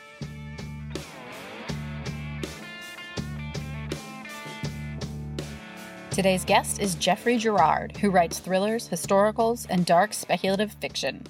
Today's 6.18 6.46
guest 6.46 6.80
is 6.80 6.96
Geoffrey 6.96 7.38
Girard, 7.38 7.96
who 7.98 8.10
writes 8.10 8.40
thrillers, 8.40 8.90
historicals, 8.90 9.68
and 9.70 9.86
dark 9.86 10.16
speculative 10.16 10.72
fiction. 10.82 11.28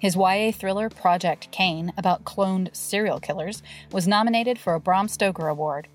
His 0.00 0.16
YA 0.16 0.50
thriller 0.50 0.90
Project 0.90 1.52
Cain, 1.52 1.92
about 1.96 2.24
cloned 2.24 2.74
serial 2.74 3.20
killers, 3.20 3.62
was 3.92 4.08
nominated 4.08 4.58
for 4.58 4.74
a 4.74 4.80
Bram 4.80 5.06
Stoker 5.06 5.46
Award. 5.46 5.86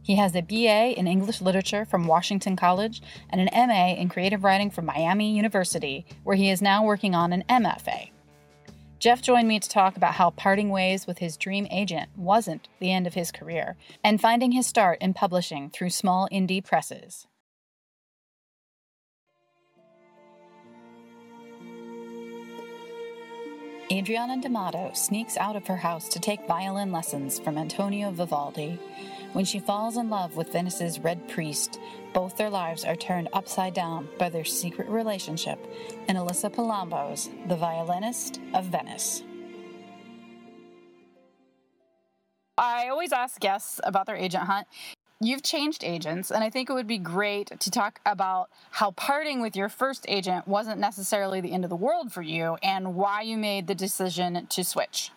He 0.00 0.14
has 0.14 0.36
a 0.36 0.42
BA 0.42 0.96
in 0.96 1.08
English 1.08 1.40
Literature 1.40 1.84
from 1.84 2.06
Washington 2.06 2.54
College 2.54 3.02
and 3.30 3.40
an 3.40 3.68
MA 3.68 3.94
in 3.94 4.08
Creative 4.08 4.44
Writing 4.44 4.70
from 4.70 4.86
Miami 4.86 5.34
University, 5.34 6.06
where 6.22 6.36
he 6.36 6.50
is 6.50 6.62
now 6.62 6.84
working 6.84 7.16
on 7.16 7.32
an 7.32 7.42
MFA. 7.48 8.10
Jeff 9.00 9.20
joined 9.20 9.48
me 9.48 9.58
to 9.58 9.68
talk 9.68 9.96
about 9.96 10.14
how 10.14 10.30
parting 10.30 10.68
ways 10.68 11.08
with 11.08 11.18
his 11.18 11.36
dream 11.36 11.66
agent 11.68 12.10
wasn't 12.16 12.68
the 12.78 12.92
end 12.92 13.08
of 13.08 13.14
his 13.14 13.32
career, 13.32 13.74
and 14.04 14.20
finding 14.20 14.52
his 14.52 14.68
start 14.68 14.98
in 15.00 15.14
publishing 15.14 15.68
through 15.68 15.90
small 15.90 16.28
indie 16.30 16.64
presses. 16.64 17.26
Adriana 23.90 24.38
D'Amato 24.38 24.90
sneaks 24.92 25.38
out 25.38 25.56
of 25.56 25.66
her 25.66 25.76
house 25.76 26.10
to 26.10 26.20
take 26.20 26.46
violin 26.46 26.92
lessons 26.92 27.38
from 27.38 27.56
Antonio 27.56 28.10
Vivaldi. 28.10 28.78
When 29.32 29.46
she 29.46 29.60
falls 29.60 29.96
in 29.96 30.10
love 30.10 30.36
with 30.36 30.52
Venice's 30.52 30.98
Red 30.98 31.26
Priest, 31.26 31.80
both 32.12 32.36
their 32.36 32.50
lives 32.50 32.84
are 32.84 32.96
turned 32.96 33.28
upside 33.32 33.72
down 33.72 34.06
by 34.18 34.28
their 34.28 34.44
secret 34.44 34.88
relationship 34.88 35.58
in 36.06 36.16
Alyssa 36.16 36.52
Palombo's 36.52 37.30
The 37.46 37.56
Violinist 37.56 38.40
of 38.52 38.66
Venice. 38.66 39.22
I 42.58 42.88
always 42.88 43.12
ask 43.12 43.40
guests 43.40 43.80
about 43.84 44.04
their 44.04 44.16
agent 44.16 44.44
hunt 44.44 44.66
you've 45.20 45.42
changed 45.42 45.82
agents, 45.82 46.30
and 46.30 46.44
I 46.44 46.50
think 46.50 46.70
it 46.70 46.72
would 46.72 46.86
be 46.86 46.98
great 46.98 47.58
to 47.58 47.70
talk 47.70 48.00
about 48.06 48.48
how 48.70 48.92
parting 48.92 49.40
with 49.40 49.56
your 49.56 49.68
first 49.68 50.04
agent 50.08 50.46
wasn't 50.46 50.80
necessarily 50.80 51.40
the 51.40 51.52
end 51.52 51.64
of 51.64 51.70
the 51.70 51.76
world 51.76 52.12
for 52.12 52.22
you 52.22 52.56
and 52.62 52.94
why 52.94 53.22
you 53.22 53.36
made 53.36 53.66
the 53.66 53.74
decision 53.74 54.46
to 54.46 54.64
switch. 54.64 55.10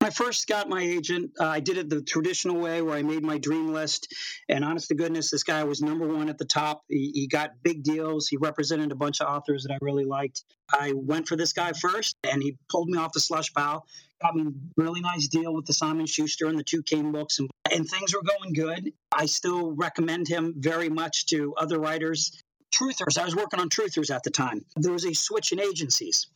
I 0.00 0.10
first 0.10 0.46
got 0.46 0.68
my 0.68 0.80
agent, 0.80 1.32
uh, 1.40 1.46
I 1.46 1.60
did 1.60 1.76
it 1.76 1.90
the 1.90 2.00
traditional 2.00 2.60
way 2.60 2.80
where 2.82 2.96
I 2.96 3.02
made 3.02 3.24
my 3.24 3.36
dream 3.36 3.72
list. 3.72 4.14
And 4.48 4.64
honest 4.64 4.88
to 4.88 4.94
goodness, 4.94 5.30
this 5.30 5.42
guy 5.42 5.64
was 5.64 5.82
number 5.82 6.06
one 6.06 6.28
at 6.28 6.38
the 6.38 6.44
top. 6.44 6.82
He, 6.88 7.10
he 7.12 7.26
got 7.26 7.62
big 7.64 7.82
deals. 7.82 8.28
He 8.28 8.36
represented 8.36 8.92
a 8.92 8.94
bunch 8.94 9.20
of 9.20 9.26
authors 9.26 9.64
that 9.64 9.72
I 9.74 9.78
really 9.82 10.04
liked. 10.04 10.44
I 10.72 10.92
went 10.94 11.26
for 11.26 11.34
this 11.34 11.52
guy 11.52 11.72
first, 11.72 12.16
and 12.22 12.40
he 12.40 12.56
pulled 12.70 12.88
me 12.88 12.96
off 12.96 13.12
the 13.12 13.20
slush 13.20 13.52
pile. 13.52 13.86
Got 14.22 14.36
me 14.36 14.44
a 14.44 14.80
really 14.80 15.00
nice 15.00 15.26
deal 15.26 15.52
with 15.52 15.66
the 15.66 15.72
Simon 15.72 16.06
Schuster 16.06 16.46
and 16.46 16.58
the 16.58 16.64
two 16.64 16.82
Cain 16.84 17.10
books, 17.10 17.40
and, 17.40 17.50
and 17.72 17.88
things 17.88 18.14
were 18.14 18.22
going 18.22 18.52
good. 18.52 18.92
I 19.10 19.26
still 19.26 19.72
recommend 19.72 20.28
him 20.28 20.54
very 20.56 20.88
much 20.88 21.26
to 21.26 21.54
other 21.56 21.78
writers. 21.80 22.40
Truthers, 22.72 23.18
I 23.18 23.24
was 23.24 23.34
working 23.34 23.58
on 23.58 23.68
Truthers 23.68 24.14
at 24.14 24.22
the 24.22 24.30
time. 24.30 24.64
There 24.76 24.92
was 24.92 25.04
a 25.04 25.14
switch 25.14 25.50
in 25.52 25.60
agencies, 25.60 26.28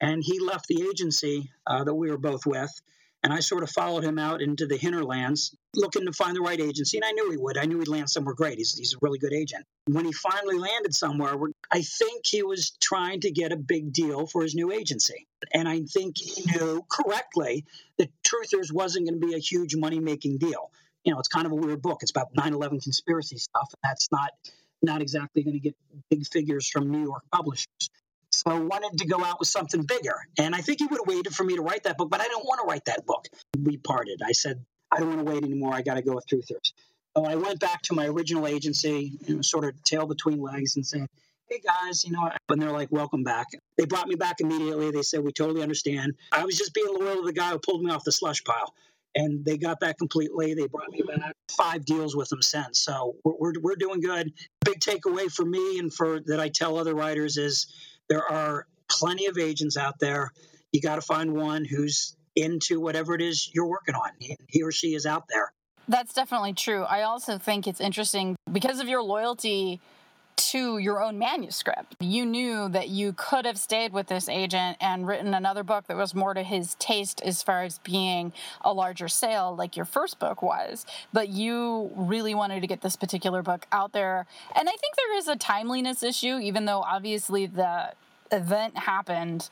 and 0.00 0.22
he 0.22 0.38
left 0.38 0.66
the 0.68 0.86
agency 0.88 1.50
uh, 1.66 1.82
that 1.82 1.94
we 1.94 2.10
were 2.10 2.18
both 2.18 2.46
with 2.46 2.70
and 3.22 3.32
I 3.32 3.40
sort 3.40 3.62
of 3.62 3.70
followed 3.70 4.04
him 4.04 4.18
out 4.18 4.40
into 4.40 4.66
the 4.66 4.76
hinterlands, 4.76 5.54
looking 5.74 6.06
to 6.06 6.12
find 6.12 6.36
the 6.36 6.40
right 6.40 6.60
agency. 6.60 6.98
And 6.98 7.04
I 7.04 7.10
knew 7.10 7.30
he 7.30 7.36
would. 7.36 7.58
I 7.58 7.64
knew 7.64 7.78
he'd 7.78 7.88
land 7.88 8.08
somewhere 8.08 8.34
great. 8.34 8.58
He's, 8.58 8.76
he's 8.76 8.94
a 8.94 8.98
really 9.00 9.18
good 9.18 9.32
agent. 9.32 9.64
When 9.86 10.04
he 10.04 10.12
finally 10.12 10.58
landed 10.58 10.94
somewhere, 10.94 11.34
I 11.70 11.82
think 11.82 12.26
he 12.26 12.42
was 12.42 12.76
trying 12.80 13.20
to 13.20 13.30
get 13.30 13.50
a 13.50 13.56
big 13.56 13.92
deal 13.92 14.26
for 14.26 14.42
his 14.42 14.54
new 14.54 14.72
agency. 14.72 15.26
And 15.52 15.68
I 15.68 15.82
think 15.82 16.16
he 16.16 16.44
knew 16.52 16.84
correctly 16.88 17.64
that 17.98 18.10
Truthers 18.22 18.72
wasn't 18.72 19.08
going 19.08 19.20
to 19.20 19.26
be 19.26 19.34
a 19.34 19.38
huge 19.38 19.74
money 19.74 19.98
making 19.98 20.38
deal. 20.38 20.70
You 21.04 21.12
know, 21.12 21.18
it's 21.18 21.28
kind 21.28 21.46
of 21.46 21.52
a 21.52 21.56
weird 21.56 21.82
book. 21.82 21.98
It's 22.02 22.10
about 22.10 22.28
9 22.34 22.54
11 22.54 22.80
conspiracy 22.80 23.38
stuff. 23.38 23.68
And 23.72 23.90
that's 23.90 24.08
not 24.12 24.30
not 24.80 25.02
exactly 25.02 25.42
going 25.42 25.54
to 25.54 25.60
get 25.60 25.74
big 26.08 26.24
figures 26.26 26.68
from 26.68 26.90
New 26.90 27.02
York 27.02 27.22
publishers. 27.32 27.90
I 28.50 28.58
wanted 28.58 28.98
to 28.98 29.06
go 29.06 29.24
out 29.24 29.38
with 29.38 29.48
something 29.48 29.82
bigger. 29.82 30.14
And 30.38 30.54
I 30.54 30.60
think 30.60 30.78
he 30.78 30.86
would 30.86 31.00
have 31.00 31.06
waited 31.06 31.34
for 31.34 31.44
me 31.44 31.56
to 31.56 31.62
write 31.62 31.84
that 31.84 31.96
book, 31.96 32.10
but 32.10 32.20
I 32.20 32.28
don't 32.28 32.44
want 32.44 32.60
to 32.60 32.66
write 32.66 32.84
that 32.86 33.06
book. 33.06 33.26
We 33.62 33.76
parted. 33.76 34.20
I 34.24 34.32
said, 34.32 34.64
I 34.90 34.98
don't 34.98 35.08
want 35.08 35.26
to 35.26 35.32
wait 35.32 35.44
anymore. 35.44 35.74
I 35.74 35.82
got 35.82 35.94
to 35.94 36.02
go 36.02 36.14
with 36.14 36.26
Truthers. 36.26 36.72
So 37.16 37.24
I 37.24 37.34
went 37.34 37.60
back 37.60 37.82
to 37.82 37.94
my 37.94 38.06
original 38.06 38.46
agency, 38.46 39.18
you 39.26 39.36
know, 39.36 39.42
sort 39.42 39.64
of 39.64 39.82
tail 39.82 40.06
between 40.06 40.40
legs, 40.40 40.76
and 40.76 40.86
said, 40.86 41.06
Hey 41.48 41.60
guys, 41.64 42.04
you 42.04 42.12
know, 42.12 42.30
and 42.50 42.60
they're 42.60 42.70
like, 42.70 42.92
Welcome 42.92 43.24
back. 43.24 43.46
They 43.76 43.86
brought 43.86 44.06
me 44.06 44.14
back 44.14 44.36
immediately. 44.40 44.90
They 44.90 45.02
said, 45.02 45.24
We 45.24 45.32
totally 45.32 45.62
understand. 45.62 46.14
I 46.30 46.44
was 46.44 46.56
just 46.56 46.74
being 46.74 46.86
loyal 46.88 47.16
to 47.16 47.22
the 47.22 47.32
guy 47.32 47.50
who 47.50 47.58
pulled 47.58 47.82
me 47.82 47.90
off 47.90 48.04
the 48.04 48.12
slush 48.12 48.44
pile. 48.44 48.72
And 49.14 49.44
they 49.44 49.56
got 49.56 49.80
that 49.80 49.98
completely. 49.98 50.54
They 50.54 50.66
brought 50.68 50.90
me 50.90 51.02
back 51.02 51.32
five 51.50 51.84
deals 51.84 52.14
with 52.14 52.28
them 52.28 52.42
since. 52.42 52.78
So 52.80 53.16
we're, 53.24 53.34
we're, 53.38 53.52
we're 53.60 53.76
doing 53.76 54.00
good. 54.00 54.32
Big 54.64 54.78
takeaway 54.78 55.32
for 55.32 55.44
me 55.44 55.78
and 55.78 55.92
for 55.92 56.20
that 56.26 56.38
I 56.38 56.50
tell 56.50 56.78
other 56.78 56.94
writers 56.94 57.36
is 57.36 57.66
there 58.08 58.30
are 58.30 58.66
plenty 58.88 59.26
of 59.26 59.38
agents 59.38 59.76
out 59.76 59.98
there. 60.00 60.32
You 60.72 60.80
got 60.80 60.96
to 60.96 61.02
find 61.02 61.34
one 61.34 61.64
who's 61.64 62.16
into 62.36 62.80
whatever 62.80 63.14
it 63.14 63.22
is 63.22 63.50
you're 63.54 63.66
working 63.66 63.94
on. 63.94 64.10
He 64.48 64.62
or 64.62 64.70
she 64.72 64.94
is 64.94 65.06
out 65.06 65.24
there. 65.28 65.52
That's 65.88 66.12
definitely 66.12 66.52
true. 66.52 66.82
I 66.82 67.02
also 67.02 67.38
think 67.38 67.66
it's 67.66 67.80
interesting 67.80 68.36
because 68.52 68.78
of 68.80 68.88
your 68.88 69.02
loyalty 69.02 69.80
to 70.38 70.78
your 70.78 71.02
own 71.02 71.18
manuscript. 71.18 71.96
You 72.00 72.24
knew 72.24 72.68
that 72.68 72.88
you 72.88 73.12
could 73.12 73.44
have 73.44 73.58
stayed 73.58 73.92
with 73.92 74.06
this 74.06 74.28
agent 74.28 74.76
and 74.80 75.06
written 75.06 75.34
another 75.34 75.62
book 75.62 75.86
that 75.88 75.96
was 75.96 76.14
more 76.14 76.32
to 76.32 76.42
his 76.42 76.76
taste 76.76 77.20
as 77.22 77.42
far 77.42 77.64
as 77.64 77.78
being 77.80 78.32
a 78.62 78.72
larger 78.72 79.08
sale, 79.08 79.54
like 79.54 79.76
your 79.76 79.84
first 79.84 80.18
book 80.18 80.40
was. 80.40 80.86
But 81.12 81.28
you 81.28 81.90
really 81.94 82.34
wanted 82.34 82.60
to 82.60 82.66
get 82.66 82.80
this 82.80 82.96
particular 82.96 83.42
book 83.42 83.66
out 83.72 83.92
there. 83.92 84.26
And 84.54 84.68
I 84.68 84.72
think 84.72 84.96
there 84.96 85.18
is 85.18 85.28
a 85.28 85.36
timeliness 85.36 86.02
issue, 86.02 86.38
even 86.38 86.64
though 86.64 86.80
obviously 86.80 87.46
the 87.46 87.92
event 88.30 88.78
happened 88.78 89.50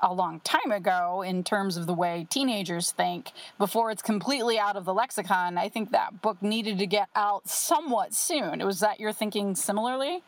a 0.00 0.12
long 0.12 0.40
time 0.40 0.70
ago 0.70 1.22
in 1.22 1.42
terms 1.44 1.76
of 1.76 1.86
the 1.86 1.94
way 1.94 2.26
teenagers 2.30 2.92
think 2.92 3.32
before 3.58 3.90
it's 3.90 4.02
completely 4.02 4.58
out 4.58 4.76
of 4.76 4.84
the 4.84 4.94
lexicon 4.94 5.58
i 5.58 5.68
think 5.68 5.90
that 5.90 6.22
book 6.22 6.40
needed 6.42 6.78
to 6.78 6.86
get 6.86 7.08
out 7.14 7.48
somewhat 7.48 8.14
soon 8.14 8.64
was 8.64 8.80
that 8.80 9.00
your 9.00 9.12
thinking 9.12 9.54
similarly 9.54 10.22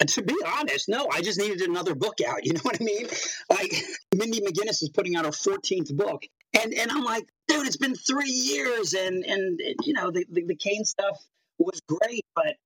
uh, 0.00 0.04
to 0.04 0.22
be 0.22 0.34
honest, 0.46 0.88
no, 0.88 1.08
I 1.10 1.20
just 1.20 1.38
needed 1.38 1.60
another 1.62 1.94
book 1.94 2.18
out. 2.26 2.40
You 2.44 2.54
know 2.54 2.60
what 2.62 2.80
I 2.80 2.84
mean? 2.84 3.06
Like 3.50 3.72
Mindy 4.14 4.40
McGinnis 4.40 4.82
is 4.82 4.88
putting 4.88 5.16
out 5.16 5.24
her 5.24 5.30
14th 5.30 5.94
book. 5.94 6.24
And 6.58 6.72
and 6.72 6.90
I'm 6.90 7.04
like, 7.04 7.28
dude, 7.48 7.66
it's 7.66 7.76
been 7.76 7.94
three 7.94 8.30
years 8.30 8.94
and 8.94 9.24
and 9.24 9.60
you 9.84 9.92
know, 9.92 10.10
the, 10.10 10.24
the, 10.30 10.44
the 10.46 10.54
Cain 10.54 10.84
stuff 10.84 11.18
was 11.58 11.80
great, 11.86 12.24
but 12.34 12.56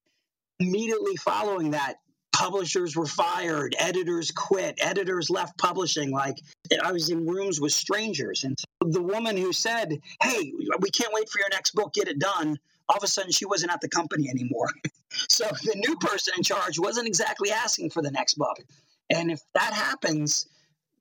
immediately 0.60 1.16
following 1.16 1.72
that, 1.72 1.96
publishers 2.34 2.96
were 2.96 3.06
fired, 3.06 3.76
editors 3.78 4.30
quit, 4.30 4.76
editors 4.80 5.30
left 5.30 5.56
publishing. 5.56 6.10
Like 6.10 6.36
I 6.82 6.92
was 6.92 7.08
in 7.08 7.26
rooms 7.26 7.60
with 7.60 7.72
strangers. 7.72 8.44
And 8.44 8.58
the 8.80 9.02
woman 9.02 9.36
who 9.36 9.52
said, 9.52 9.98
Hey, 10.20 10.52
we 10.80 10.90
can't 10.90 11.12
wait 11.12 11.28
for 11.28 11.38
your 11.38 11.48
next 11.50 11.74
book, 11.74 11.94
get 11.94 12.08
it 12.08 12.18
done 12.18 12.58
all 12.88 12.96
of 12.96 13.02
a 13.02 13.06
sudden 13.06 13.32
she 13.32 13.46
wasn't 13.46 13.72
at 13.72 13.80
the 13.80 13.88
company 13.88 14.28
anymore. 14.28 14.68
so 15.28 15.46
the 15.64 15.74
new 15.76 15.96
person 15.96 16.34
in 16.36 16.42
charge 16.42 16.78
wasn't 16.78 17.06
exactly 17.06 17.50
asking 17.50 17.90
for 17.90 18.02
the 18.02 18.10
next 18.10 18.34
book. 18.34 18.58
And 19.10 19.30
if 19.30 19.40
that 19.54 19.72
happens, 19.72 20.46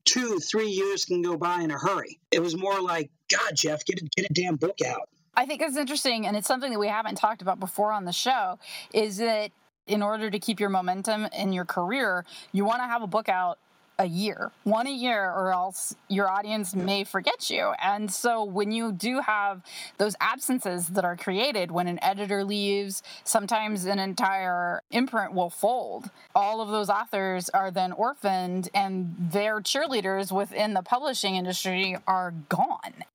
two, 0.05 0.39
three 0.39 0.69
years 0.69 1.05
can 1.05 1.21
go 1.21 1.37
by 1.37 1.61
in 1.61 1.71
a 1.71 1.77
hurry. 1.77 2.19
It 2.31 2.41
was 2.41 2.55
more 2.55 2.81
like, 2.81 3.09
God, 3.29 3.55
Jeff, 3.55 3.85
get 3.85 4.01
a, 4.01 4.05
get 4.15 4.29
a 4.29 4.33
damn 4.33 4.55
book 4.55 4.79
out. 4.85 5.09
I 5.35 5.45
think 5.45 5.61
it's 5.61 5.77
interesting, 5.77 6.27
and 6.27 6.37
it's 6.37 6.47
something 6.47 6.71
that 6.71 6.79
we 6.79 6.87
haven't 6.87 7.15
talked 7.15 7.41
about 7.41 7.59
before 7.59 7.91
on 7.91 8.05
the 8.05 8.11
show, 8.11 8.59
is 8.93 9.17
that 9.17 9.51
in 9.87 10.01
order 10.01 10.29
to 10.29 10.39
keep 10.39 10.59
your 10.59 10.69
momentum 10.69 11.27
in 11.37 11.53
your 11.53 11.65
career, 11.65 12.25
you 12.51 12.65
want 12.65 12.79
to 12.79 12.87
have 12.87 13.01
a 13.01 13.07
book 13.07 13.29
out 13.29 13.59
a 13.99 14.05
year, 14.05 14.51
one 14.63 14.87
a 14.87 14.91
year, 14.91 15.31
or 15.31 15.53
else 15.53 15.95
your 16.09 16.27
audience 16.27 16.73
may 16.73 17.03
forget 17.03 17.49
you. 17.49 17.73
And 17.81 18.11
so 18.11 18.43
when 18.43 18.71
you 18.71 18.91
do 18.91 19.19
have 19.19 19.61
those 19.99 20.15
absences 20.19 20.87
that 20.89 21.05
are 21.05 21.15
created 21.15 21.71
when 21.71 21.87
an 21.87 21.99
editor 22.01 22.43
leaves, 22.43 23.03
sometimes 23.23 23.85
an 23.85 23.99
entire 23.99 24.81
imprint 24.89 25.33
will 25.33 25.51
fold. 25.51 26.09
All 26.33 26.59
of 26.59 26.69
those 26.69 26.89
authors 26.89 27.49
are 27.49 27.69
then 27.69 27.91
orphaned, 27.91 28.69
and 28.73 29.15
their 29.31 29.61
cheerleaders 29.61 30.31
within 30.31 30.73
the 30.73 30.81
publishing 30.81 31.35
industry 31.35 31.95
are 32.07 32.33
gone. 32.49 33.05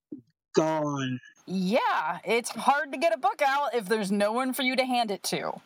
Gone. 0.55 1.19
Yeah, 1.45 2.19
it's 2.25 2.51
hard 2.51 2.93
to 2.93 2.99
get 2.99 3.13
a 3.13 3.19
book 3.19 3.43
out 3.45 3.75
if 3.75 3.89
there's 3.89 4.13
no 4.13 4.33
one 4.33 4.53
for 4.53 4.63
you 4.63 4.77
to 4.77 4.85
hand 4.85 5.11
it 5.11 5.23
to. 5.25 5.61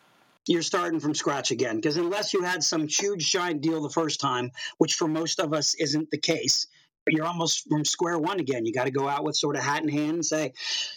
You're 0.47 0.61
starting 0.61 0.99
from 0.99 1.15
scratch 1.15 1.51
again. 1.51 1.77
Because 1.77 1.97
unless 1.97 2.33
you 2.33 2.43
had 2.43 2.63
some 2.63 2.87
huge 2.87 3.31
giant 3.31 3.61
deal 3.61 3.81
the 3.81 3.89
first 3.89 4.19
time, 4.19 4.51
which 4.77 4.95
for 4.95 5.07
most 5.07 5.39
of 5.39 5.53
us 5.53 5.75
isn't 5.75 6.09
the 6.11 6.17
case, 6.17 6.67
you're 7.07 7.25
almost 7.25 7.67
from 7.67 7.83
square 7.85 8.17
one 8.17 8.39
again. 8.39 8.65
You 8.65 8.73
got 8.73 8.85
to 8.85 8.91
go 8.91 9.07
out 9.07 9.23
with 9.23 9.35
sort 9.35 9.55
of 9.55 9.63
hat 9.63 9.83
in 9.83 9.89
hand 9.89 10.11
and 10.11 10.25
say, 10.25 10.53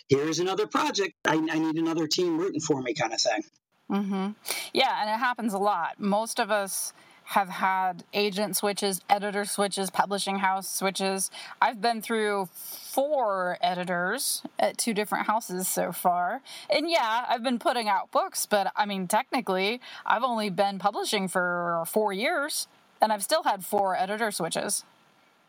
here's 0.09 0.39
another 0.39 0.67
project. 0.67 1.15
I, 1.25 1.35
I 1.35 1.59
need 1.59 1.77
another 1.77 2.07
team 2.07 2.39
rooting 2.39 2.61
for 2.61 2.81
me, 2.81 2.95
kind 2.95 3.13
of 3.13 3.21
thing. 3.21 3.43
Mm-hmm. 3.91 4.31
Yeah, 4.73 5.01
and 5.01 5.11
it 5.11 5.19
happens 5.19 5.55
a 5.55 5.59
lot. 5.59 6.01
Most 6.01 6.41
of 6.41 6.51
us 6.51 6.93
have 7.31 7.49
had 7.49 8.05
agent 8.15 8.57
switches, 8.57 9.01
editor 9.11 9.45
switches, 9.45 9.91
publishing 9.91 10.39
house 10.39 10.73
switches. 10.73 11.31
I've 11.61 11.81
been 11.81 12.01
through 12.01 12.49
four 12.53 13.59
editors 13.61 14.43
at 14.61 14.79
two 14.79 14.95
different 14.95 15.27
houses 15.27 15.67
so 15.67 15.91
far. 15.91 16.41
And 16.71 16.89
yeah, 16.89 17.25
I've 17.29 17.43
been 17.43 17.59
putting 17.59 17.89
out 17.89 18.13
books, 18.13 18.47
but 18.47 18.73
I 18.77 18.87
mean, 18.87 19.09
technically, 19.09 19.81
I've 20.05 20.23
only 20.23 20.51
been 20.51 20.79
publishing 20.79 21.27
for 21.27 21.83
four 21.89 22.13
years 22.13 22.69
and 23.03 23.13
I've 23.13 23.25
still 23.25 23.43
had 23.43 23.65
four 23.65 23.97
editor 23.97 24.31
switches. 24.31 24.85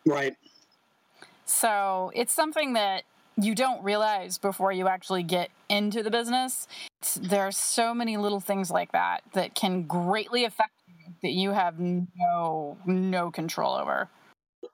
Right. 0.04 0.36
So 1.46 2.12
it's 2.16 2.34
something 2.34 2.74
that 2.74 3.04
you 3.40 3.54
don't 3.54 3.84
realize 3.84 4.40
before 4.40 4.72
you 4.72 4.88
actually 4.88 5.22
get 5.22 5.52
into 5.70 6.02
the 6.02 6.10
business. 6.10 6.68
There 7.22 7.42
are 7.42 7.52
so 7.52 7.94
many 7.94 8.18
little 8.18 8.40
things 8.40 8.72
like 8.72 8.94
that 8.94 9.22
that 9.34 9.54
can 9.54 9.84
greatly 9.84 10.44
affect 10.44 10.72
that 11.22 11.32
you 11.32 11.52
have 11.52 11.80
no 11.80 12.78
no 12.86 13.32
control 13.32 13.76
over. 13.76 14.10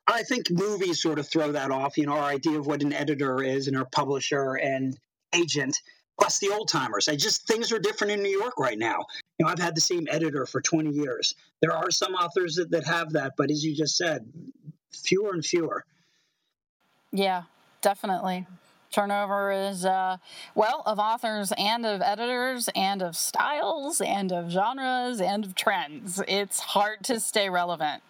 I 0.07 0.23
think 0.23 0.49
movies 0.51 1.01
sort 1.01 1.19
of 1.19 1.27
throw 1.27 1.51
that 1.51 1.71
off. 1.71 1.97
You 1.97 2.05
know, 2.05 2.13
our 2.13 2.23
idea 2.23 2.57
of 2.57 2.67
what 2.67 2.81
an 2.81 2.93
editor 2.93 3.41
is 3.41 3.67
and 3.67 3.77
our 3.77 3.85
publisher 3.85 4.55
and 4.55 4.97
agent, 5.33 5.79
plus 6.19 6.39
the 6.39 6.49
old 6.49 6.67
timers. 6.67 7.07
I 7.07 7.15
just 7.15 7.47
things 7.47 7.71
are 7.71 7.79
different 7.79 8.13
in 8.13 8.23
New 8.23 8.37
York 8.37 8.59
right 8.59 8.77
now. 8.77 9.05
You 9.37 9.45
know, 9.45 9.51
I've 9.51 9.59
had 9.59 9.75
the 9.75 9.81
same 9.81 10.07
editor 10.09 10.45
for 10.45 10.61
20 10.61 10.89
years. 10.91 11.35
There 11.61 11.75
are 11.75 11.91
some 11.91 12.13
authors 12.13 12.55
that, 12.55 12.71
that 12.71 12.85
have 12.85 13.13
that, 13.13 13.33
but 13.37 13.49
as 13.49 13.63
you 13.63 13.75
just 13.75 13.97
said, 13.97 14.25
fewer 14.91 15.33
and 15.33 15.45
fewer. 15.45 15.85
Yeah, 17.11 17.43
definitely. 17.81 18.47
Turnover 18.93 19.51
is, 19.51 19.85
uh, 19.85 20.17
well, 20.53 20.83
of 20.85 20.99
authors 20.99 21.51
and 21.57 21.83
of 21.83 22.01
editors 22.01 22.69
and 22.75 23.01
of 23.01 23.15
styles 23.15 23.99
and 23.99 24.31
of 24.31 24.51
genres 24.51 25.19
and 25.19 25.45
of 25.45 25.55
trends. 25.55 26.21
It's 26.27 26.59
hard 26.59 27.03
to 27.05 27.19
stay 27.19 27.49
relevant. 27.49 28.03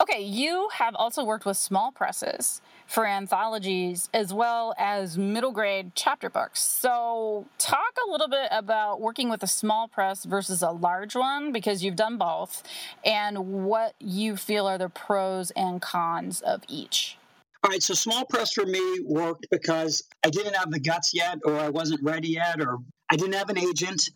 Okay, 0.00 0.22
you 0.22 0.68
have 0.74 0.94
also 0.94 1.24
worked 1.24 1.44
with 1.44 1.56
small 1.56 1.90
presses 1.90 2.62
for 2.86 3.04
anthologies 3.04 4.08
as 4.14 4.32
well 4.32 4.72
as 4.78 5.18
middle 5.18 5.50
grade 5.50 5.90
chapter 5.96 6.30
books. 6.30 6.62
So, 6.62 7.46
talk 7.58 7.96
a 8.06 8.08
little 8.08 8.28
bit 8.28 8.46
about 8.52 9.00
working 9.00 9.28
with 9.28 9.42
a 9.42 9.48
small 9.48 9.88
press 9.88 10.24
versus 10.24 10.62
a 10.62 10.70
large 10.70 11.16
one 11.16 11.50
because 11.50 11.82
you've 11.82 11.96
done 11.96 12.16
both 12.16 12.62
and 13.04 13.64
what 13.64 13.94
you 13.98 14.36
feel 14.36 14.68
are 14.68 14.78
the 14.78 14.88
pros 14.88 15.50
and 15.50 15.82
cons 15.82 16.40
of 16.42 16.62
each. 16.68 17.18
All 17.64 17.70
right, 17.70 17.82
so 17.82 17.94
small 17.94 18.24
press 18.24 18.52
for 18.52 18.64
me 18.64 19.00
worked 19.04 19.48
because 19.50 20.04
I 20.24 20.30
didn't 20.30 20.54
have 20.54 20.70
the 20.70 20.78
guts 20.78 21.12
yet, 21.12 21.38
or 21.44 21.58
I 21.58 21.70
wasn't 21.70 22.02
ready 22.04 22.28
yet, 22.28 22.60
or 22.60 22.78
I 23.10 23.16
didn't 23.16 23.34
have 23.34 23.50
an 23.50 23.58
agent. 23.58 24.10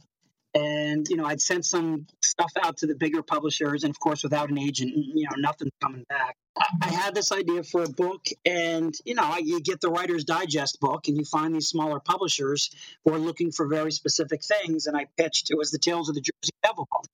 And, 0.55 1.07
you 1.09 1.17
know, 1.17 1.25
I'd 1.25 1.41
sent 1.41 1.65
some 1.65 2.07
stuff 2.23 2.53
out 2.63 2.77
to 2.79 2.87
the 2.87 2.95
bigger 2.95 3.23
publishers. 3.23 3.85
And 3.85 3.91
of 3.91 3.99
course, 3.99 4.23
without 4.23 4.51
an 4.51 4.59
agent, 4.59 4.93
you 4.95 5.25
know, 5.25 5.37
nothing's 5.39 5.73
coming 5.83 6.05
back. 6.09 6.37
I 6.83 6.91
had 6.91 7.15
this 7.15 7.33
idea 7.33 7.65
for 7.65 7.83
a 7.83 7.89
book, 7.89 8.27
and, 8.45 8.95
you 9.05 9.15
know, 9.15 9.37
you 9.39 9.61
get 9.61 9.81
the 9.81 9.89
Writer's 9.89 10.25
Digest 10.25 10.79
book, 10.79 11.09
and 11.09 11.17
you 11.17 11.25
find 11.25 11.55
these 11.55 11.69
smaller 11.69 11.99
publishers 11.99 12.71
who 13.05 13.15
are 13.15 13.19
looking 13.19 13.51
for 13.51 13.67
very 13.67 13.91
specific 13.91 14.45
things. 14.45 14.87
And 14.87 14.97
I 14.97 15.07
pitched, 15.17 15.51
it 15.51 15.57
was 15.57 15.71
the 15.71 15.79
Tales 15.79 16.09
of 16.09 16.15
the 16.15 16.21
Jersey 16.21 16.53
Devil 16.63 16.87
book. 16.93 17.07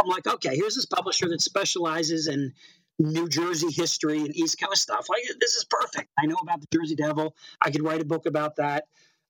I'm 0.00 0.08
like, 0.08 0.26
okay, 0.26 0.56
here's 0.56 0.76
this 0.76 0.86
publisher 0.86 1.28
that 1.28 1.40
specializes 1.40 2.28
in 2.28 2.54
New 2.98 3.28
Jersey 3.28 3.70
history 3.70 4.20
and 4.20 4.36
East 4.36 4.60
Coast 4.60 4.82
stuff. 4.82 5.06
Like, 5.08 5.22
this 5.40 5.54
is 5.54 5.64
perfect. 5.64 6.10
I 6.18 6.26
know 6.26 6.36
about 6.40 6.60
the 6.60 6.68
Jersey 6.72 6.94
Devil. 6.94 7.34
I 7.60 7.70
could 7.70 7.82
write 7.82 8.00
a 8.00 8.04
book 8.04 8.26
about 8.26 8.56
that. 8.56 8.84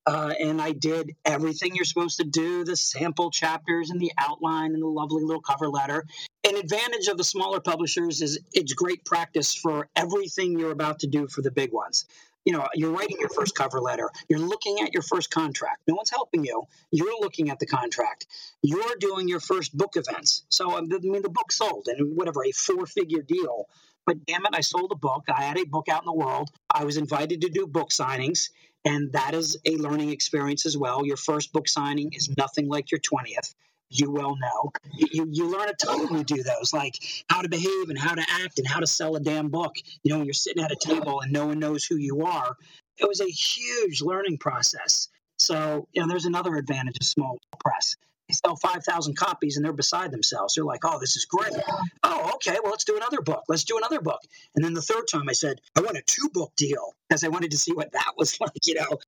Uh, 0.07 0.35
and 0.39 0.61
I 0.61 0.73
did 0.73 1.17
everything 1.25 1.75
you're 1.75 1.87
supposed 1.87 2.19
to 2.19 2.25
do 2.25 2.65
the 2.65 2.77
sample 2.77 3.31
chapters 3.31 3.89
and 3.89 3.99
the 3.99 4.13
outline 4.19 4.75
and 4.75 4.83
the 4.83 4.87
lovely 4.87 5.23
little 5.23 5.41
cover 5.41 5.69
letter. 5.69 6.05
An 6.47 6.57
advantage 6.57 7.09
of 7.09 7.17
the 7.17 7.25
smaller 7.25 7.61
publishers 7.61 8.21
is 8.21 8.39
it's 8.53 8.75
great 8.75 9.07
practice 9.07 9.55
for 9.55 9.89
everything 9.97 10.59
you're 10.59 10.73
about 10.73 10.99
to 11.01 11.07
do 11.07 11.27
for 11.27 11.41
the 11.41 11.51
big 11.51 11.73
ones. 11.73 12.05
You 12.45 12.53
know, 12.53 12.67
you're 12.75 12.91
writing 12.91 13.17
your 13.21 13.31
first 13.31 13.55
cover 13.55 13.81
letter, 13.81 14.11
you're 14.29 14.39
looking 14.39 14.81
at 14.81 14.93
your 14.93 15.03
first 15.03 15.31
contract. 15.31 15.83
No 15.89 15.95
one's 15.95 16.11
helping 16.11 16.45
you. 16.45 16.63
You're 16.91 17.21
looking 17.21 17.51
at 17.51 17.59
the 17.59 17.67
contract. 17.67 18.27
You're 18.63 18.97
doing 19.01 19.29
your 19.29 19.41
first 19.41 19.77
book 19.77 19.95
events. 19.97 20.45
So, 20.49 20.77
um, 20.77 20.89
I 20.93 20.99
mean, 20.99 21.23
the 21.23 21.31
book 21.31 21.53
sold 21.53 21.89
and 21.89 22.17
whatever, 22.17 22.45
a 22.45 22.53
four 22.53 22.87
figure 22.87 23.23
deal. 23.23 23.67
But 24.07 24.27
damn 24.27 24.45
it, 24.45 24.51
I 24.53 24.61
sold 24.61 24.93
a 24.93 24.97
book. 24.97 25.25
I 25.35 25.45
had 25.45 25.59
a 25.59 25.65
book 25.65 25.89
out 25.89 26.03
in 26.03 26.07
the 26.07 26.13
world. 26.13 26.51
I 26.71 26.85
was 26.85 26.99
invited 26.99 27.41
to 27.41 27.49
do 27.49 27.67
book 27.67 27.89
signings 27.91 28.51
and 28.85 29.13
that 29.13 29.35
is 29.35 29.57
a 29.65 29.77
learning 29.77 30.11
experience 30.11 30.67
as 30.67 30.77
well. 30.77 31.07
Your 31.07 31.17
first 31.17 31.53
book 31.53 31.69
signing 31.69 32.13
is 32.13 32.35
nothing 32.37 32.69
like 32.69 32.91
your 32.91 33.01
20th. 33.01 33.55
You 33.91 34.11
well 34.11 34.37
know. 34.37 34.73
You, 35.13 35.29
you 35.31 35.51
learn 35.51 35.69
a 35.69 35.75
ton 35.75 36.07
when 36.07 36.19
you 36.19 36.25
do 36.25 36.43
those, 36.43 36.73
like 36.73 36.95
how 37.29 37.43
to 37.43 37.49
behave 37.49 37.89
and 37.89 37.99
how 37.99 38.15
to 38.15 38.25
act 38.29 38.59
and 38.59 38.67
how 38.67 38.81
to 38.81 38.87
sell 38.87 39.17
a 39.17 39.21
damn 39.21 39.49
book. 39.49 39.77
You 40.03 40.13
know, 40.13 40.19
when 40.19 40.27
you're 40.27 40.35
sitting 40.35 40.65
at 40.65 40.73
a 40.73 40.77
table 40.77 41.21
and 41.21 41.33
no 41.33 41.47
one 41.47 41.59
knows 41.59 41.85
who 41.85 41.97
you 41.97 42.23
are, 42.23 42.57
it 42.99 43.09
was 43.09 43.21
a 43.21 43.27
huge 43.27 44.03
learning 44.03 44.39
process. 44.39 45.09
So, 45.37 45.89
you 45.93 46.03
know, 46.03 46.09
there's 46.09 46.27
another 46.27 46.57
advantage 46.57 46.97
of 47.01 47.07
small 47.07 47.39
press 47.61 47.97
they 48.29 48.35
sell 48.35 48.57
5,000 48.57 49.17
copies 49.17 49.57
and 49.57 49.65
they're 49.65 49.73
beside 49.73 50.11
themselves. 50.11 50.55
They're 50.55 50.65
like, 50.65 50.85
oh, 50.85 50.99
this 50.99 51.17
is 51.17 51.27
great. 51.27 51.53
Oh, 52.03 52.33
okay, 52.37 52.57
well, 52.63 52.71
let's 52.71 52.85
do 52.85 52.97
another 52.97 53.21
book. 53.21 53.45
Let's 53.49 53.65
do 53.65 53.77
another 53.77 54.01
book. 54.01 54.21
And 54.55 54.65
then 54.65 54.73
the 54.73 54.83
third 54.83 55.07
time 55.11 55.29
I 55.29 55.33
said, 55.33 55.61
I 55.77 55.83
want 55.83 55.99
a 55.99 56.03
two 56.07 56.31
book 56.33 56.53
deal 56.57 56.95
because 57.09 57.23
I 57.23 57.29
wanted 57.29 57.51
to 57.51 57.59
see 57.59 57.73
what 57.73 57.93
that 57.93 58.15
was 58.17 58.41
like, 58.41 58.67
you 58.67 58.75
know. 58.75 58.99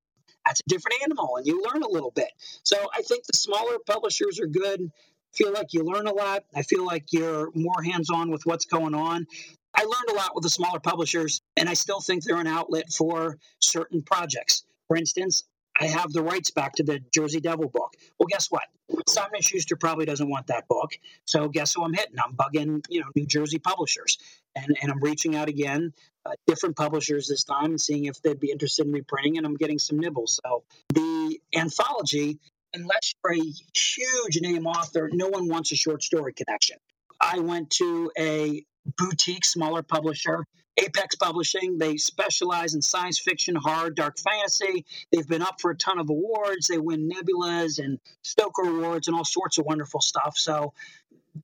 That's 0.47 0.61
a 0.61 0.69
different 0.69 1.03
animal 1.03 1.37
and 1.37 1.47
you 1.47 1.63
learn 1.63 1.83
a 1.83 1.89
little 1.89 2.13
bit. 2.13 2.31
So 2.63 2.77
I 2.95 3.03
think 3.03 3.27
the 3.27 3.37
smaller 3.37 3.79
publishers 3.87 4.41
are 4.41 4.47
good. 4.47 4.91
feel 5.33 5.53
like 5.53 5.75
you 5.75 5.83
learn 5.83 6.07
a 6.07 6.15
lot. 6.15 6.45
I 6.55 6.63
feel 6.63 6.85
like 6.87 7.13
you're 7.13 7.51
more 7.55 7.83
hands 7.83 8.11
on 8.11 8.31
with 8.31 8.47
what's 8.47 8.65
going 8.65 8.95
on. 8.95 9.27
I 9.75 9.83
learned 9.83 10.11
a 10.11 10.15
lot 10.15 10.35
with 10.35 10.43
the 10.43 10.49
smaller 10.49 10.81
publishers, 10.81 11.43
and 11.57 11.69
I 11.69 11.75
still 11.75 12.01
think 12.01 12.25
they're 12.25 12.39
an 12.39 12.47
outlet 12.47 12.91
for 12.91 13.37
certain 13.61 14.03
projects. 14.03 14.65
For 14.89 14.97
instance, 14.97 15.45
I 15.79 15.87
have 15.87 16.13
the 16.13 16.23
rights 16.23 16.51
back 16.51 16.75
to 16.75 16.83
the 16.83 17.01
Jersey 17.13 17.41
Devil 17.41 17.69
book. 17.69 17.95
Well, 18.19 18.27
guess 18.29 18.51
what? 18.51 18.65
Simon 19.09 19.41
Schuster 19.41 19.77
probably 19.77 20.07
doesn't 20.07 20.29
want 20.29 20.47
that 20.47 20.69
book. 20.69 20.93
So 21.25 21.49
guess 21.49 21.75
who 21.75 21.85
I'm 21.85 21.93
hitting? 21.93 22.17
I'm 22.19 22.35
bugging, 22.35 22.85
you 22.89 23.01
know, 23.01 23.07
New 23.15 23.27
Jersey 23.27 23.59
publishers, 23.59 24.19
and 24.55 24.77
and 24.81 24.91
I'm 24.91 25.01
reaching 25.01 25.37
out 25.37 25.49
again, 25.49 25.93
uh, 26.25 26.33
different 26.47 26.77
publishers 26.77 27.29
this 27.29 27.45
time, 27.45 27.67
and 27.67 27.81
seeing 27.81 28.05
if 28.07 28.23
they'd 28.23 28.41
be 28.41 28.51
interested 28.51 28.87
in 28.87 28.93
reprinting. 28.93 29.39
And 29.39 29.47
I'm 29.47 29.57
getting 29.57 29.79
some 29.79 29.99
nibbles. 29.99 30.41
So 30.45 30.63
the 30.95 31.41
anthology, 31.55 32.39
unless 32.73 33.15
you're 33.25 33.35
a 33.35 33.53
huge 33.75 34.41
name 34.41 34.67
author, 34.67 35.11
no 35.13 35.29
one 35.29 35.49
wants 35.49 35.73
a 35.73 35.77
short 35.77 36.03
story 36.03 36.33
connection. 36.33 36.79
I 37.21 37.41
went 37.41 37.71
to 37.71 38.11
a 38.19 38.65
boutique, 38.99 39.45
smaller 39.45 39.83
publisher 39.83 40.45
Apex 40.77 41.17
Publishing. 41.17 41.79
They 41.79 41.97
specialize 41.97 42.75
in 42.75 42.83
science 42.83 43.19
fiction, 43.19 43.55
horror, 43.57 43.91
dark 43.91 44.19
fantasy. 44.19 44.85
They've 45.11 45.27
been 45.27 45.43
up 45.43 45.61
for 45.61 45.71
a 45.71 45.77
ton 45.77 45.99
of 45.99 46.11
awards. 46.11 46.69
They 46.69 46.79
win 46.79 47.09
Nebulas 47.09 47.79
and 47.79 47.99
Stoker 48.23 48.69
Awards 48.69 49.09
and 49.09 49.17
all 49.17 49.25
sorts 49.25 49.59
of 49.59 49.67
wonderful 49.67 50.01
stuff. 50.01 50.37
So 50.37 50.73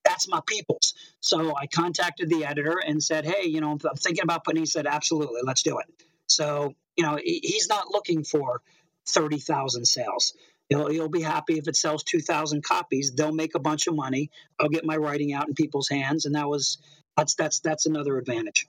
that's 0.05 0.29
my 0.29 0.41
people's. 0.47 0.95
So 1.21 1.55
I 1.57 1.67
contacted 1.67 2.29
the 2.29 2.45
editor 2.45 2.79
and 2.79 3.03
said, 3.03 3.25
hey, 3.25 3.47
you 3.47 3.61
know, 3.61 3.73
I'm 3.73 3.97
thinking 3.97 4.25
about 4.25 4.45
putting. 4.45 4.63
He 4.63 4.67
said, 4.67 4.87
absolutely, 4.87 5.41
let's 5.45 5.63
do 5.63 5.79
it. 5.79 5.87
So 6.27 6.75
you 6.97 7.05
know, 7.05 7.19
he's 7.23 7.69
not 7.69 7.91
looking 7.91 8.25
for 8.25 8.61
thirty 9.07 9.39
thousand 9.39 9.87
sales. 9.87 10.35
He'll, 10.69 10.89
he'll 10.89 11.09
be 11.09 11.23
happy 11.23 11.59
if 11.59 11.69
it 11.69 11.77
sells 11.77 12.03
2,000 12.05 12.65
copies. 12.65 13.13
They'll 13.13 13.35
make 13.35 13.55
a 13.55 13.59
bunch 13.59 13.89
of 13.89 13.95
money. 13.95 14.31
I'll 14.59 14.71
get 14.71 14.87
my 14.87 14.97
writing 14.97 15.35
out 15.35 15.47
in 15.47 15.55
people's 15.55 15.89
hands, 15.89 16.25
and 16.25 16.35
that 16.35 16.49
was 16.49 16.79
that's 17.17 17.35
that's 17.35 17.61
that's 17.61 17.87
another 17.87 18.17
advantage. 18.17 18.67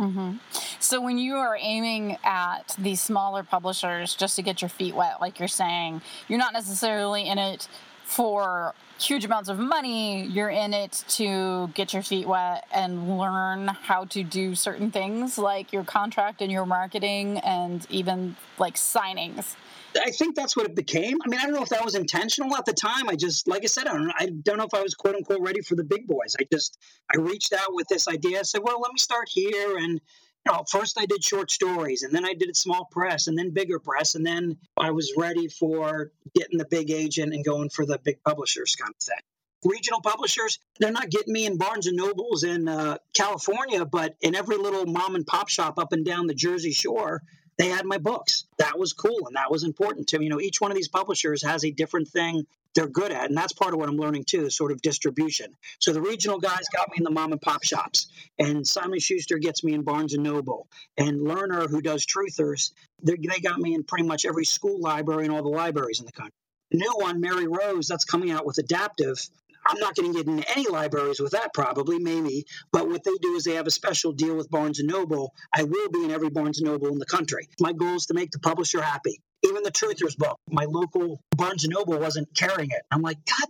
Mm-hmm. 0.00 0.36
So 0.80 1.00
when 1.02 1.18
you 1.18 1.36
are 1.36 1.56
aiming 1.60 2.16
at 2.24 2.74
these 2.78 3.02
smaller 3.02 3.42
publishers 3.42 4.14
just 4.14 4.34
to 4.36 4.42
get 4.42 4.62
your 4.62 4.70
feet 4.70 4.94
wet, 4.94 5.20
like 5.20 5.38
you're 5.38 5.48
saying, 5.48 6.00
you're 6.26 6.38
not 6.38 6.54
necessarily 6.54 7.28
in 7.28 7.38
it 7.38 7.68
for 8.04 8.74
huge 8.98 9.24
amounts 9.24 9.48
of 9.48 9.58
money. 9.58 10.24
You're 10.24 10.50
in 10.50 10.74
it 10.74 11.04
to 11.08 11.70
get 11.74 11.92
your 11.92 12.02
feet 12.02 12.26
wet 12.26 12.66
and 12.72 13.18
learn 13.18 13.68
how 13.68 14.06
to 14.06 14.24
do 14.24 14.54
certain 14.54 14.90
things 14.90 15.38
like 15.38 15.72
your 15.72 15.84
contract 15.84 16.40
and 16.40 16.50
your 16.50 16.66
marketing 16.66 17.38
and 17.38 17.86
even 17.90 18.36
like 18.58 18.74
signings. 18.74 19.54
I 19.96 20.10
think 20.10 20.36
that's 20.36 20.56
what 20.56 20.66
it 20.66 20.74
became. 20.74 21.18
I 21.24 21.28
mean, 21.28 21.40
I 21.40 21.44
don't 21.44 21.54
know 21.54 21.62
if 21.62 21.70
that 21.70 21.84
was 21.84 21.94
intentional 21.94 22.54
at 22.56 22.64
the 22.64 22.72
time. 22.72 23.08
I 23.08 23.16
just, 23.16 23.48
like 23.48 23.62
I 23.64 23.66
said, 23.66 23.86
I 23.86 23.92
don't 23.94 24.06
know. 24.06 24.14
I 24.18 24.26
don't 24.26 24.58
know 24.58 24.64
if 24.64 24.74
I 24.74 24.82
was 24.82 24.94
quote 24.94 25.14
unquote 25.14 25.40
ready 25.40 25.62
for 25.62 25.74
the 25.74 25.84
big 25.84 26.06
boys. 26.06 26.36
I 26.38 26.44
just, 26.52 26.78
I 27.12 27.18
reached 27.18 27.52
out 27.52 27.74
with 27.74 27.88
this 27.88 28.06
idea. 28.06 28.40
I 28.40 28.42
said, 28.42 28.60
well, 28.62 28.80
let 28.80 28.92
me 28.92 28.98
start 28.98 29.28
here. 29.28 29.76
And, 29.76 30.00
you 30.46 30.52
know, 30.52 30.64
first 30.68 30.98
I 30.98 31.06
did 31.06 31.24
short 31.24 31.50
stories, 31.50 32.02
and 32.02 32.14
then 32.14 32.24
I 32.24 32.34
did 32.34 32.56
small 32.56 32.88
press, 32.90 33.26
and 33.26 33.38
then 33.38 33.50
bigger 33.50 33.78
press, 33.78 34.14
and 34.14 34.24
then 34.24 34.56
I 34.76 34.90
was 34.90 35.12
ready 35.16 35.48
for 35.48 36.12
getting 36.34 36.58
the 36.58 36.66
big 36.66 36.90
agent 36.90 37.34
and 37.34 37.44
going 37.44 37.68
for 37.68 37.84
the 37.84 37.98
big 37.98 38.22
publishers 38.22 38.74
kind 38.74 38.94
of 38.98 39.04
thing. 39.04 39.18
Regional 39.62 40.00
publishers, 40.00 40.58
they're 40.78 40.90
not 40.90 41.10
getting 41.10 41.34
me 41.34 41.44
in 41.44 41.58
Barnes 41.58 41.86
and 41.86 41.96
Nobles 41.96 42.44
in 42.44 42.66
uh, 42.66 42.96
California, 43.14 43.84
but 43.84 44.16
in 44.22 44.34
every 44.34 44.56
little 44.56 44.86
mom 44.86 45.14
and 45.14 45.26
pop 45.26 45.50
shop 45.50 45.78
up 45.78 45.92
and 45.92 46.06
down 46.06 46.26
the 46.26 46.34
Jersey 46.34 46.72
Shore, 46.72 47.22
they 47.60 47.68
had 47.68 47.84
my 47.84 47.98
books. 47.98 48.44
That 48.58 48.78
was 48.78 48.94
cool, 48.94 49.26
and 49.26 49.36
that 49.36 49.50
was 49.50 49.64
important 49.64 50.08
to 50.08 50.18
me. 50.18 50.24
You 50.24 50.30
know, 50.30 50.40
each 50.40 50.60
one 50.60 50.70
of 50.70 50.76
these 50.76 50.88
publishers 50.88 51.42
has 51.44 51.62
a 51.64 51.70
different 51.70 52.08
thing 52.08 52.46
they're 52.74 52.88
good 52.88 53.12
at. 53.12 53.28
And 53.28 53.36
that's 53.36 53.52
part 53.52 53.74
of 53.74 53.80
what 53.80 53.88
I'm 53.88 53.96
learning 53.96 54.24
too, 54.24 54.48
sort 54.48 54.72
of 54.72 54.80
distribution. 54.80 55.56
So 55.78 55.92
the 55.92 56.00
regional 56.00 56.38
guys 56.38 56.62
got 56.74 56.88
me 56.88 56.94
in 56.98 57.04
the 57.04 57.10
mom 57.10 57.32
and 57.32 57.40
pop 57.40 57.62
shops, 57.62 58.06
and 58.38 58.66
Simon 58.66 58.98
Schuster 58.98 59.38
gets 59.38 59.62
me 59.62 59.74
in 59.74 59.82
Barnes 59.82 60.14
and 60.14 60.22
Noble, 60.22 60.68
and 60.96 61.20
Lerner, 61.20 61.68
who 61.68 61.82
does 61.82 62.06
Truthers, 62.06 62.70
they 63.02 63.40
got 63.42 63.58
me 63.58 63.74
in 63.74 63.84
pretty 63.84 64.04
much 64.04 64.24
every 64.24 64.44
school 64.44 64.80
library 64.80 65.24
and 65.24 65.34
all 65.34 65.42
the 65.42 65.48
libraries 65.48 66.00
in 66.00 66.06
the 66.06 66.12
country. 66.12 66.32
The 66.70 66.78
new 66.78 66.94
one, 66.96 67.20
Mary 67.20 67.46
Rose, 67.46 67.88
that's 67.88 68.04
coming 68.04 68.30
out 68.30 68.46
with 68.46 68.58
Adaptive. 68.58 69.18
I'm 69.66 69.78
not 69.78 69.94
going 69.94 70.12
to 70.12 70.18
get 70.18 70.26
into 70.26 70.50
any 70.50 70.68
libraries 70.68 71.20
with 71.20 71.32
that, 71.32 71.54
probably, 71.54 71.98
maybe. 71.98 72.44
But 72.72 72.88
what 72.88 73.04
they 73.04 73.14
do 73.20 73.34
is 73.34 73.44
they 73.44 73.54
have 73.54 73.66
a 73.66 73.70
special 73.70 74.12
deal 74.12 74.36
with 74.36 74.50
Barnes 74.50 74.80
and 74.80 74.88
Noble. 74.88 75.32
I 75.54 75.64
will 75.64 75.88
be 75.90 76.04
in 76.04 76.10
every 76.10 76.30
Barnes 76.30 76.60
and 76.60 76.68
Noble 76.70 76.88
in 76.88 76.98
the 76.98 77.06
country. 77.06 77.48
My 77.60 77.72
goal 77.72 77.96
is 77.96 78.06
to 78.06 78.14
make 78.14 78.30
the 78.30 78.38
publisher 78.40 78.80
happy. 78.80 79.20
Even 79.42 79.62
the 79.62 79.70
Truthers 79.70 80.16
book, 80.16 80.38
my 80.50 80.64
local 80.64 81.20
Barnes 81.36 81.64
and 81.64 81.72
Noble 81.72 81.98
wasn't 81.98 82.28
carrying 82.34 82.70
it. 82.70 82.82
I'm 82.90 83.02
like, 83.02 83.18
God, 83.24 83.48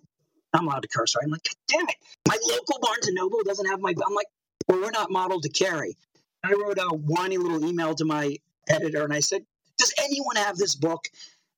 I'm 0.53 0.67
allowed 0.67 0.83
to 0.83 0.89
curse, 0.89 1.17
right? 1.17 1.25
I'm 1.25 1.31
like, 1.31 1.43
God 1.45 1.57
damn 1.69 1.89
it, 1.89 1.97
my 2.29 2.37
local 2.49 2.79
Barnes 2.81 3.07
and 3.07 3.17
Noble 3.17 3.43
doesn't 3.45 3.67
have 3.67 3.81
my. 3.81 3.91
I'm 3.91 4.15
like, 4.15 4.27
well, 4.69 4.81
we're 4.81 4.91
not 4.91 5.11
modeled 5.11 5.43
to 5.45 5.49
carry. 5.49 5.97
I 6.45 6.53
wrote 6.53 6.79
a 6.79 6.89
whiny 6.95 7.37
little 7.39 7.65
email 7.65 7.95
to 7.97 8.05
my 8.05 8.37
editor 8.69 9.05
and 9.05 9.13
I 9.13 9.21
said, 9.21 9.43
Does 9.79 9.93
anyone 9.99 10.37
have 10.37 10.57
this 10.57 10.75
book? 10.75 11.09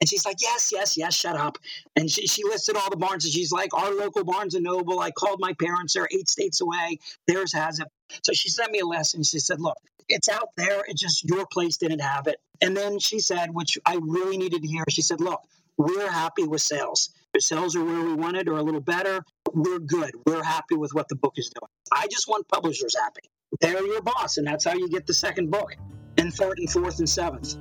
And 0.02 0.08
she's 0.08 0.26
like, 0.26 0.38
yes, 0.40 0.72
yes, 0.72 0.96
yes, 0.96 1.14
shut 1.14 1.36
up. 1.36 1.58
And 1.94 2.10
she, 2.10 2.26
she 2.26 2.42
listed 2.42 2.74
all 2.74 2.90
the 2.90 2.96
barns 2.96 3.24
and 3.24 3.32
she's 3.32 3.52
like, 3.52 3.72
our 3.72 3.94
local 3.94 4.24
Barnes 4.24 4.56
and 4.56 4.64
Noble. 4.64 4.98
I 4.98 5.12
called 5.12 5.38
my 5.38 5.52
parents. 5.52 5.94
They're 5.94 6.08
eight 6.10 6.28
states 6.28 6.60
away. 6.60 6.98
Theirs 7.28 7.52
has 7.52 7.78
it. 7.78 7.86
So 8.24 8.32
she 8.32 8.48
sent 8.48 8.72
me 8.72 8.80
a 8.80 8.84
lesson. 8.84 9.22
She 9.22 9.38
said, 9.38 9.60
look, 9.60 9.76
it's 10.08 10.28
out 10.28 10.48
there. 10.56 10.82
It's 10.88 11.00
just 11.00 11.22
your 11.22 11.46
place 11.46 11.76
didn't 11.76 12.00
have 12.00 12.26
it. 12.26 12.40
And 12.60 12.76
then 12.76 12.98
she 12.98 13.20
said, 13.20 13.54
which 13.54 13.78
I 13.86 14.00
really 14.02 14.38
needed 14.38 14.62
to 14.62 14.66
hear, 14.66 14.82
she 14.88 15.02
said, 15.02 15.20
look, 15.20 15.40
we're 15.76 16.10
happy 16.10 16.48
with 16.48 16.62
sales. 16.62 17.10
The 17.32 17.40
sales 17.40 17.76
are 17.76 17.84
where 17.84 18.04
we 18.04 18.14
wanted 18.14 18.48
or 18.48 18.56
a 18.56 18.62
little 18.62 18.80
better. 18.80 19.24
We're 19.54 19.78
good. 19.78 20.10
We're 20.26 20.42
happy 20.42 20.74
with 20.74 20.92
what 20.94 21.06
the 21.10 21.14
book 21.14 21.34
is 21.36 21.48
doing. 21.48 21.70
I 21.92 22.08
just 22.10 22.26
want 22.26 22.48
publishers 22.48 22.96
happy. 22.98 23.30
They're 23.60 23.86
your 23.86 24.02
boss, 24.02 24.36
and 24.36 24.48
that's 24.48 24.64
how 24.64 24.74
you 24.74 24.88
get 24.88 25.06
the 25.06 25.14
second 25.14 25.52
book, 25.52 25.76
and 26.18 26.34
third 26.34 26.58
and 26.58 26.68
fourth 26.68 26.98
and 26.98 27.08
seventh. 27.08 27.54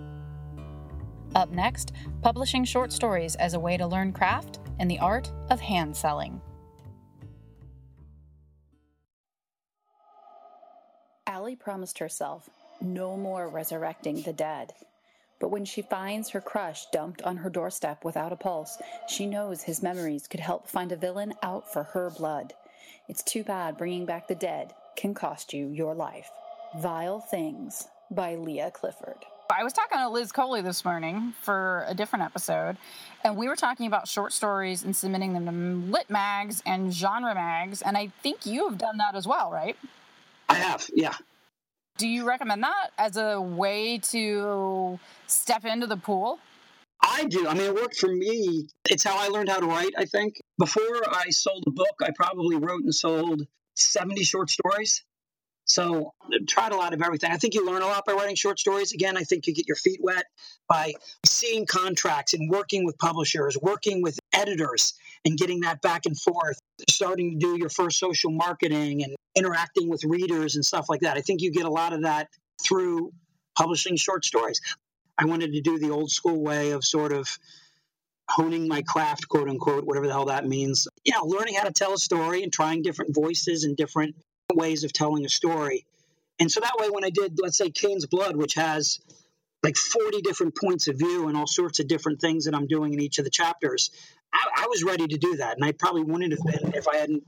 Up 1.35 1.49
next, 1.51 1.93
publishing 2.21 2.65
short 2.65 2.91
stories 2.91 3.35
as 3.35 3.53
a 3.53 3.59
way 3.59 3.77
to 3.77 3.87
learn 3.87 4.11
craft 4.11 4.59
and 4.79 4.89
the 4.89 4.99
art 4.99 5.31
of 5.49 5.59
hand 5.61 5.95
selling. 5.95 6.41
Allie 11.27 11.55
promised 11.55 11.99
herself 11.99 12.49
no 12.81 13.15
more 13.15 13.47
resurrecting 13.47 14.21
the 14.21 14.33
dead. 14.33 14.73
But 15.39 15.49
when 15.49 15.65
she 15.65 15.81
finds 15.81 16.29
her 16.29 16.41
crush 16.41 16.85
dumped 16.91 17.21
on 17.23 17.37
her 17.37 17.49
doorstep 17.49 18.03
without 18.03 18.31
a 18.31 18.35
pulse, 18.35 18.77
she 19.07 19.25
knows 19.25 19.63
his 19.63 19.81
memories 19.81 20.27
could 20.27 20.39
help 20.39 20.67
find 20.67 20.91
a 20.91 20.95
villain 20.95 21.33
out 21.41 21.71
for 21.71 21.83
her 21.83 22.11
blood. 22.11 22.53
It's 23.07 23.23
too 23.23 23.43
bad 23.43 23.77
bringing 23.77 24.05
back 24.05 24.27
the 24.27 24.35
dead 24.35 24.73
can 24.95 25.13
cost 25.13 25.53
you 25.53 25.69
your 25.69 25.95
life. 25.95 26.29
Vile 26.77 27.19
Things 27.19 27.87
by 28.11 28.35
Leah 28.35 28.71
Clifford. 28.71 29.25
I 29.57 29.63
was 29.63 29.73
talking 29.73 29.97
to 29.97 30.09
Liz 30.09 30.31
Coley 30.31 30.61
this 30.61 30.85
morning 30.85 31.33
for 31.41 31.85
a 31.87 31.93
different 31.93 32.25
episode, 32.25 32.77
and 33.23 33.35
we 33.35 33.47
were 33.47 33.55
talking 33.55 33.87
about 33.87 34.07
short 34.07 34.33
stories 34.33 34.83
and 34.83 34.95
submitting 34.95 35.33
them 35.33 35.45
to 35.45 35.91
lit 35.91 36.09
mags 36.09 36.61
and 36.65 36.93
genre 36.93 37.33
mags, 37.33 37.81
and 37.81 37.97
I 37.97 38.11
think 38.23 38.45
you 38.45 38.69
have 38.69 38.77
done 38.77 38.97
that 38.97 39.15
as 39.15 39.27
well, 39.27 39.51
right? 39.51 39.75
I 40.49 40.55
have, 40.55 40.89
yeah. 40.93 41.15
Do 41.97 42.07
you 42.07 42.27
recommend 42.27 42.63
that 42.63 42.91
as 42.97 43.17
a 43.17 43.39
way 43.39 43.97
to 43.97 44.99
step 45.27 45.65
into 45.65 45.87
the 45.87 45.97
pool? 45.97 46.39
I 47.01 47.25
do. 47.25 47.47
I 47.47 47.53
mean, 47.53 47.63
it 47.63 47.75
worked 47.75 47.97
for 47.97 48.09
me. 48.09 48.67
It's 48.89 49.03
how 49.03 49.17
I 49.17 49.27
learned 49.27 49.49
how 49.49 49.59
to 49.59 49.65
write, 49.65 49.93
I 49.97 50.05
think. 50.05 50.41
Before 50.59 51.01
I 51.09 51.29
sold 51.29 51.63
a 51.67 51.71
book, 51.71 51.95
I 52.01 52.11
probably 52.15 52.57
wrote 52.57 52.83
and 52.83 52.93
sold 52.93 53.41
70 53.75 54.23
short 54.23 54.49
stories. 54.49 55.03
So 55.71 56.13
tried 56.47 56.73
a 56.73 56.75
lot 56.75 56.93
of 56.93 57.01
everything. 57.01 57.31
I 57.31 57.37
think 57.37 57.53
you 57.53 57.65
learn 57.65 57.81
a 57.81 57.85
lot 57.85 58.03
by 58.05 58.11
writing 58.11 58.35
short 58.35 58.59
stories. 58.59 58.91
Again, 58.91 59.15
I 59.15 59.23
think 59.23 59.47
you 59.47 59.53
get 59.53 59.67
your 59.67 59.77
feet 59.77 59.99
wet 60.01 60.25
by 60.67 60.93
seeing 61.25 61.65
contracts 61.65 62.33
and 62.33 62.49
working 62.49 62.85
with 62.85 62.97
publishers, 62.97 63.57
working 63.61 64.01
with 64.01 64.19
editors 64.33 64.93
and 65.23 65.37
getting 65.37 65.61
that 65.61 65.81
back 65.81 66.05
and 66.05 66.19
forth, 66.19 66.59
starting 66.89 67.39
to 67.39 67.45
do 67.45 67.57
your 67.57 67.69
first 67.69 67.99
social 67.99 68.31
marketing 68.31 69.03
and 69.03 69.15
interacting 69.33 69.89
with 69.89 70.03
readers 70.03 70.55
and 70.55 70.65
stuff 70.65 70.87
like 70.89 71.01
that. 71.01 71.17
I 71.17 71.21
think 71.21 71.41
you 71.41 71.51
get 71.51 71.65
a 71.65 71.71
lot 71.71 71.93
of 71.93 72.01
that 72.01 72.27
through 72.61 73.13
publishing 73.57 73.95
short 73.95 74.25
stories. 74.25 74.59
I 75.17 75.23
wanted 75.23 75.53
to 75.53 75.61
do 75.61 75.79
the 75.79 75.91
old 75.91 76.11
school 76.11 76.43
way 76.43 76.71
of 76.71 76.83
sort 76.83 77.13
of 77.13 77.29
honing 78.27 78.67
my 78.67 78.81
craft, 78.81 79.29
quote 79.29 79.47
unquote, 79.47 79.85
whatever 79.85 80.07
the 80.07 80.13
hell 80.13 80.25
that 80.25 80.45
means. 80.45 80.87
You 81.05 81.13
know, 81.13 81.23
learning 81.25 81.55
how 81.55 81.63
to 81.63 81.71
tell 81.71 81.93
a 81.93 81.97
story 81.97 82.43
and 82.43 82.51
trying 82.51 82.81
different 82.81 83.15
voices 83.15 83.63
and 83.63 83.77
different 83.77 84.15
ways 84.55 84.83
of 84.83 84.93
telling 84.93 85.25
a 85.25 85.29
story. 85.29 85.85
And 86.39 86.51
so 86.51 86.59
that 86.61 86.73
way, 86.79 86.89
when 86.89 87.03
I 87.03 87.09
did, 87.09 87.37
let's 87.41 87.57
say, 87.57 87.69
Cain's 87.69 88.05
Blood, 88.05 88.35
which 88.35 88.55
has 88.55 88.99
like 89.63 89.77
40 89.77 90.21
different 90.21 90.55
points 90.55 90.87
of 90.87 90.97
view 90.97 91.27
and 91.27 91.37
all 91.37 91.47
sorts 91.47 91.79
of 91.79 91.87
different 91.87 92.19
things 92.19 92.45
that 92.45 92.55
I'm 92.55 92.67
doing 92.67 92.93
in 92.93 92.99
each 92.99 93.19
of 93.19 93.25
the 93.25 93.31
chapters, 93.31 93.91
I, 94.33 94.63
I 94.63 94.67
was 94.69 94.83
ready 94.83 95.07
to 95.07 95.17
do 95.17 95.37
that. 95.37 95.55
And 95.55 95.65
I 95.65 95.71
probably 95.71 96.03
wouldn't 96.03 96.31
have 96.31 96.43
been 96.43 96.73
if 96.73 96.87
I 96.87 96.97
hadn't 96.97 97.23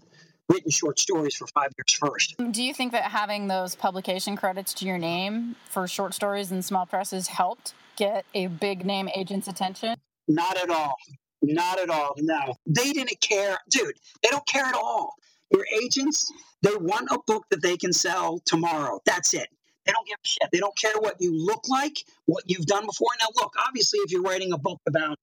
written 0.49 0.71
short 0.71 0.99
stories 0.99 1.35
for 1.35 1.47
five 1.47 1.71
years 1.77 1.93
first. 1.93 2.35
Do 2.51 2.63
you 2.63 2.73
think 2.73 2.91
that 2.91 3.03
having 3.03 3.47
those 3.47 3.75
publication 3.75 4.35
credits 4.35 4.73
to 4.75 4.85
your 4.85 4.97
name 4.97 5.55
for 5.69 5.87
short 5.87 6.13
stories 6.13 6.51
and 6.51 6.63
small 6.63 6.85
presses 6.85 7.27
helped 7.27 7.73
get 7.95 8.25
a 8.33 8.47
big 8.47 8.85
name 8.85 9.09
agent's 9.15 9.47
attention? 9.47 9.95
Not 10.27 10.57
at 10.57 10.69
all. 10.69 10.95
Not 11.41 11.79
at 11.79 11.89
all. 11.89 12.13
No. 12.17 12.55
They 12.65 12.93
didn't 12.93 13.19
care. 13.19 13.57
Dude, 13.69 13.95
they 14.21 14.29
don't 14.29 14.45
care 14.47 14.65
at 14.65 14.75
all. 14.75 15.13
Your 15.51 15.65
agents, 15.81 16.31
they 16.63 16.75
want 16.75 17.09
a 17.11 17.19
book 17.27 17.45
that 17.51 17.61
they 17.61 17.77
can 17.77 17.93
sell 17.93 18.39
tomorrow. 18.45 19.01
That's 19.05 19.33
it. 19.33 19.47
They 19.85 19.91
don't 19.91 20.07
give 20.07 20.17
a 20.23 20.27
shit. 20.27 20.49
They 20.51 20.59
don't 20.59 20.77
care 20.77 20.97
what 20.97 21.17
you 21.19 21.45
look 21.45 21.67
like, 21.67 21.97
what 22.25 22.45
you've 22.47 22.65
done 22.65 22.85
before. 22.85 23.09
Now, 23.19 23.27
look, 23.35 23.53
obviously, 23.67 23.99
if 23.99 24.11
you're 24.11 24.21
writing 24.21 24.53
a 24.53 24.57
book 24.57 24.79
about, 24.87 25.19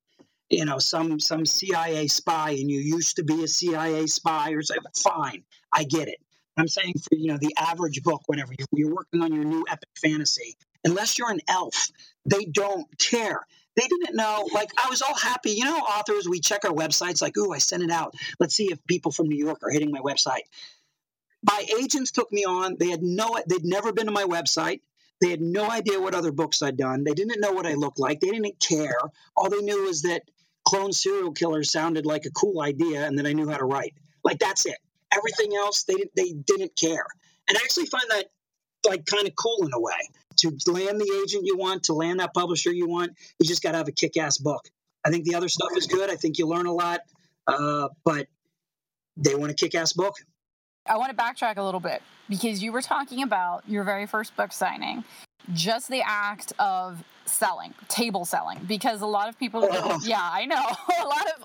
you 0.50 0.66
know, 0.66 0.78
some 0.78 1.18
some 1.18 1.46
CIA 1.46 2.08
spy 2.08 2.50
and 2.50 2.70
you 2.70 2.80
used 2.80 3.16
to 3.16 3.24
be 3.24 3.42
a 3.42 3.48
CIA 3.48 4.06
spy 4.06 4.50
or 4.50 4.62
something, 4.62 4.92
fine, 4.94 5.44
I 5.72 5.84
get 5.84 6.08
it. 6.08 6.18
I'm 6.58 6.68
saying 6.68 6.94
for 6.98 7.16
you 7.16 7.28
know 7.28 7.38
the 7.40 7.54
average 7.58 8.02
book, 8.02 8.22
whenever 8.26 8.52
you're, 8.58 8.68
you're 8.72 8.94
working 8.94 9.22
on 9.22 9.32
your 9.32 9.44
new 9.44 9.64
epic 9.66 9.88
fantasy, 9.96 10.56
unless 10.84 11.18
you're 11.18 11.30
an 11.30 11.40
elf, 11.48 11.88
they 12.26 12.44
don't 12.44 12.86
care 12.98 13.40
they 13.76 13.86
didn't 13.86 14.16
know. 14.16 14.48
Like 14.52 14.70
I 14.78 14.90
was 14.90 15.02
all 15.02 15.16
happy. 15.16 15.52
You 15.52 15.64
know, 15.64 15.78
authors, 15.78 16.28
we 16.28 16.40
check 16.40 16.64
our 16.64 16.72
websites 16.72 17.22
like, 17.22 17.36
ooh, 17.38 17.52
I 17.52 17.58
sent 17.58 17.82
it 17.82 17.90
out. 17.90 18.14
Let's 18.38 18.54
see 18.54 18.70
if 18.70 18.84
people 18.86 19.12
from 19.12 19.28
New 19.28 19.38
York 19.38 19.60
are 19.62 19.70
hitting 19.70 19.90
my 19.90 20.00
website. 20.00 20.42
My 21.42 21.64
agents 21.80 22.10
took 22.10 22.30
me 22.32 22.44
on. 22.44 22.76
They 22.78 22.90
had 22.90 23.02
no 23.02 23.38
they'd 23.46 23.64
never 23.64 23.92
been 23.92 24.06
to 24.06 24.12
my 24.12 24.24
website. 24.24 24.80
They 25.20 25.30
had 25.30 25.40
no 25.40 25.68
idea 25.68 26.00
what 26.00 26.14
other 26.14 26.32
books 26.32 26.62
I'd 26.62 26.76
done. 26.76 27.04
They 27.04 27.12
didn't 27.12 27.40
know 27.40 27.52
what 27.52 27.66
I 27.66 27.74
looked 27.74 27.98
like. 27.98 28.20
They 28.20 28.30
didn't 28.30 28.58
care. 28.58 28.98
All 29.36 29.50
they 29.50 29.60
knew 29.60 29.82
was 29.82 30.02
that 30.02 30.22
clone 30.64 30.92
serial 30.92 31.32
killer 31.32 31.62
sounded 31.62 32.06
like 32.06 32.24
a 32.24 32.30
cool 32.30 32.60
idea 32.60 33.06
and 33.06 33.18
that 33.18 33.26
I 33.26 33.32
knew 33.32 33.48
how 33.48 33.58
to 33.58 33.64
write. 33.64 33.94
Like 34.24 34.38
that's 34.38 34.66
it. 34.66 34.78
Everything 35.14 35.54
else 35.56 35.84
they 35.84 35.96
they 36.16 36.32
didn't 36.32 36.76
care. 36.76 37.06
And 37.48 37.56
I 37.56 37.60
actually 37.62 37.86
find 37.86 38.04
that 38.10 38.26
like 38.86 39.04
kind 39.06 39.26
of 39.26 39.34
cool 39.34 39.66
in 39.66 39.72
a 39.74 39.80
way 39.80 40.08
to 40.36 40.48
land 40.66 41.00
the 41.00 41.22
agent 41.22 41.44
you 41.44 41.56
want, 41.56 41.84
to 41.84 41.92
land 41.92 42.20
that 42.20 42.32
publisher 42.32 42.72
you 42.72 42.88
want, 42.88 43.12
you 43.38 43.46
just 43.46 43.62
got 43.62 43.72
to 43.72 43.78
have 43.78 43.88
a 43.88 43.92
kick 43.92 44.16
ass 44.16 44.38
book. 44.38 44.68
I 45.04 45.10
think 45.10 45.24
the 45.24 45.34
other 45.34 45.48
stuff 45.48 45.70
is 45.76 45.86
good. 45.86 46.10
I 46.10 46.16
think 46.16 46.38
you 46.38 46.46
learn 46.46 46.66
a 46.66 46.72
lot, 46.72 47.00
uh, 47.46 47.88
but 48.04 48.26
they 49.16 49.34
want 49.34 49.50
a 49.50 49.54
kick 49.54 49.74
ass 49.74 49.92
book. 49.92 50.14
I 50.86 50.96
want 50.96 51.16
to 51.16 51.22
backtrack 51.22 51.56
a 51.56 51.62
little 51.62 51.80
bit 51.80 52.02
because 52.28 52.62
you 52.62 52.72
were 52.72 52.82
talking 52.82 53.22
about 53.22 53.62
your 53.68 53.84
very 53.84 54.06
first 54.06 54.36
book 54.36 54.52
signing, 54.52 55.04
just 55.52 55.88
the 55.88 56.02
act 56.04 56.52
of 56.58 57.04
selling, 57.26 57.74
table 57.88 58.24
selling, 58.24 58.58
because 58.66 59.00
a 59.00 59.06
lot 59.06 59.28
of 59.28 59.38
people, 59.38 59.68
oh. 59.70 60.00
yeah, 60.04 60.18
I 60.20 60.46
know, 60.46 60.56
a 61.00 61.06
lot 61.06 61.26
of 61.28 61.44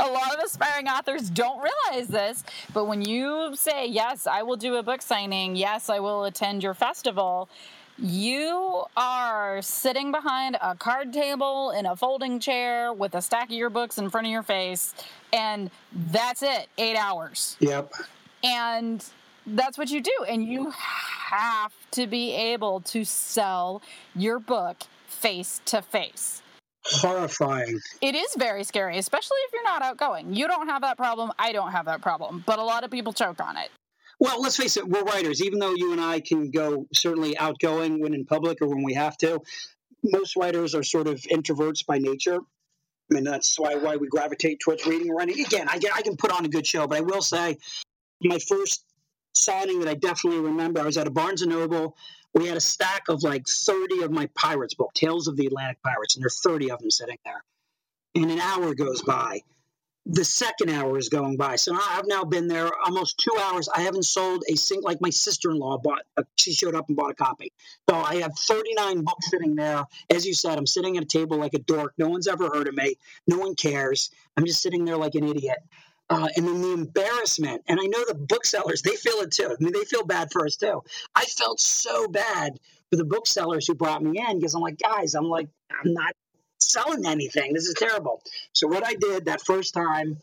a 0.00 0.10
lot 0.10 0.34
of 0.34 0.44
aspiring 0.44 0.88
authors 0.88 1.28
don't 1.28 1.62
realize 1.62 2.08
this, 2.08 2.44
but 2.72 2.86
when 2.86 3.02
you 3.02 3.54
say 3.56 3.86
yes, 3.86 4.26
I 4.26 4.42
will 4.42 4.56
do 4.56 4.76
a 4.76 4.82
book 4.82 5.02
signing, 5.02 5.56
yes, 5.56 5.90
I 5.90 5.98
will 5.98 6.24
attend 6.24 6.62
your 6.62 6.74
festival, 6.74 7.48
you 7.98 8.84
are 8.96 9.60
sitting 9.60 10.12
behind 10.12 10.56
a 10.62 10.76
card 10.76 11.12
table 11.12 11.72
in 11.72 11.84
a 11.84 11.96
folding 11.96 12.38
chair 12.38 12.92
with 12.92 13.14
a 13.14 13.20
stack 13.20 13.46
of 13.46 13.56
your 13.56 13.70
books 13.70 13.98
in 13.98 14.08
front 14.08 14.28
of 14.28 14.30
your 14.30 14.44
face, 14.44 14.94
and 15.32 15.70
that's 16.10 16.42
it, 16.42 16.68
eight 16.78 16.96
hours. 16.96 17.56
Yep. 17.60 17.92
And 18.42 19.04
that's 19.46 19.78
what 19.78 19.90
you 19.90 20.00
do. 20.00 20.12
And 20.28 20.44
you 20.44 20.70
have 20.70 21.72
to 21.92 22.06
be 22.06 22.34
able 22.34 22.80
to 22.80 23.04
sell 23.04 23.82
your 24.14 24.38
book 24.38 24.78
face 25.06 25.60
to 25.66 25.82
face. 25.82 26.42
Horrifying. 26.84 27.80
It 28.00 28.14
is 28.14 28.34
very 28.36 28.64
scary, 28.64 28.98
especially 28.98 29.36
if 29.46 29.52
you're 29.52 29.64
not 29.64 29.82
outgoing. 29.82 30.34
You 30.34 30.46
don't 30.48 30.68
have 30.68 30.82
that 30.82 30.96
problem. 30.96 31.32
I 31.38 31.52
don't 31.52 31.72
have 31.72 31.86
that 31.86 32.00
problem. 32.00 32.42
But 32.46 32.58
a 32.58 32.62
lot 32.62 32.84
of 32.84 32.90
people 32.90 33.12
choke 33.12 33.40
on 33.40 33.56
it. 33.56 33.70
Well, 34.20 34.40
let's 34.40 34.56
face 34.56 34.76
it, 34.76 34.88
we're 34.88 35.02
writers. 35.02 35.42
Even 35.42 35.58
though 35.58 35.74
you 35.74 35.92
and 35.92 36.00
I 36.00 36.20
can 36.20 36.50
go 36.50 36.86
certainly 36.92 37.36
outgoing 37.38 38.00
when 38.00 38.14
in 38.14 38.24
public 38.24 38.60
or 38.62 38.68
when 38.68 38.82
we 38.82 38.94
have 38.94 39.16
to, 39.18 39.40
most 40.02 40.36
writers 40.36 40.74
are 40.74 40.82
sort 40.82 41.06
of 41.06 41.20
introverts 41.30 41.84
by 41.86 41.98
nature. 41.98 42.38
I 42.38 43.14
mean, 43.14 43.24
that's 43.24 43.58
why 43.58 43.76
why 43.76 43.96
we 43.96 44.08
gravitate 44.08 44.60
towards 44.60 44.86
reading 44.86 45.10
or 45.10 45.16
writing. 45.16 45.44
Again, 45.44 45.68
I, 45.68 45.80
I 45.94 46.02
can 46.02 46.16
put 46.16 46.30
on 46.30 46.44
a 46.44 46.48
good 46.48 46.66
show, 46.66 46.86
but 46.86 46.98
I 46.98 47.00
will 47.00 47.22
say 47.22 47.56
my 48.22 48.38
first 48.38 48.84
signing 49.34 49.80
that 49.80 49.88
I 49.88 49.94
definitely 49.94 50.40
remember, 50.40 50.80
I 50.80 50.84
was 50.84 50.96
at 50.96 51.06
a 51.06 51.10
Barnes 51.10 51.42
& 51.42 51.46
Noble. 51.46 51.96
We 52.34 52.46
had 52.46 52.56
a 52.56 52.60
stack 52.60 53.08
of 53.08 53.22
like 53.22 53.46
30 53.46 54.02
of 54.02 54.10
my 54.10 54.28
Pirates 54.34 54.74
book, 54.74 54.92
Tales 54.94 55.28
of 55.28 55.36
the 55.36 55.46
Atlantic 55.46 55.82
Pirates, 55.82 56.16
and 56.16 56.22
there 56.22 56.26
are 56.26 56.52
30 56.52 56.70
of 56.70 56.80
them 56.80 56.90
sitting 56.90 57.18
there. 57.24 57.42
And 58.14 58.30
an 58.30 58.40
hour 58.40 58.74
goes 58.74 59.02
by 59.02 59.42
the 60.10 60.24
second 60.24 60.70
hour 60.70 60.96
is 60.96 61.10
going 61.10 61.36
by. 61.36 61.56
So 61.56 61.76
I've 61.78 62.06
now 62.06 62.24
been 62.24 62.48
there 62.48 62.70
almost 62.82 63.18
two 63.18 63.36
hours. 63.38 63.68
I 63.68 63.82
haven't 63.82 64.04
sold 64.04 64.42
a 64.48 64.56
single, 64.56 64.88
like 64.88 65.02
my 65.02 65.10
sister 65.10 65.50
in 65.50 65.58
law 65.58 65.76
bought, 65.76 66.02
a, 66.16 66.24
she 66.36 66.54
showed 66.54 66.74
up 66.74 66.88
and 66.88 66.96
bought 66.96 67.10
a 67.10 67.14
copy. 67.14 67.52
So 67.88 67.96
I 67.96 68.16
have 68.16 68.32
39 68.34 69.02
books 69.02 69.30
sitting 69.30 69.54
there. 69.54 69.84
As 70.10 70.26
you 70.26 70.32
said, 70.32 70.56
I'm 70.56 70.66
sitting 70.66 70.96
at 70.96 71.02
a 71.02 71.06
table 71.06 71.36
like 71.36 71.52
a 71.52 71.58
dork. 71.58 71.92
No 71.98 72.08
one's 72.08 72.26
ever 72.26 72.48
heard 72.48 72.68
of 72.68 72.74
me. 72.74 72.96
No 73.26 73.38
one 73.38 73.54
cares. 73.54 74.10
I'm 74.36 74.46
just 74.46 74.62
sitting 74.62 74.86
there 74.86 74.96
like 74.96 75.14
an 75.14 75.24
idiot. 75.24 75.58
Uh, 76.10 76.28
and 76.36 76.48
then 76.48 76.62
the 76.62 76.72
embarrassment, 76.72 77.62
and 77.68 77.78
I 77.78 77.84
know 77.84 78.02
the 78.08 78.14
booksellers, 78.14 78.80
they 78.80 78.96
feel 78.96 79.20
it 79.20 79.30
too. 79.30 79.54
I 79.58 79.62
mean, 79.62 79.74
they 79.74 79.84
feel 79.84 80.04
bad 80.04 80.32
for 80.32 80.46
us 80.46 80.56
too. 80.56 80.82
I 81.14 81.24
felt 81.24 81.60
so 81.60 82.08
bad 82.08 82.58
for 82.90 82.96
the 82.96 83.04
booksellers 83.04 83.66
who 83.66 83.74
brought 83.74 84.02
me 84.02 84.18
in 84.18 84.38
because 84.38 84.54
I'm 84.54 84.62
like, 84.62 84.78
guys, 84.78 85.14
I'm 85.14 85.28
like, 85.28 85.48
I'm 85.70 85.92
not 85.92 86.14
selling 86.60 87.06
anything. 87.06 87.52
This 87.52 87.66
is 87.66 87.74
terrible. 87.74 88.22
So 88.52 88.66
what 88.66 88.86
I 88.86 88.94
did 88.94 89.26
that 89.26 89.42
first 89.42 89.74
time, 89.74 90.16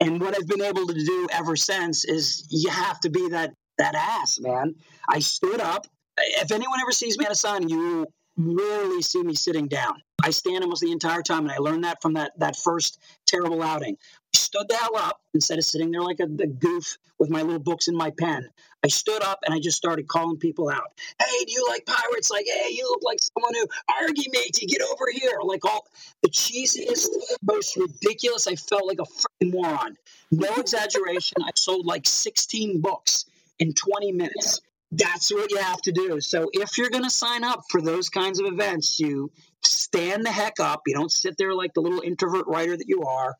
and 0.00 0.20
what 0.20 0.36
I've 0.36 0.46
been 0.46 0.62
able 0.62 0.86
to 0.86 0.94
do 0.94 1.28
ever 1.32 1.56
since, 1.56 2.04
is 2.04 2.46
you 2.50 2.70
have 2.70 3.00
to 3.00 3.10
be 3.10 3.28
that 3.30 3.54
that 3.78 3.94
ass, 3.94 4.38
man. 4.38 4.74
I 5.08 5.18
stood 5.18 5.60
up. 5.60 5.86
If 6.18 6.50
anyone 6.50 6.80
ever 6.80 6.92
sees 6.92 7.18
me 7.18 7.26
at 7.26 7.32
a 7.32 7.34
sign, 7.34 7.68
you 7.68 8.06
rarely 8.36 9.02
see 9.02 9.22
me 9.22 9.34
sitting 9.34 9.66
down. 9.66 10.00
I 10.22 10.30
stand 10.30 10.62
almost 10.62 10.82
the 10.82 10.92
entire 10.92 11.22
time, 11.22 11.40
and 11.40 11.52
I 11.52 11.58
learned 11.58 11.84
that 11.84 12.00
from 12.00 12.14
that 12.14 12.32
that 12.38 12.56
first 12.56 12.98
terrible 13.26 13.62
outing. 13.62 13.96
Stood 14.36 14.68
the 14.68 14.76
hell 14.76 14.96
up 14.96 15.20
instead 15.34 15.58
of 15.58 15.64
sitting 15.64 15.90
there 15.90 16.02
like 16.02 16.20
a, 16.20 16.24
a 16.24 16.46
goof 16.46 16.98
with 17.18 17.30
my 17.30 17.42
little 17.42 17.58
books 17.58 17.88
in 17.88 17.96
my 17.96 18.10
pen. 18.10 18.48
I 18.84 18.88
stood 18.88 19.22
up 19.22 19.40
and 19.44 19.54
I 19.54 19.58
just 19.58 19.76
started 19.76 20.06
calling 20.06 20.36
people 20.36 20.68
out. 20.68 20.92
Hey, 21.20 21.44
do 21.44 21.52
you 21.52 21.66
like 21.68 21.86
pirates? 21.86 22.30
Like, 22.30 22.46
hey, 22.46 22.70
you 22.70 22.86
look 22.88 23.02
like 23.02 23.18
someone 23.20 23.54
who 23.54 23.66
argy 24.00 24.28
matey, 24.32 24.66
get 24.66 24.82
over 24.82 25.06
here. 25.10 25.38
Like 25.42 25.64
all 25.64 25.86
the 26.22 26.28
cheesiest, 26.28 27.08
most 27.42 27.76
ridiculous. 27.76 28.46
I 28.46 28.54
felt 28.56 28.86
like 28.86 28.98
a 29.00 29.04
freaking 29.04 29.52
moron. 29.52 29.96
No 30.30 30.54
exaggeration. 30.54 31.38
I 31.42 31.50
sold 31.56 31.86
like 31.86 32.06
16 32.06 32.80
books 32.80 33.24
in 33.58 33.72
20 33.72 34.12
minutes. 34.12 34.60
That's 34.92 35.32
what 35.32 35.50
you 35.50 35.58
have 35.58 35.80
to 35.82 35.92
do. 35.92 36.20
So 36.20 36.48
if 36.52 36.78
you're 36.78 36.90
going 36.90 37.04
to 37.04 37.10
sign 37.10 37.42
up 37.42 37.62
for 37.70 37.82
those 37.82 38.08
kinds 38.08 38.38
of 38.38 38.46
events, 38.46 39.00
you 39.00 39.32
stand 39.62 40.24
the 40.24 40.30
heck 40.30 40.60
up. 40.60 40.82
You 40.86 40.94
don't 40.94 41.10
sit 41.10 41.36
there 41.38 41.54
like 41.54 41.74
the 41.74 41.80
little 41.80 42.02
introvert 42.02 42.46
writer 42.46 42.76
that 42.76 42.88
you 42.88 43.02
are. 43.02 43.34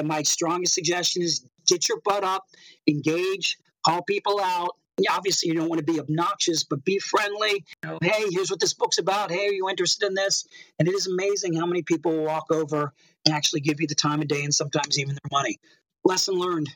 My 0.00 0.22
strongest 0.22 0.74
suggestion 0.74 1.22
is 1.22 1.44
get 1.66 1.88
your 1.88 2.00
butt 2.04 2.24
up, 2.24 2.46
engage, 2.86 3.58
call 3.84 4.02
people 4.02 4.40
out. 4.40 4.76
Obviously, 5.10 5.48
you 5.48 5.54
don't 5.54 5.68
want 5.68 5.84
to 5.84 5.92
be 5.92 5.98
obnoxious, 5.98 6.64
but 6.64 6.84
be 6.84 6.98
friendly. 6.98 7.64
You 7.82 7.90
know, 7.90 7.98
hey, 8.02 8.24
here's 8.30 8.50
what 8.50 8.60
this 8.60 8.74
book's 8.74 8.98
about. 8.98 9.30
Hey, 9.30 9.48
are 9.48 9.52
you 9.52 9.68
interested 9.68 10.06
in 10.06 10.14
this? 10.14 10.46
And 10.78 10.86
it 10.86 10.94
is 10.94 11.06
amazing 11.06 11.54
how 11.54 11.66
many 11.66 11.82
people 11.82 12.24
walk 12.24 12.50
over 12.50 12.92
and 13.24 13.34
actually 13.34 13.60
give 13.60 13.80
you 13.80 13.86
the 13.86 13.94
time 13.94 14.20
of 14.20 14.28
day 14.28 14.44
and 14.44 14.54
sometimes 14.54 14.98
even 14.98 15.14
their 15.14 15.30
money. 15.30 15.58
Lesson 16.04 16.34
learned. 16.34 16.68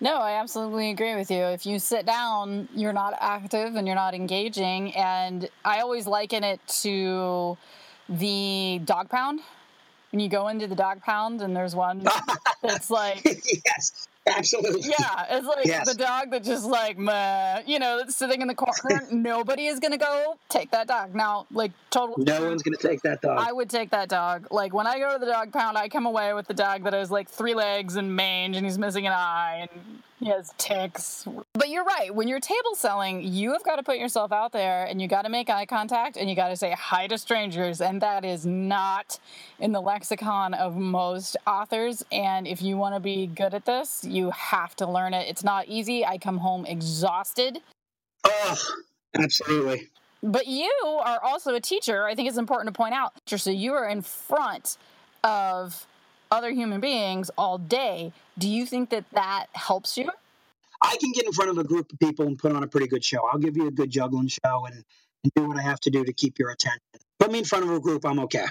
No, 0.00 0.16
I 0.16 0.32
absolutely 0.32 0.90
agree 0.90 1.14
with 1.14 1.30
you. 1.30 1.38
If 1.38 1.64
you 1.64 1.78
sit 1.78 2.04
down, 2.04 2.68
you're 2.74 2.92
not 2.92 3.14
active 3.20 3.76
and 3.76 3.86
you're 3.86 3.96
not 3.96 4.14
engaging. 4.14 4.94
And 4.94 5.48
I 5.64 5.80
always 5.80 6.06
liken 6.06 6.44
it 6.44 6.60
to 6.82 7.56
the 8.08 8.80
dog 8.84 9.08
pound. 9.08 9.40
When 10.14 10.20
you 10.20 10.28
go 10.28 10.46
into 10.46 10.68
the 10.68 10.76
dog 10.76 11.02
pound 11.02 11.40
and 11.40 11.56
there's 11.56 11.74
one 11.74 12.06
that's 12.62 12.88
like 12.88 13.24
yes 13.24 14.06
Absolutely. 14.26 14.82
Yeah, 14.88 15.26
it's 15.30 15.46
like 15.46 15.66
yes. 15.66 15.88
the 15.88 15.96
dog 15.96 16.30
that 16.30 16.44
just 16.44 16.64
like, 16.64 16.96
meh, 16.96 17.62
you 17.66 17.78
know, 17.78 17.98
that's 17.98 18.16
sitting 18.16 18.40
in 18.40 18.48
the 18.48 18.54
corner. 18.54 19.06
Nobody 19.12 19.66
is 19.66 19.80
gonna 19.80 19.98
go 19.98 20.38
take 20.48 20.70
that 20.70 20.86
dog. 20.86 21.14
Now, 21.14 21.46
like, 21.50 21.72
total. 21.90 22.16
No 22.18 22.48
one's 22.48 22.62
gonna 22.62 22.76
take 22.76 23.02
that 23.02 23.20
dog. 23.20 23.38
I 23.38 23.52
would 23.52 23.68
take 23.68 23.90
that 23.90 24.08
dog. 24.08 24.48
Like 24.50 24.72
when 24.72 24.86
I 24.86 24.98
go 24.98 25.12
to 25.12 25.18
the 25.18 25.30
dog 25.30 25.52
pound, 25.52 25.76
I 25.76 25.88
come 25.88 26.06
away 26.06 26.32
with 26.32 26.46
the 26.46 26.54
dog 26.54 26.84
that 26.84 26.94
has 26.94 27.10
like 27.10 27.28
three 27.28 27.54
legs 27.54 27.96
and 27.96 28.16
mange, 28.16 28.56
and 28.56 28.64
he's 28.64 28.78
missing 28.78 29.06
an 29.06 29.12
eye, 29.12 29.68
and 29.70 30.00
he 30.20 30.30
has 30.30 30.54
ticks. 30.56 31.26
But 31.52 31.68
you're 31.68 31.84
right. 31.84 32.14
When 32.14 32.28
you're 32.28 32.40
table 32.40 32.74
selling, 32.74 33.22
you 33.22 33.52
have 33.52 33.62
got 33.62 33.76
to 33.76 33.82
put 33.82 33.98
yourself 33.98 34.32
out 34.32 34.52
there, 34.52 34.84
and 34.84 35.02
you 35.02 35.08
got 35.08 35.22
to 35.22 35.28
make 35.28 35.50
eye 35.50 35.66
contact, 35.66 36.16
and 36.16 36.30
you 36.30 36.36
got 36.36 36.48
to 36.48 36.56
say 36.56 36.70
hi 36.70 37.06
to 37.08 37.18
strangers, 37.18 37.82
and 37.82 38.00
that 38.00 38.24
is 38.24 38.46
not 38.46 39.18
in 39.58 39.72
the 39.72 39.82
lexicon 39.82 40.54
of 40.54 40.76
most 40.76 41.36
authors. 41.46 42.04
And 42.10 42.46
if 42.46 42.62
you 42.62 42.78
want 42.78 42.94
to 42.94 43.00
be 43.00 43.26
good 43.26 43.52
at 43.52 43.66
this 43.66 44.02
you 44.14 44.30
have 44.30 44.76
to 44.76 44.86
learn 44.86 45.14
it. 45.14 45.28
It's 45.28 45.44
not 45.44 45.66
easy. 45.68 46.04
I 46.04 46.18
come 46.18 46.38
home 46.38 46.64
exhausted. 46.66 47.58
Oh, 48.24 48.56
absolutely. 49.18 49.88
But 50.22 50.46
you 50.46 50.70
are 51.04 51.22
also 51.22 51.54
a 51.54 51.60
teacher. 51.60 52.06
I 52.06 52.14
think 52.14 52.28
it's 52.28 52.38
important 52.38 52.72
to 52.72 52.76
point 52.76 52.94
out. 52.94 53.12
So 53.26 53.50
you 53.50 53.74
are 53.74 53.88
in 53.88 54.02
front 54.02 54.78
of 55.22 55.86
other 56.30 56.50
human 56.50 56.80
beings 56.80 57.30
all 57.36 57.58
day. 57.58 58.12
Do 58.38 58.48
you 58.48 58.66
think 58.66 58.90
that 58.90 59.04
that 59.12 59.46
helps 59.52 59.98
you? 59.98 60.10
I 60.80 60.96
can 60.98 61.12
get 61.12 61.26
in 61.26 61.32
front 61.32 61.50
of 61.50 61.58
a 61.58 61.64
group 61.64 61.92
of 61.92 61.98
people 61.98 62.26
and 62.26 62.38
put 62.38 62.52
on 62.52 62.62
a 62.62 62.66
pretty 62.66 62.86
good 62.86 63.04
show. 63.04 63.26
I'll 63.30 63.38
give 63.38 63.56
you 63.56 63.68
a 63.68 63.70
good 63.70 63.90
juggling 63.90 64.28
show 64.28 64.66
and, 64.66 64.84
and 65.22 65.32
do 65.34 65.46
what 65.48 65.58
I 65.58 65.62
have 65.62 65.80
to 65.80 65.90
do 65.90 66.04
to 66.04 66.12
keep 66.12 66.38
your 66.38 66.50
attention. 66.50 66.80
Put 67.18 67.30
me 67.30 67.38
in 67.38 67.44
front 67.44 67.64
of 67.64 67.70
a 67.70 67.80
group, 67.80 68.04
I'm 68.04 68.18
okay. 68.20 68.46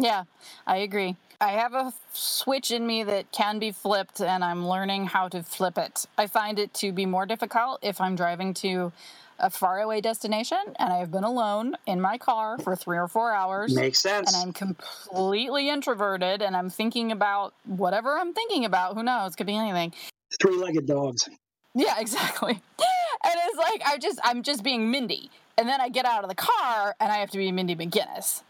Yeah, 0.00 0.24
I 0.66 0.78
agree. 0.78 1.16
I 1.42 1.52
have 1.52 1.74
a 1.74 1.92
switch 2.12 2.70
in 2.70 2.86
me 2.86 3.04
that 3.04 3.32
can 3.32 3.58
be 3.58 3.70
flipped, 3.70 4.20
and 4.20 4.42
I'm 4.44 4.66
learning 4.66 5.06
how 5.06 5.28
to 5.28 5.42
flip 5.42 5.78
it. 5.78 6.06
I 6.18 6.26
find 6.26 6.58
it 6.58 6.74
to 6.74 6.92
be 6.92 7.06
more 7.06 7.26
difficult 7.26 7.78
if 7.82 8.00
I'm 8.00 8.16
driving 8.16 8.52
to 8.54 8.92
a 9.38 9.48
faraway 9.48 10.00
destination 10.00 10.58
and 10.78 10.92
I've 10.92 11.10
been 11.10 11.24
alone 11.24 11.74
in 11.86 11.98
my 11.98 12.18
car 12.18 12.58
for 12.58 12.76
three 12.76 12.98
or 12.98 13.08
four 13.08 13.32
hours. 13.32 13.74
Makes 13.74 14.02
sense. 14.02 14.34
And 14.34 14.42
I'm 14.42 14.52
completely 14.52 15.70
introverted 15.70 16.42
and 16.42 16.54
I'm 16.54 16.68
thinking 16.68 17.10
about 17.10 17.54
whatever 17.64 18.18
I'm 18.18 18.34
thinking 18.34 18.66
about. 18.66 18.96
Who 18.96 19.02
knows? 19.02 19.34
Could 19.34 19.46
be 19.46 19.56
anything. 19.56 19.94
Three 20.40 20.56
legged 20.56 20.86
dogs. 20.86 21.26
Yeah, 21.74 21.94
exactly. 21.98 22.52
And 22.52 23.34
it's 23.46 23.58
like 23.58 23.82
I 23.86 23.96
just 23.96 24.18
I'm 24.22 24.42
just 24.42 24.62
being 24.62 24.90
Mindy. 24.90 25.30
And 25.56 25.66
then 25.66 25.80
I 25.80 25.88
get 25.88 26.04
out 26.04 26.22
of 26.22 26.28
the 26.28 26.36
car 26.36 26.94
and 27.00 27.10
I 27.10 27.16
have 27.16 27.30
to 27.30 27.38
be 27.38 27.50
Mindy 27.50 27.76
McGinnis. 27.76 28.42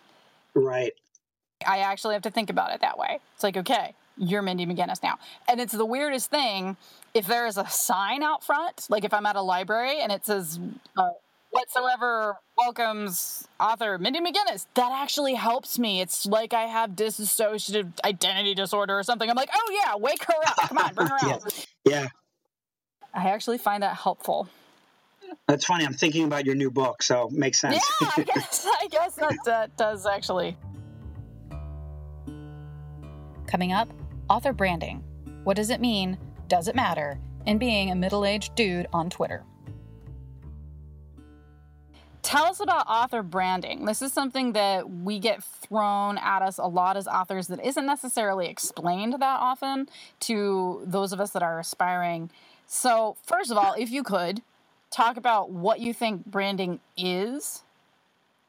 Right. 0.55 0.93
I 1.67 1.79
actually 1.79 2.15
have 2.15 2.23
to 2.23 2.31
think 2.31 2.51
about 2.51 2.73
it 2.73 2.81
that 2.81 2.99
way. 2.99 3.19
It's 3.35 3.43
like, 3.43 3.57
okay, 3.57 3.95
you're 4.17 4.43
Mindy 4.43 4.67
McGinnis 4.67 5.03
now. 5.03 5.19
And 5.49 5.61
it's 5.61 5.73
the 5.73 5.85
weirdest 5.85 6.31
thing 6.31 6.77
if 7.15 7.27
there 7.27 7.47
is 7.47 7.57
a 7.57 7.67
sign 7.67 8.23
out 8.23 8.45
front, 8.45 8.87
like 8.89 9.05
if 9.05 9.13
I'm 9.13 9.27
at 9.27 9.37
a 9.37 9.43
library 9.43 10.01
and 10.01 10.13
it 10.13 10.25
says, 10.25 10.61
uh, 10.97 11.11
whatsoever 11.51 12.37
welcomes 12.57 13.49
author 13.59 13.99
Mindy 13.99 14.21
McGinnis, 14.21 14.67
that 14.75 14.93
actually 14.93 15.35
helps 15.35 15.79
me. 15.79 16.01
It's 16.01 16.27
like 16.27 16.53
I 16.53 16.65
have 16.65 16.91
dissociative 16.91 17.93
identity 18.05 18.55
disorder 18.55 18.99
or 18.99 19.03
something. 19.03 19.29
I'm 19.29 19.37
like, 19.37 19.51
oh 19.55 19.81
yeah, 19.85 19.97
wake 19.97 20.25
her 20.25 20.35
up. 20.47 20.57
Come 20.69 20.79
on, 20.79 20.95
bring 20.95 21.09
her 21.09 21.19
out. 21.23 21.67
yeah. 21.85 21.93
yeah. 21.93 22.09
I 23.13 23.31
actually 23.31 23.59
find 23.59 23.83
that 23.83 23.97
helpful. 23.97 24.49
That's 25.49 25.65
funny. 25.65 25.85
I'm 25.85 25.93
thinking 25.93 26.25
about 26.25 26.45
your 26.45 26.55
new 26.55 26.71
book, 26.71 27.03
so 27.03 27.27
it 27.29 27.33
makes 27.33 27.61
sense. 27.61 27.83
Yeah, 28.01 28.11
I 28.17 28.23
guess 28.23 28.67
I 28.67 28.87
guess 28.89 29.15
that, 29.17 29.37
that 29.45 29.77
does 29.77 30.07
actually. 30.07 30.57
Coming 33.51 33.73
up, 33.73 33.93
author 34.29 34.53
branding. 34.53 35.03
What 35.43 35.57
does 35.57 35.71
it 35.71 35.81
mean? 35.81 36.17
Does 36.47 36.69
it 36.69 36.77
matter? 36.77 37.19
And 37.47 37.59
being 37.59 37.91
a 37.91 37.97
middle 37.97 38.25
aged 38.25 38.55
dude 38.55 38.87
on 38.93 39.11
Twitter. 39.11 39.43
Tell 42.23 42.45
us 42.45 42.61
about 42.61 42.87
author 42.87 43.25
branding. 43.25 43.87
This 43.87 44.03
is 44.03 44.13
something 44.13 44.53
that 44.53 44.89
we 44.89 45.19
get 45.19 45.43
thrown 45.43 46.17
at 46.19 46.43
us 46.43 46.59
a 46.59 46.67
lot 46.67 46.97
as 46.97 47.09
authors 47.09 47.49
that 47.49 47.65
isn't 47.67 47.87
necessarily 47.87 48.47
explained 48.47 49.15
that 49.15 49.41
often 49.41 49.89
to 50.21 50.83
those 50.87 51.13
of 51.13 51.21
us 51.21 51.31
that 51.31 51.43
are 51.43 51.59
aspiring. 51.59 52.31
So, 52.69 53.17
first 53.25 53.51
of 53.51 53.57
all, 53.57 53.75
if 53.77 53.91
you 53.91 54.05
could 54.05 54.43
talk 54.93 55.17
about 55.17 55.51
what 55.51 55.81
you 55.81 55.93
think 55.93 56.25
branding 56.25 56.79
is 56.97 57.65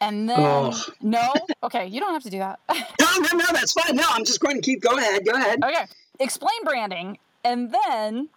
and 0.01 0.27
then 0.27 0.39
oh. 0.39 0.83
no, 1.01 1.31
okay, 1.63 1.85
you 1.85 1.99
don't 1.99 2.13
have 2.13 2.23
to 2.23 2.29
do 2.29 2.39
that. 2.39 2.59
no, 2.69 3.07
no, 3.19 3.37
no, 3.37 3.45
that's 3.53 3.71
fine. 3.71 3.95
No, 3.95 4.03
I'm 4.09 4.25
just 4.25 4.39
going 4.39 4.55
to 4.55 4.61
keep. 4.61 4.81
Go 4.81 4.97
ahead. 4.97 5.25
Go 5.25 5.33
ahead. 5.33 5.63
Okay, 5.63 5.85
explain 6.19 6.63
branding, 6.63 7.19
and 7.45 7.73
then 7.73 8.29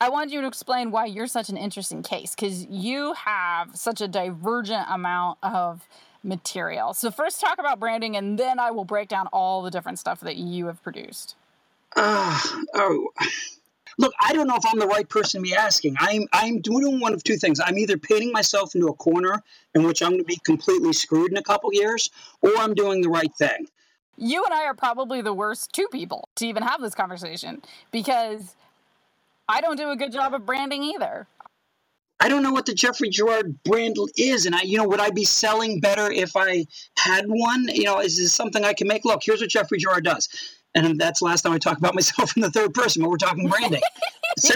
I 0.00 0.10
want 0.10 0.30
you 0.30 0.40
to 0.42 0.46
explain 0.46 0.90
why 0.90 1.06
you're 1.06 1.26
such 1.26 1.48
an 1.48 1.56
interesting 1.56 2.02
case 2.02 2.34
because 2.34 2.66
you 2.66 3.14
have 3.14 3.74
such 3.74 4.00
a 4.00 4.08
divergent 4.08 4.86
amount 4.90 5.38
of 5.42 5.88
material. 6.22 6.92
So, 6.92 7.10
first, 7.10 7.40
talk 7.40 7.58
about 7.58 7.80
branding, 7.80 8.16
and 8.16 8.38
then 8.38 8.58
I 8.58 8.70
will 8.72 8.84
break 8.84 9.08
down 9.08 9.28
all 9.32 9.62
the 9.62 9.70
different 9.70 9.98
stuff 9.98 10.20
that 10.20 10.36
you 10.36 10.66
have 10.66 10.82
produced. 10.82 11.34
Uh, 11.96 12.38
oh. 12.74 13.08
Look, 13.98 14.12
I 14.20 14.32
don't 14.32 14.46
know 14.46 14.56
if 14.56 14.64
I'm 14.66 14.78
the 14.78 14.86
right 14.86 15.08
person 15.08 15.42
to 15.42 15.48
be 15.48 15.54
asking. 15.54 15.96
I'm 15.98 16.26
I'm 16.32 16.60
doing 16.60 17.00
one 17.00 17.12
of 17.12 17.22
two 17.22 17.36
things. 17.36 17.60
I'm 17.60 17.78
either 17.78 17.98
painting 17.98 18.32
myself 18.32 18.74
into 18.74 18.88
a 18.88 18.94
corner 18.94 19.42
in 19.74 19.84
which 19.84 20.02
I'm 20.02 20.10
going 20.10 20.20
to 20.20 20.24
be 20.24 20.40
completely 20.44 20.92
screwed 20.92 21.30
in 21.30 21.36
a 21.36 21.42
couple 21.42 21.72
years, 21.72 22.10
or 22.40 22.56
I'm 22.56 22.74
doing 22.74 23.02
the 23.02 23.08
right 23.08 23.32
thing. 23.34 23.68
You 24.16 24.44
and 24.44 24.52
I 24.52 24.64
are 24.64 24.74
probably 24.74 25.22
the 25.22 25.32
worst 25.32 25.72
two 25.72 25.88
people 25.90 26.28
to 26.36 26.46
even 26.46 26.62
have 26.62 26.80
this 26.80 26.94
conversation 26.94 27.62
because 27.90 28.54
I 29.48 29.60
don't 29.60 29.76
do 29.76 29.90
a 29.90 29.96
good 29.96 30.12
job 30.12 30.34
of 30.34 30.46
branding 30.46 30.82
either. 30.82 31.26
I 32.20 32.28
don't 32.28 32.44
know 32.44 32.52
what 32.52 32.66
the 32.66 32.74
Geoffrey 32.74 33.08
Girard 33.08 33.64
brand 33.64 33.96
is, 34.16 34.46
and 34.46 34.54
I, 34.54 34.62
you 34.62 34.78
know, 34.78 34.86
would 34.86 35.00
I 35.00 35.10
be 35.10 35.24
selling 35.24 35.80
better 35.80 36.08
if 36.08 36.36
I 36.36 36.66
had 36.96 37.24
one? 37.26 37.66
You 37.66 37.82
know, 37.82 37.98
is 37.98 38.16
this 38.16 38.32
something 38.32 38.64
I 38.64 38.74
can 38.74 38.86
make? 38.86 39.04
Look, 39.04 39.22
here's 39.24 39.40
what 39.40 39.50
Geoffrey 39.50 39.78
Girard 39.78 40.04
does, 40.04 40.28
and 40.74 40.98
that's 40.98 41.20
the 41.20 41.26
last 41.26 41.42
time 41.42 41.52
I 41.52 41.58
talk 41.58 41.78
about 41.78 41.94
myself 41.94 42.36
in 42.36 42.42
the 42.42 42.50
third 42.50 42.74
person, 42.74 43.02
but 43.02 43.10
we're 43.10 43.16
talking 43.16 43.48
branding. 43.48 43.82
so, 44.38 44.54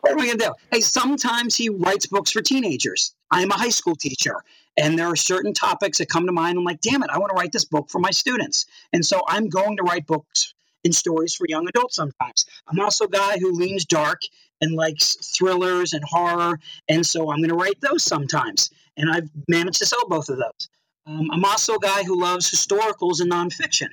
what 0.00 0.12
are 0.12 0.16
we 0.16 0.26
gonna 0.26 0.38
do? 0.38 0.52
Hey, 0.70 0.80
sometimes 0.80 1.56
he 1.56 1.68
writes 1.68 2.06
books 2.06 2.30
for 2.30 2.42
teenagers. 2.42 3.14
I'm 3.30 3.50
a 3.50 3.54
high 3.56 3.70
school 3.70 3.96
teacher, 3.96 4.36
and 4.76 4.98
there 4.98 5.06
are 5.06 5.16
certain 5.16 5.54
topics 5.54 5.98
that 5.98 6.08
come 6.08 6.26
to 6.26 6.32
mind. 6.32 6.58
I'm 6.58 6.64
like, 6.64 6.80
damn 6.80 7.02
it, 7.02 7.10
I 7.10 7.18
want 7.18 7.30
to 7.30 7.36
write 7.36 7.52
this 7.52 7.64
book 7.64 7.90
for 7.90 7.98
my 7.98 8.10
students, 8.10 8.66
and 8.92 9.04
so 9.04 9.22
I'm 9.26 9.48
going 9.48 9.76
to 9.78 9.82
write 9.82 10.06
books 10.06 10.54
and 10.84 10.94
stories 10.94 11.34
for 11.34 11.46
young 11.48 11.68
adults 11.68 11.96
sometimes. 11.96 12.46
I'm 12.68 12.80
also 12.80 13.04
a 13.04 13.08
guy 13.08 13.38
who 13.38 13.52
leans 13.52 13.84
dark 13.84 14.20
and 14.60 14.72
likes 14.72 15.16
thrillers 15.36 15.92
and 15.92 16.04
horror, 16.04 16.58
and 16.88 17.06
so 17.06 17.30
I'm 17.30 17.38
going 17.38 17.50
to 17.50 17.56
write 17.56 17.80
those 17.80 18.02
sometimes. 18.02 18.70
And 18.96 19.10
I've 19.10 19.30
managed 19.48 19.78
to 19.78 19.86
sell 19.86 20.06
both 20.06 20.28
of 20.28 20.36
those. 20.36 20.68
Um, 21.06 21.30
I'm 21.32 21.44
also 21.44 21.76
a 21.76 21.80
guy 21.80 22.04
who 22.04 22.20
loves 22.20 22.50
historicals 22.50 23.20
and 23.20 23.30
nonfiction. 23.30 23.88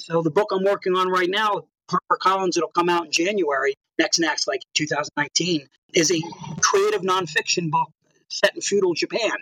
So 0.00 0.22
the 0.22 0.30
book 0.30 0.50
I'm 0.52 0.64
working 0.64 0.94
on 0.94 1.08
right 1.08 1.28
now, 1.28 1.62
HarperCollins, 1.90 2.56
it'll 2.56 2.70
come 2.70 2.88
out 2.88 3.06
in 3.06 3.12
January, 3.12 3.74
next 3.98 4.18
next, 4.18 4.46
like 4.46 4.62
2019, 4.74 5.66
is 5.94 6.12
a 6.12 6.20
creative 6.60 7.02
nonfiction 7.02 7.70
book 7.70 7.90
set 8.28 8.54
in 8.54 8.60
feudal 8.60 8.94
Japan. 8.94 9.32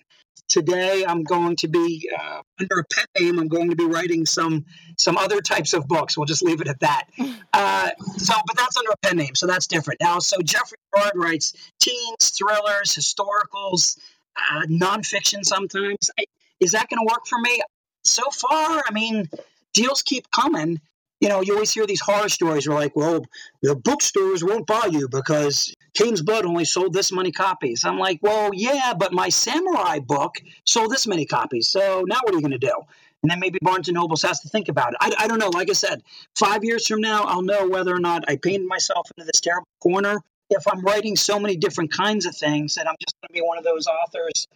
Today 0.49 1.05
i'm 1.05 1.25
going 1.25 1.57
to 1.57 1.66
be 1.66 2.09
uh, 2.16 2.40
under 2.61 2.79
a 2.79 2.85
pet 2.85 3.07
name 3.19 3.40
i'm 3.40 3.49
going 3.49 3.71
to 3.71 3.75
be 3.75 3.85
writing 3.85 4.27
some 4.27 4.64
some 4.97 5.16
other 5.16 5.40
types 5.40 5.73
of 5.73 5.88
books. 5.88 6.16
We'll 6.16 6.27
just 6.27 6.45
leave 6.45 6.61
it 6.61 6.69
at 6.69 6.81
that. 6.81 7.05
Uh, 7.53 7.88
so 8.19 8.35
but 8.47 8.55
that's 8.55 8.77
under 8.77 8.90
a 8.90 8.97
pen 8.99 9.16
name 9.16 9.35
so 9.35 9.47
that's 9.47 9.66
different. 9.66 9.99
Now 9.99 10.19
so 10.19 10.37
Geoffrey 10.42 10.77
Girard 10.95 11.12
writes 11.14 11.55
teens 11.81 12.31
thrillers 12.37 12.95
historicals 12.95 13.99
uh, 14.37 14.66
nonfiction 14.66 15.42
sometimes. 15.42 16.11
I, 16.19 16.27
is 16.61 16.73
that 16.73 16.90
going 16.90 17.01
to 17.01 17.11
work 17.11 17.27
for 17.27 17.38
me? 17.40 17.62
So 18.05 18.25
far 18.31 18.83
i 18.87 18.92
mean 18.92 19.31
deals 19.77 20.03
keep 20.03 20.31
coming 20.31 20.81
you 21.21 21.29
know, 21.29 21.41
you 21.41 21.55
always 21.55 21.73
hear 21.73 21.87
these 21.87 22.01
horror 22.01 22.29
stories 22.29 22.69
where, 22.69 22.79
like, 22.79 22.95
well, 22.95 23.25
the 23.62 23.75
bookstores 23.75 24.45
won't 24.45 24.67
buy 24.67 24.89
you 24.91 25.09
because 25.09 25.75
Cain's 25.95 26.21
Blood 26.21 26.45
only 26.45 26.65
sold 26.65 26.93
this 26.93 27.11
many 27.11 27.33
copies. 27.33 27.85
I'm 27.85 27.99
like, 27.99 28.19
well, 28.23 28.51
yeah, 28.53 28.93
but 28.99 29.12
my 29.12 29.31
samurai 29.31 29.99
book 29.99 30.37
sold 30.67 30.91
this 30.91 31.07
many 31.07 31.25
copies. 31.25 31.69
So 31.69 32.05
now 32.07 32.19
what 32.23 32.35
are 32.35 32.37
you 32.37 32.43
going 32.43 32.53
to 32.53 32.59
do? 32.59 32.75
And 33.23 33.31
then 33.31 33.41
maybe 33.41 33.59
Barnes 33.62 33.89
and 33.89 33.95
Nobles 33.95 34.23
has 34.23 34.41
to 34.41 34.49
think 34.49 34.69
about 34.69 34.93
it. 34.93 34.99
I, 35.01 35.25
I 35.25 35.27
don't 35.27 35.39
know. 35.39 35.49
Like 35.49 35.71
I 35.71 35.73
said, 35.73 36.03
five 36.35 36.65
years 36.65 36.87
from 36.87 37.01
now, 37.01 37.25
I'll 37.25 37.43
know 37.43 37.67
whether 37.67 37.95
or 37.95 37.99
not 37.99 38.25
I 38.29 38.37
painted 38.37 38.69
myself 38.69 39.09
into 39.17 39.25
this 39.25 39.41
terrible 39.41 39.67
corner. 39.81 40.19
If 40.51 40.69
I'm 40.71 40.83
writing 40.83 41.17
so 41.17 41.41
many 41.41 41.57
different 41.57 41.93
kinds 41.93 42.27
of 42.27 42.37
things 42.37 42.75
that 42.75 42.87
I'm 42.87 42.95
just 43.01 43.17
going 43.21 43.29
to 43.29 43.33
be 43.33 43.41
one 43.41 43.59
of 43.59 43.65
those 43.65 43.87
authors 43.87 44.47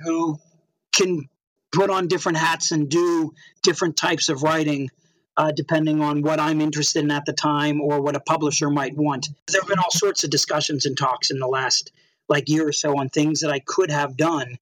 who 0.00 0.38
can 0.92 1.28
put 1.72 1.90
on 1.90 2.08
different 2.08 2.38
hats 2.38 2.72
and 2.72 2.88
do 2.88 3.34
different 3.62 3.96
types 3.96 4.28
of 4.28 4.42
writing 4.42 4.90
uh, 5.36 5.52
depending 5.52 6.02
on 6.02 6.22
what 6.22 6.38
I'm 6.38 6.60
interested 6.60 7.02
in 7.02 7.10
at 7.10 7.24
the 7.24 7.32
time 7.32 7.80
or 7.80 8.00
what 8.00 8.16
a 8.16 8.20
publisher 8.20 8.68
might 8.68 8.94
want. 8.94 9.28
There 9.48 9.60
have 9.60 9.68
been 9.68 9.78
all 9.78 9.90
sorts 9.90 10.24
of 10.24 10.30
discussions 10.30 10.86
and 10.86 10.98
talks 10.98 11.30
in 11.30 11.38
the 11.38 11.46
last 11.46 11.92
like 12.28 12.48
year 12.48 12.68
or 12.68 12.72
so 12.72 12.98
on 12.98 13.08
things 13.08 13.40
that 13.40 13.50
I 13.50 13.58
could 13.60 13.90
have 13.90 14.16
done. 14.16 14.58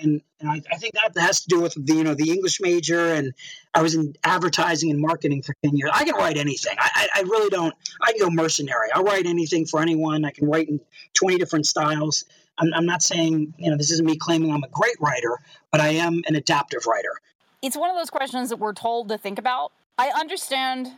And, 0.00 0.22
and 0.40 0.48
I, 0.48 0.62
I, 0.72 0.76
think 0.76 0.94
that 0.94 1.12
has 1.20 1.42
to 1.42 1.48
do 1.48 1.60
with 1.60 1.74
the 1.74 1.94
you 1.94 2.04
know 2.04 2.14
the 2.14 2.30
English 2.30 2.58
major 2.58 3.12
and 3.12 3.34
I 3.74 3.82
was 3.82 3.94
in 3.94 4.14
advertising 4.24 4.90
and 4.90 4.98
marketing 4.98 5.42
for 5.42 5.54
ten 5.62 5.76
years. 5.76 5.90
I 5.92 6.04
can 6.04 6.14
write 6.14 6.38
anything. 6.38 6.74
I, 6.78 7.08
I 7.14 7.20
really 7.20 7.50
don't. 7.50 7.74
I 8.00 8.12
can 8.12 8.20
go 8.20 8.30
mercenary. 8.30 8.88
I'll 8.94 9.04
write 9.04 9.26
anything 9.26 9.66
for 9.66 9.82
anyone. 9.82 10.24
I 10.24 10.30
can 10.30 10.48
write 10.48 10.70
in 10.70 10.80
twenty 11.12 11.36
different 11.36 11.66
styles. 11.66 12.24
I'm, 12.58 12.72
I'm 12.74 12.86
not 12.86 13.02
saying 13.02 13.54
you 13.58 13.70
know 13.70 13.76
this 13.76 13.90
isn't 13.90 14.06
me 14.06 14.16
claiming 14.16 14.52
I'm 14.52 14.62
a 14.62 14.68
great 14.68 14.96
writer, 15.00 15.38
but 15.70 15.80
I 15.80 15.88
am 15.88 16.22
an 16.26 16.34
adaptive 16.36 16.86
writer. 16.86 17.20
It's 17.62 17.76
one 17.76 17.90
of 17.90 17.96
those 17.96 18.10
questions 18.10 18.50
that 18.50 18.58
we're 18.58 18.74
told 18.74 19.08
to 19.08 19.18
think 19.18 19.38
about 19.38 19.72
I 19.98 20.08
understand 20.08 20.92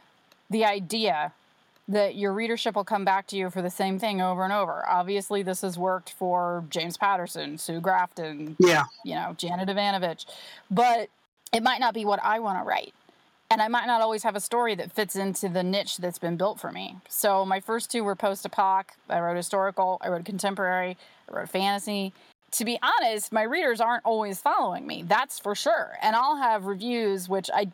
the 0.50 0.64
idea 0.64 1.32
that 1.88 2.16
your 2.16 2.32
readership 2.32 2.74
will 2.74 2.84
come 2.84 3.04
back 3.04 3.28
to 3.28 3.36
you 3.36 3.48
for 3.50 3.62
the 3.62 3.70
same 3.70 3.98
thing 3.98 4.20
over 4.20 4.42
and 4.42 4.52
over. 4.52 4.84
Obviously, 4.88 5.42
this 5.42 5.60
has 5.60 5.78
worked 5.78 6.10
for 6.12 6.64
James 6.68 6.96
Patterson, 6.96 7.58
Sue 7.58 7.80
Grafton, 7.80 8.56
yeah, 8.58 8.84
you 9.04 9.14
know, 9.14 9.34
Janet 9.38 9.68
Evanovich, 9.68 10.26
but 10.70 11.08
it 11.52 11.62
might 11.62 11.78
not 11.78 11.94
be 11.94 12.04
what 12.04 12.20
I 12.22 12.40
want 12.40 12.58
to 12.58 12.64
write. 12.64 12.92
And 13.48 13.62
I 13.62 13.68
might 13.68 13.86
not 13.86 14.02
always 14.02 14.24
have 14.24 14.34
a 14.34 14.40
story 14.40 14.74
that 14.74 14.90
fits 14.90 15.14
into 15.14 15.48
the 15.48 15.62
niche 15.62 15.98
that's 15.98 16.18
been 16.18 16.36
built 16.36 16.58
for 16.58 16.72
me. 16.72 16.96
So 17.08 17.44
my 17.44 17.60
first 17.60 17.92
two 17.92 18.02
were 18.02 18.16
post-apoc. 18.16 18.86
I 19.08 19.20
wrote 19.20 19.36
historical. 19.36 19.98
I 20.00 20.08
wrote 20.08 20.24
contemporary. 20.24 20.96
I 21.28 21.36
wrote 21.36 21.48
fantasy. 21.48 22.12
To 22.52 22.64
be 22.64 22.78
honest, 22.82 23.32
my 23.32 23.42
readers 23.42 23.80
aren't 23.80 24.04
always 24.04 24.40
following 24.40 24.86
me. 24.86 25.04
That's 25.06 25.38
for 25.38 25.54
sure. 25.54 25.98
And 26.02 26.16
I'll 26.16 26.36
have 26.36 26.64
reviews 26.64 27.28
which 27.28 27.50
I 27.52 27.68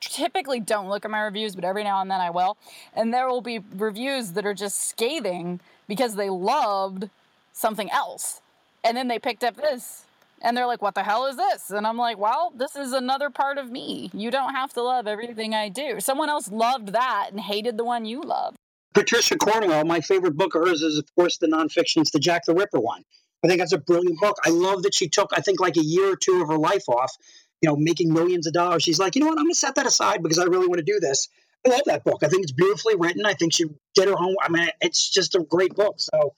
typically 0.00 0.60
don't 0.60 0.88
look 0.88 1.04
at 1.04 1.10
my 1.10 1.22
reviews, 1.22 1.54
but 1.54 1.64
every 1.64 1.84
now 1.84 2.00
and 2.00 2.10
then 2.10 2.20
I 2.20 2.30
will. 2.30 2.56
And 2.94 3.12
there 3.12 3.28
will 3.28 3.40
be 3.40 3.60
reviews 3.76 4.32
that 4.32 4.46
are 4.46 4.54
just 4.54 4.88
scathing 4.88 5.60
because 5.88 6.14
they 6.14 6.30
loved 6.30 7.10
something 7.52 7.90
else. 7.90 8.40
And 8.84 8.96
then 8.96 9.08
they 9.08 9.18
picked 9.18 9.44
up 9.44 9.56
this. 9.56 10.04
And 10.40 10.56
they're 10.56 10.66
like, 10.66 10.82
what 10.82 10.94
the 10.94 11.02
hell 11.02 11.26
is 11.26 11.36
this? 11.36 11.70
And 11.70 11.84
I'm 11.84 11.96
like, 11.96 12.16
well, 12.16 12.52
this 12.54 12.76
is 12.76 12.92
another 12.92 13.28
part 13.28 13.58
of 13.58 13.72
me. 13.72 14.08
You 14.14 14.30
don't 14.30 14.54
have 14.54 14.72
to 14.74 14.82
love 14.82 15.08
everything 15.08 15.52
I 15.52 15.68
do. 15.68 15.98
Someone 15.98 16.28
else 16.28 16.48
loved 16.50 16.88
that 16.92 17.30
and 17.32 17.40
hated 17.40 17.76
the 17.76 17.84
one 17.84 18.04
you 18.04 18.20
love. 18.22 18.54
Patricia 18.94 19.36
Cornwell, 19.36 19.84
my 19.84 20.00
favorite 20.00 20.36
book 20.36 20.54
of 20.54 20.66
hers 20.66 20.82
is, 20.82 20.98
of 20.98 21.14
course, 21.14 21.38
the 21.38 21.46
nonfiction. 21.46 22.02
It's 22.02 22.10
the 22.10 22.18
Jack 22.18 22.46
the 22.46 22.54
Ripper 22.54 22.80
one. 22.80 23.04
I 23.44 23.48
think 23.48 23.60
that's 23.60 23.72
a 23.72 23.78
brilliant 23.78 24.18
book. 24.18 24.36
I 24.44 24.50
love 24.50 24.82
that 24.82 24.94
she 24.94 25.08
took, 25.08 25.30
I 25.32 25.40
think, 25.40 25.60
like 25.60 25.76
a 25.76 25.84
year 25.84 26.12
or 26.12 26.16
two 26.16 26.42
of 26.42 26.48
her 26.48 26.58
life 26.58 26.88
off 26.88 27.12
you 27.60 27.68
know, 27.68 27.76
making 27.76 28.12
millions 28.12 28.46
of 28.46 28.52
dollars. 28.52 28.82
She's 28.82 28.98
like, 28.98 29.16
you 29.16 29.20
know 29.20 29.28
what? 29.28 29.38
I'm 29.38 29.44
going 29.44 29.52
to 29.52 29.58
set 29.58 29.74
that 29.76 29.86
aside 29.86 30.22
because 30.22 30.38
I 30.38 30.44
really 30.44 30.68
want 30.68 30.78
to 30.78 30.84
do 30.84 31.00
this. 31.00 31.28
I 31.66 31.70
love 31.70 31.82
that 31.86 32.04
book. 32.04 32.20
I 32.22 32.28
think 32.28 32.44
it's 32.44 32.52
beautifully 32.52 32.94
written. 32.96 33.26
I 33.26 33.34
think 33.34 33.52
she 33.52 33.64
did 33.94 34.08
her 34.08 34.14
home. 34.14 34.36
I 34.40 34.48
mean, 34.48 34.68
it's 34.80 35.10
just 35.10 35.34
a 35.34 35.40
great 35.40 35.74
book. 35.74 35.96
So 35.98 36.34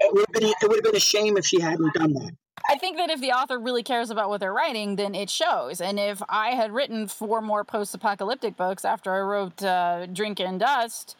it 0.00 0.14
would 0.14 0.26
have 0.28 0.32
been 0.32 0.44
it 0.44 0.68
would 0.68 0.76
have 0.76 0.84
been 0.84 0.96
a 0.96 1.00
shame 1.00 1.36
if 1.36 1.46
she 1.46 1.60
hadn't 1.60 1.94
done 1.94 2.12
that. 2.14 2.32
I 2.68 2.78
think 2.78 2.96
that 2.96 3.10
if 3.10 3.20
the 3.20 3.32
author 3.32 3.58
really 3.58 3.82
cares 3.82 4.10
about 4.10 4.28
what 4.28 4.40
they're 4.40 4.52
writing, 4.52 4.96
then 4.96 5.14
it 5.14 5.30
shows. 5.30 5.80
And 5.80 5.98
if 5.98 6.22
I 6.28 6.50
had 6.50 6.72
written 6.72 7.06
four 7.06 7.40
more 7.40 7.64
post-apocalyptic 7.64 8.56
books 8.56 8.84
after 8.84 9.14
I 9.14 9.20
wrote 9.20 9.62
uh, 9.62 10.06
Drink 10.06 10.40
and 10.40 10.58
Dust, 10.58 11.16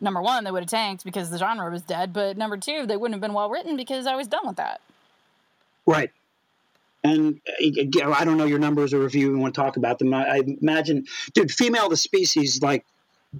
number 0.00 0.20
one, 0.20 0.44
they 0.44 0.50
would 0.50 0.62
have 0.62 0.70
tanked 0.70 1.04
because 1.04 1.30
the 1.30 1.38
genre 1.38 1.70
was 1.70 1.82
dead. 1.82 2.12
But 2.12 2.36
number 2.36 2.56
two, 2.56 2.86
they 2.86 2.96
wouldn't 2.96 3.14
have 3.14 3.20
been 3.20 3.34
well 3.34 3.50
written 3.50 3.76
because 3.76 4.06
I 4.06 4.16
was 4.16 4.26
done 4.26 4.46
with 4.46 4.56
that. 4.56 4.80
Right. 5.86 6.10
And 7.04 7.40
uh, 7.48 8.10
I 8.10 8.24
don't 8.24 8.36
know 8.36 8.46
your 8.46 8.58
numbers 8.58 8.92
or 8.92 9.04
if 9.06 9.14
you 9.14 9.28
even 9.28 9.40
want 9.40 9.54
to 9.54 9.60
talk 9.60 9.76
about 9.76 9.98
them. 9.98 10.12
I, 10.12 10.42
imagine, 10.60 11.06
dude, 11.34 11.52
female 11.52 11.88
the 11.88 11.96
species 11.96 12.60
like 12.62 12.84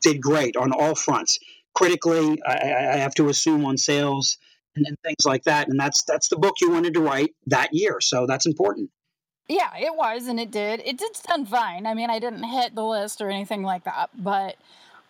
did 0.01 0.21
great 0.21 0.57
on 0.57 0.73
all 0.73 0.95
fronts. 0.95 1.39
Critically, 1.75 2.41
I, 2.47 2.53
I 2.53 2.97
have 2.97 3.15
to 3.17 3.29
assume 3.29 3.65
on 3.65 3.77
sales 3.77 4.39
and, 4.77 4.87
and 4.87 4.97
things 5.03 5.27
like 5.27 5.45
that. 5.45 5.69
And 5.69 5.79
that's 5.79 6.05
that's 6.05 6.29
the 6.29 6.37
book 6.37 6.55
you 6.61 6.71
wanted 6.71 6.95
to 6.95 7.01
write 7.01 7.35
that 7.49 7.71
year, 7.73 8.01
so 8.01 8.27
that's 8.27 8.47
important. 8.47 8.91
Yeah, 9.49 9.71
it 9.79 9.95
was, 9.95 10.27
and 10.27 10.41
it 10.41 10.51
did. 10.51 10.81
It 10.85 10.99
did 10.99 11.13
done 11.29 11.47
fine. 11.47 11.87
I 11.87 11.95
mean, 11.95 12.11
I 12.11 12.19
didn't 12.19 12.43
hit 12.43 12.75
the 12.75 12.85
list 12.85 13.21
or 13.21 13.31
anything 13.31 13.63
like 13.63 13.85
that, 13.85 14.11
but 14.17 14.57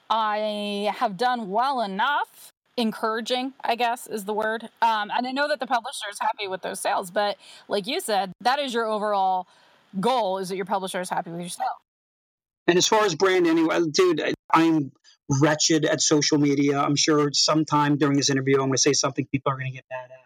I 0.09 0.93
have 0.97 1.17
done 1.17 1.51
well 1.51 1.81
enough 1.81 2.53
encouraging, 2.77 3.55
I 3.65 3.75
guess 3.75 4.07
is 4.07 4.25
the 4.25 4.35
word. 4.35 4.65
Um, 4.83 5.11
and 5.11 5.27
I 5.27 5.33
know 5.33 5.49
that 5.49 5.61
the 5.61 5.67
publisher 5.67 6.07
is 6.11 6.19
happy 6.21 6.47
with 6.47 6.63
those 6.63 6.81
sales, 6.81 7.11
but 7.11 7.37
like 7.69 7.87
you 7.87 8.01
said, 8.01 8.33
that 8.41 8.59
is 8.59 8.75
your 8.75 8.87
overall 8.87 9.47
goal 9.99 10.39
is 10.39 10.51
that 10.51 10.57
your 10.57 10.67
publisher 10.67 11.01
is 11.01 11.09
happy 11.09 11.31
with 11.31 11.41
your 11.41 11.49
sales. 11.49 11.71
And 12.67 12.77
as 12.77 12.87
far 12.87 13.05
as 13.05 13.15
brand, 13.15 13.47
anyway, 13.47 13.81
dude, 13.91 14.35
I'm 14.53 14.93
wretched 15.41 15.85
at 15.85 16.01
social 16.01 16.39
media. 16.39 16.79
I'm 16.79 16.97
sure 16.97 17.31
sometime 17.33 17.97
during 17.97 18.17
this 18.17 18.29
interview, 18.29 18.57
I'm 18.57 18.69
going 18.69 18.73
to 18.73 18.79
say 18.79 18.93
something 18.93 19.27
people 19.27 19.53
are 19.53 19.57
going 19.57 19.71
to 19.71 19.75
get 19.75 19.85
mad 19.91 20.11
at. 20.11 20.21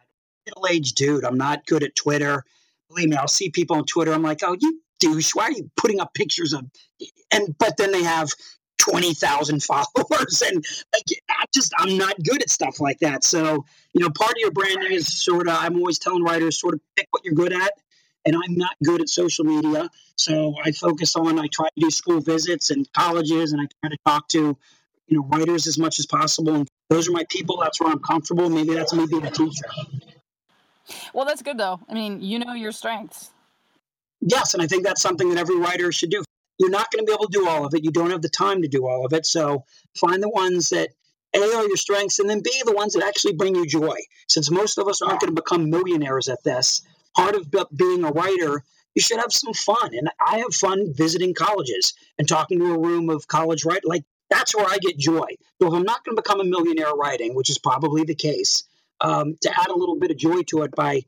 Middle 0.47 0.67
aged 0.67 0.97
dude, 0.97 1.25
I'm 1.25 1.37
not 1.37 1.67
good 1.67 1.83
at 1.83 1.95
Twitter. 1.95 2.45
Believe 2.89 3.11
me, 3.11 3.17
I'll 3.17 3.29
see 3.29 3.51
people 3.51 3.77
on 3.77 3.85
Twitter. 3.85 4.13
I'm 4.13 4.23
like, 4.23 4.41
oh, 4.43 4.57
you 4.59 4.81
douche. 4.99 5.35
Why 5.35 5.45
are 5.45 5.53
you 5.53 5.71
putting 5.77 6.01
up 6.01 6.15
pictures 6.15 6.53
of? 6.53 6.65
And 7.31 7.57
but 7.59 7.77
then 7.77 7.93
they 7.93 8.03
have 8.03 8.31
20,000 8.81 9.63
followers. 9.63 10.43
And 10.43 10.65
like, 10.93 11.05
I'm 11.29 11.47
just, 11.55 11.73
I'm 11.79 11.97
not 11.97 12.17
good 12.23 12.43
at 12.43 12.51
stuff 12.51 12.81
like 12.81 12.99
that. 13.01 13.25
So, 13.25 13.65
you 13.93 14.03
know, 14.03 14.11
part 14.11 14.33
of 14.33 14.39
your 14.39 14.51
branding 14.51 14.93
is 14.93 15.07
sort 15.23 15.49
of, 15.49 15.57
I'm 15.59 15.77
always 15.77 15.99
telling 15.99 16.23
writers, 16.23 16.61
sort 16.61 16.75
of 16.75 16.81
pick 16.97 17.07
what 17.11 17.25
you're 17.25 17.35
good 17.35 17.53
at. 17.53 17.73
And 18.27 18.37
I'm 18.37 18.55
not 18.55 18.73
good 18.85 19.01
at 19.01 19.09
social 19.09 19.45
media. 19.45 19.89
So 20.17 20.55
I 20.63 20.73
focus 20.73 21.17
on, 21.17 21.39
I 21.39 21.47
try 21.53 21.69
to 21.69 21.81
do 21.81 21.91
school 21.91 22.21
visits 22.21 22.71
and 22.71 22.91
colleges 22.93 23.53
and 23.53 23.63
I 23.63 23.67
try 23.81 23.91
to 23.91 23.99
talk 24.07 24.29
to, 24.29 24.57
you 25.07 25.17
know, 25.17 25.27
writers 25.27 25.67
as 25.67 25.79
much 25.79 25.99
as 25.99 26.07
possible. 26.07 26.55
And 26.55 26.69
those 26.91 27.09
are 27.09 27.13
my 27.13 27.25
people. 27.31 27.59
That's 27.63 27.81
where 27.81 27.91
I'm 27.91 28.01
comfortable. 28.01 28.51
Maybe 28.51 28.75
that's 28.75 28.93
me 28.93 29.07
being 29.07 29.25
a 29.25 29.31
teacher. 29.31 29.65
Well, 31.15 31.25
that's 31.25 31.43
good 31.43 31.57
though. 31.57 31.81
I 31.89 31.95
mean, 31.95 32.21
you 32.21 32.39
know 32.39 32.53
your 32.53 32.73
strengths. 32.73 33.31
Yes, 34.21 34.53
and 34.53 34.63
I 34.63 34.67
think 34.67 34.85
that's 34.85 35.01
something 35.01 35.31
that 35.31 35.39
every 35.39 35.57
writer 35.57 35.91
should 35.93 36.11
do. 36.11 36.23
You're 36.61 36.69
not 36.69 36.93
going 36.93 37.07
to 37.07 37.07
be 37.07 37.15
able 37.15 37.27
to 37.27 37.39
do 37.39 37.49
all 37.49 37.65
of 37.65 37.73
it. 37.73 37.85
You 37.85 37.91
don't 37.91 38.11
have 38.11 38.21
the 38.21 38.29
time 38.29 38.61
to 38.61 38.69
do 38.69 38.87
all 38.87 39.07
of 39.07 39.15
it. 39.15 39.25
So 39.25 39.65
find 39.97 40.23
the 40.23 40.29
ones 40.29 40.69
that 40.69 40.91
A 41.35 41.39
are 41.41 41.67
your 41.67 41.79
strengths, 41.79 42.19
and 42.19 42.29
then 42.29 42.43
B, 42.45 42.51
the 42.67 42.75
ones 42.75 42.93
that 42.93 43.03
actually 43.03 43.33
bring 43.33 43.55
you 43.55 43.67
joy. 43.67 43.97
Since 44.29 44.51
most 44.51 44.77
of 44.77 44.87
us 44.87 45.01
aren't 45.01 45.21
going 45.21 45.35
to 45.35 45.43
become 45.43 45.71
millionaires 45.71 46.29
at 46.29 46.45
this, 46.45 46.83
part 47.17 47.35
of 47.35 47.51
being 47.75 48.05
a 48.05 48.11
writer, 48.11 48.63
you 48.95 49.01
should 49.01 49.21
have 49.21 49.33
some 49.33 49.55
fun. 49.55 49.95
And 49.95 50.11
I 50.25 50.41
have 50.41 50.55
fun 50.55 50.93
visiting 50.95 51.33
colleges 51.33 51.95
and 52.19 52.29
talking 52.29 52.59
to 52.59 52.75
a 52.75 52.79
room 52.79 53.09
of 53.09 53.27
college 53.27 53.65
right 53.65 53.81
like 53.83 54.05
that's 54.29 54.55
where 54.55 54.67
I 54.67 54.77
get 54.83 54.99
joy. 54.99 55.29
So 55.61 55.69
if 55.69 55.73
I'm 55.73 55.85
not 55.85 56.05
going 56.05 56.15
to 56.15 56.23
become 56.23 56.41
a 56.41 56.45
millionaire 56.45 56.93
writing, 56.93 57.35
which 57.35 57.49
is 57.49 57.57
probably 57.57 58.05
the 58.05 58.15
case, 58.15 58.65
um, 59.01 59.39
to 59.41 59.51
add 59.51 59.69
a 59.69 59.75
little 59.75 59.99
bit 59.99 60.11
of 60.11 60.19
joy 60.19 60.43
to 60.49 60.63
it 60.63 60.73
by 60.73 61.05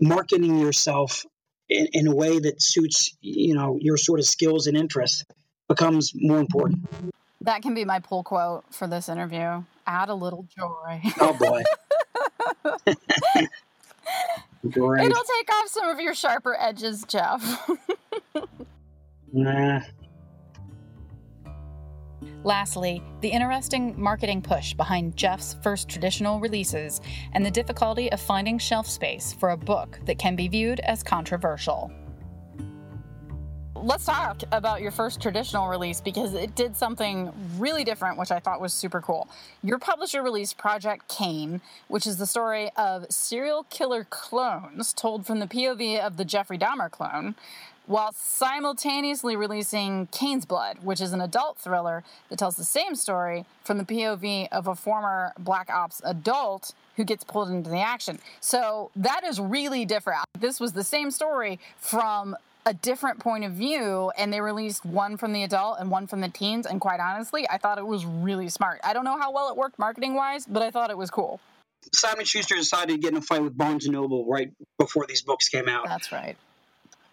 marketing 0.00 0.60
yourself 0.60 1.26
in, 1.72 1.88
in 1.92 2.06
a 2.06 2.14
way 2.14 2.38
that 2.38 2.62
suits 2.62 3.16
you 3.20 3.54
know 3.54 3.78
your 3.80 3.96
sort 3.96 4.20
of 4.20 4.26
skills 4.26 4.66
and 4.66 4.76
interests 4.76 5.24
becomes 5.68 6.12
more 6.14 6.38
important. 6.38 6.88
That 7.40 7.62
can 7.62 7.74
be 7.74 7.84
my 7.84 7.98
pull 7.98 8.22
quote 8.22 8.64
for 8.70 8.86
this 8.86 9.08
interview. 9.08 9.64
Add 9.86 10.08
a 10.08 10.14
little 10.14 10.46
joy. 10.56 11.00
Oh 11.20 11.36
boy. 11.38 11.62
It'll 14.64 14.84
take 14.84 15.52
off 15.52 15.68
some 15.68 15.88
of 15.88 15.98
your 15.98 16.14
sharper 16.14 16.56
edges, 16.58 17.04
Jeff. 17.08 17.68
nah. 19.32 19.80
Lastly, 22.44 23.00
the 23.20 23.28
interesting 23.28 23.94
marketing 24.00 24.42
push 24.42 24.74
behind 24.74 25.16
Jeff's 25.16 25.54
first 25.62 25.88
traditional 25.88 26.40
releases 26.40 27.00
and 27.34 27.46
the 27.46 27.50
difficulty 27.50 28.10
of 28.10 28.20
finding 28.20 28.58
shelf 28.58 28.88
space 28.88 29.32
for 29.32 29.50
a 29.50 29.56
book 29.56 30.00
that 30.06 30.18
can 30.18 30.34
be 30.34 30.48
viewed 30.48 30.80
as 30.80 31.04
controversial. 31.04 31.92
Let's 33.76 34.04
talk 34.04 34.42
about 34.52 34.80
your 34.80 34.92
first 34.92 35.20
traditional 35.20 35.68
release 35.68 36.00
because 36.00 36.34
it 36.34 36.54
did 36.54 36.76
something 36.76 37.32
really 37.58 37.82
different, 37.82 38.16
which 38.16 38.30
I 38.30 38.38
thought 38.38 38.60
was 38.60 38.72
super 38.72 39.00
cool. 39.00 39.28
Your 39.62 39.78
publisher 39.78 40.22
released 40.22 40.56
Project 40.56 41.08
Cain, 41.08 41.60
which 41.88 42.06
is 42.06 42.16
the 42.16 42.26
story 42.26 42.70
of 42.76 43.06
serial 43.10 43.64
killer 43.70 44.04
clones 44.04 44.92
told 44.92 45.26
from 45.26 45.40
the 45.40 45.46
POV 45.46 45.98
of 45.98 46.16
the 46.16 46.24
Jeffrey 46.24 46.58
Dahmer 46.58 46.90
clone 46.90 47.34
while 47.86 48.12
simultaneously 48.12 49.36
releasing 49.36 50.06
Cain's 50.08 50.44
Blood, 50.44 50.78
which 50.82 51.00
is 51.00 51.12
an 51.12 51.20
adult 51.20 51.58
thriller 51.58 52.04
that 52.28 52.38
tells 52.38 52.56
the 52.56 52.64
same 52.64 52.94
story 52.94 53.44
from 53.64 53.78
the 53.78 53.84
POV 53.84 54.48
of 54.52 54.66
a 54.66 54.74
former 54.74 55.32
Black 55.38 55.70
Ops 55.70 56.00
adult 56.04 56.74
who 56.96 57.04
gets 57.04 57.24
pulled 57.24 57.50
into 57.50 57.70
the 57.70 57.80
action. 57.80 58.18
So 58.40 58.90
that 58.96 59.24
is 59.24 59.40
really 59.40 59.84
different. 59.84 60.24
This 60.38 60.60
was 60.60 60.72
the 60.72 60.84
same 60.84 61.10
story 61.10 61.58
from 61.78 62.36
a 62.64 62.74
different 62.74 63.18
point 63.18 63.44
of 63.44 63.52
view 63.52 64.12
and 64.16 64.32
they 64.32 64.40
released 64.40 64.84
one 64.84 65.16
from 65.16 65.32
the 65.32 65.42
adult 65.42 65.78
and 65.80 65.90
one 65.90 66.06
from 66.06 66.20
the 66.20 66.28
teens 66.28 66.64
and 66.64 66.80
quite 66.80 67.00
honestly 67.00 67.44
i 67.48 67.58
thought 67.58 67.76
it 67.76 67.84
was 67.84 68.06
really 68.06 68.48
smart 68.48 68.78
i 68.84 68.92
don't 68.92 69.04
know 69.04 69.18
how 69.18 69.32
well 69.32 69.50
it 69.50 69.56
worked 69.56 69.76
marketing 69.80 70.14
wise 70.14 70.46
but 70.46 70.62
i 70.62 70.70
thought 70.70 70.88
it 70.88 70.96
was 70.96 71.10
cool 71.10 71.40
simon 71.92 72.24
schuster 72.24 72.54
decided 72.54 72.92
to 72.92 72.98
get 72.98 73.10
in 73.10 73.16
a 73.16 73.20
fight 73.20 73.42
with 73.42 73.56
barnes 73.56 73.84
and 73.86 73.94
noble 73.94 74.24
right 74.26 74.52
before 74.78 75.06
these 75.08 75.22
books 75.22 75.48
came 75.48 75.68
out 75.68 75.86
that's 75.88 76.12
right 76.12 76.36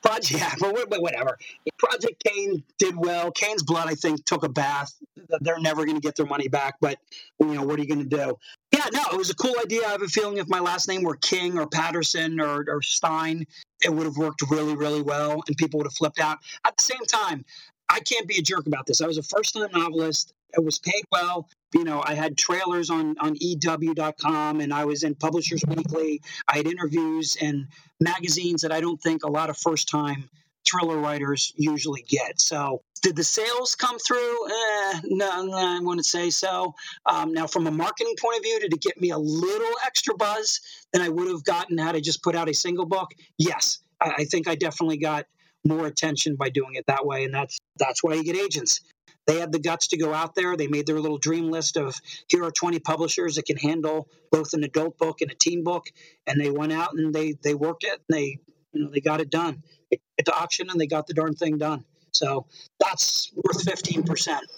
Project, 0.02 0.40
yeah, 0.40 0.54
but 0.60 1.02
whatever. 1.02 1.38
Project 1.78 2.24
Cain 2.26 2.64
did 2.78 2.96
well. 2.96 3.32
Cain's 3.32 3.64
Blood, 3.64 3.90
I 3.90 3.96
think, 3.96 4.26
took 4.26 4.44
a 4.44 4.50
bath. 4.50 4.94
They're 5.42 5.60
never 5.60 5.86
going 5.86 5.98
to 5.98 6.02
get 6.02 6.16
their 6.16 6.26
money 6.26 6.48
back, 6.48 6.76
but 6.80 6.98
you 7.40 7.48
know 7.48 7.64
what 7.64 7.80
are 7.80 7.82
you 7.82 7.88
going 7.88 8.10
to 8.10 8.16
do? 8.18 8.38
Yeah, 8.72 8.86
no, 8.94 9.02
it 9.12 9.18
was 9.18 9.30
a 9.30 9.36
cool 9.36 9.56
idea. 9.62 9.82
I 9.86 9.92
have 9.92 10.02
a 10.02 10.08
feeling 10.08 10.38
if 10.38 10.48
my 10.48 10.60
last 10.60 10.88
name 10.88 11.04
were 11.04 11.16
King 11.16 11.58
or 11.58 11.68
Patterson 11.68 12.40
or, 12.40 12.66
or 12.68 12.82
Stein, 12.82 13.46
it 13.84 13.94
would 13.94 14.06
have 14.06 14.18
worked 14.18 14.44
really, 14.50 14.76
really 14.76 15.02
well, 15.02 15.42
and 15.48 15.58
people 15.58 15.80
would 15.80 15.88
have 15.88 15.94
flipped 15.94 16.20
out. 16.20 16.38
At 16.66 16.78
the 16.78 16.84
same 16.84 17.06
time, 17.06 17.44
I 17.90 18.00
can't 18.00 18.28
be 18.28 18.38
a 18.38 18.42
jerk 18.42 18.68
about 18.68 18.86
this. 18.86 19.02
I 19.02 19.08
was 19.08 19.18
a 19.18 19.24
first 19.24 19.56
time 19.56 19.70
novelist. 19.74 20.34
I 20.56 20.62
was 20.62 20.80
paid 20.80 21.04
well. 21.12 21.50
You 21.74 21.84
know, 21.84 22.04
I 22.06 22.16
had 22.16 22.38
trailers 22.38 22.90
on 22.90 23.16
on 23.20 23.36
EW.com, 23.40 24.62
and 24.62 24.74
I 24.74 24.86
was 24.86 25.04
in 25.04 25.16
Publishers 25.16 25.64
Weekly. 25.68 26.22
I 26.48 26.58
had 26.58 26.68
interviews 26.68 27.38
and 27.40 27.68
magazines 28.00 28.62
that 28.62 28.72
I 28.72 28.82
don't 28.82 29.02
think 29.02 29.24
a 29.24 29.30
lot 29.30 29.50
of 29.50 29.58
first 29.58 29.90
time 29.90 30.30
thriller 30.68 30.98
writers 30.98 31.54
usually 31.56 32.04
get. 32.08 32.40
So, 32.40 32.82
did 33.02 33.16
the 33.16 33.24
sales 33.24 33.76
come 33.76 33.98
through? 34.00 34.48
Eh, 34.48 35.00
no, 35.06 35.44
no, 35.44 35.58
I 35.58 35.80
wouldn't 35.82 36.06
say 36.06 36.30
so. 36.30 36.74
Um, 37.06 37.34
now, 37.34 37.48
from 37.48 37.68
a 37.68 37.72
marketing 37.72 38.16
point 38.20 38.38
of 38.38 38.44
view, 38.44 38.60
did 38.60 38.74
it 38.74 38.82
get 38.82 39.00
me 39.00 39.12
a 39.12 39.18
little 39.18 39.74
extra 39.86 40.16
buzz 40.16 40.60
than 40.92 41.02
I 41.02 41.10
would 41.10 41.28
have 41.28 41.44
gotten 41.44 41.78
had 41.78 41.96
I 41.96 42.00
just 42.00 42.24
put 42.24 42.36
out 42.36 42.50
a 42.50 42.54
single 42.54 42.86
book? 42.86 43.12
Yes, 43.38 43.80
I, 44.02 44.14
I 44.20 44.24
think 44.26 44.48
I 44.48 44.56
definitely 44.56 44.98
got 44.98 45.26
more 45.66 45.86
attention 45.88 46.36
by 46.36 46.50
doing 46.50 46.76
it 46.76 46.86
that 46.88 47.06
way, 47.06 47.26
and 47.26 47.34
that's 47.34 47.60
that's 47.78 48.04
why 48.04 48.16
you 48.16 48.24
get 48.24 48.36
agents. 48.36 48.82
They 49.30 49.40
had 49.40 49.52
the 49.52 49.60
guts 49.60 49.90
to 49.90 49.98
go 49.98 50.12
out 50.12 50.34
there. 50.34 50.58
They 50.58 50.66
made 50.66 50.88
their 50.88 51.00
little 51.00 51.20
dream 51.20 51.52
list 51.52 51.78
of 51.78 51.96
here 52.28 52.44
are 52.44 52.50
20 52.50 52.80
publishers 52.80 53.36
that 53.36 53.46
can 53.46 53.58
handle 53.58 54.08
both 54.32 54.54
an 54.54 54.64
adult 54.64 54.98
book 54.98 55.22
and 55.22 55.30
a 55.30 55.36
teen 55.36 55.64
book, 55.64 55.86
and 56.26 56.42
they 56.42 56.50
went 56.50 56.74
out 56.74 56.94
and 56.96 57.14
they 57.14 57.34
they 57.44 57.54
worked 57.54 57.84
it 57.84 57.92
and 57.92 58.18
they 58.18 58.40
you 58.74 58.84
know 58.84 58.90
they 58.90 59.02
got 59.02 59.22
it 59.22 59.30
done. 59.30 59.62
At 59.92 60.26
the 60.26 60.36
auction 60.36 60.72
and 60.72 60.82
they 60.82 60.88
got 60.88 61.06
the 61.06 61.14
darn 61.14 61.36
thing 61.36 61.60
done. 61.60 61.86
So 62.12 62.48
that's 62.80 63.32
worth 63.36 63.62
15 63.62 64.02
percent. 64.02 64.50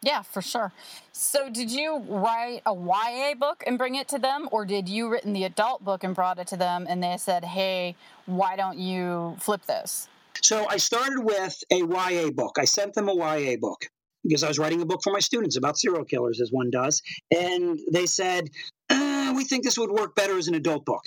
Yeah, 0.00 0.22
for 0.22 0.40
sure. 0.40 0.72
So, 1.12 1.50
did 1.50 1.70
you 1.70 1.98
write 2.08 2.62
a 2.64 2.74
YA 2.74 3.34
book 3.34 3.62
and 3.66 3.76
bring 3.76 3.96
it 3.96 4.08
to 4.08 4.18
them, 4.18 4.48
or 4.50 4.64
did 4.64 4.88
you 4.88 5.10
written 5.10 5.34
the 5.34 5.44
adult 5.44 5.84
book 5.84 6.04
and 6.04 6.14
brought 6.14 6.38
it 6.38 6.46
to 6.46 6.56
them, 6.56 6.86
and 6.88 7.02
they 7.02 7.18
said, 7.18 7.44
"Hey, 7.44 7.96
why 8.24 8.56
don't 8.56 8.78
you 8.78 9.36
flip 9.38 9.66
this?" 9.66 10.08
So 10.42 10.66
I 10.68 10.76
started 10.78 11.20
with 11.22 11.62
a 11.70 11.78
YA 11.78 12.30
book. 12.30 12.56
I 12.58 12.64
sent 12.64 12.94
them 12.94 13.08
a 13.08 13.14
YA 13.14 13.56
book 13.60 13.86
because 14.22 14.42
I 14.42 14.48
was 14.48 14.58
writing 14.58 14.82
a 14.82 14.86
book 14.86 15.00
for 15.02 15.12
my 15.12 15.20
students 15.20 15.56
about 15.56 15.78
serial 15.78 16.04
killers, 16.04 16.40
as 16.40 16.50
one 16.50 16.70
does. 16.70 17.02
And 17.30 17.78
they 17.92 18.06
said, 18.06 18.48
uh, 18.88 19.32
We 19.34 19.44
think 19.44 19.64
this 19.64 19.78
would 19.78 19.90
work 19.90 20.14
better 20.14 20.36
as 20.38 20.48
an 20.48 20.54
adult 20.54 20.84
book. 20.84 21.04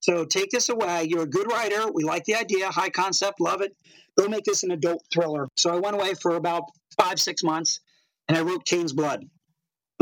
So 0.00 0.24
take 0.24 0.50
this 0.50 0.68
away. 0.68 1.04
You're 1.04 1.22
a 1.22 1.28
good 1.28 1.50
writer. 1.50 1.90
We 1.92 2.04
like 2.04 2.24
the 2.24 2.36
idea, 2.36 2.68
high 2.68 2.90
concept, 2.90 3.40
love 3.40 3.60
it. 3.60 3.76
Go 4.16 4.28
make 4.28 4.44
this 4.44 4.62
an 4.62 4.70
adult 4.70 5.02
thriller. 5.12 5.48
So 5.56 5.74
I 5.74 5.80
went 5.80 5.96
away 5.96 6.14
for 6.14 6.36
about 6.36 6.64
five, 6.98 7.20
six 7.20 7.42
months 7.42 7.80
and 8.28 8.36
I 8.36 8.42
wrote 8.42 8.64
Cain's 8.64 8.92
Blood. 8.92 9.24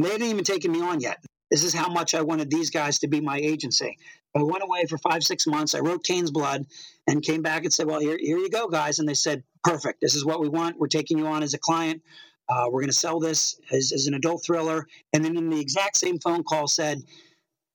They 0.01 0.11
hadn't 0.11 0.27
even 0.27 0.45
taken 0.45 0.73
me 0.73 0.83
on 0.83 1.01
yet. 1.01 1.25
This 1.51 1.63
is 1.63 1.73
how 1.73 1.89
much 1.89 2.15
I 2.15 2.23
wanted 2.23 2.51
these 2.51 2.71
guys 2.71 2.99
to 3.01 3.09
be 3.09 3.21
my 3.21 3.39
agency. 3.39 3.97
I 4.37 4.43
went 4.43 4.65
away 4.65 4.85
for 4.87 4.99
five, 4.99 5.23
six 5.23 5.47
months. 5.47 5.75
I 5.75 5.81
wrote 5.81 6.05
Cain's 6.05 6.31
Blood 6.31 6.67
and 7.07 7.23
came 7.23 7.43
back 7.43 7.65
and 7.65 7.73
said, 7.73 7.87
Well, 7.87 8.01
here, 8.01 8.19
here 8.19 8.39
you 8.39 8.51
go, 8.51 8.69
guys. 8.69 8.99
And 8.99 9.09
they 9.09 9.15
said, 9.15 9.45
Perfect. 9.63 10.01
This 10.01 10.15
is 10.15 10.25
what 10.25 10.41
we 10.41 10.49
want. 10.49 10.79
We're 10.79 10.89
taking 10.89 11.19
you 11.19 11.27
on 11.27 11.43
as 11.43 11.55
a 11.55 11.59
client. 11.59 12.03
Uh, 12.49 12.67
we're 12.67 12.81
going 12.81 12.91
to 12.91 12.97
sell 12.97 13.21
this 13.21 13.59
as, 13.73 13.93
as 13.93 14.07
an 14.07 14.15
adult 14.15 14.45
thriller. 14.45 14.87
And 15.13 15.25
then 15.25 15.37
in 15.37 15.49
the 15.49 15.61
exact 15.61 15.97
same 15.97 16.19
phone 16.19 16.43
call 16.43 16.69
said, 16.69 17.03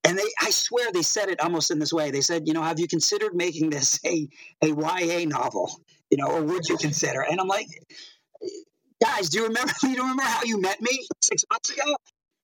and 0.03 0.17
they, 0.17 0.23
I 0.41 0.51
swear 0.51 0.91
they 0.91 1.01
said 1.01 1.29
it 1.29 1.41
almost 1.41 1.71
in 1.71 1.79
this 1.79 1.91
way. 1.91 2.11
They 2.11 2.21
said, 2.21 2.47
you 2.47 2.53
know, 2.53 2.61
have 2.61 2.79
you 2.79 2.87
considered 2.87 3.33
making 3.33 3.69
this 3.69 3.99
a, 4.05 4.27
a 4.61 4.67
YA 4.67 5.25
novel? 5.27 5.71
You 6.09 6.17
know, 6.17 6.27
or 6.27 6.43
would 6.43 6.67
you 6.67 6.77
consider? 6.77 7.21
And 7.21 7.39
I'm 7.39 7.47
like, 7.47 7.67
guys, 9.01 9.29
do 9.29 9.39
you 9.39 9.47
remember? 9.47 9.71
Do 9.81 9.89
you 9.89 9.97
remember 9.97 10.23
how 10.23 10.43
you 10.43 10.59
met 10.61 10.81
me 10.81 11.07
six 11.21 11.43
months 11.51 11.69
ago? 11.71 11.95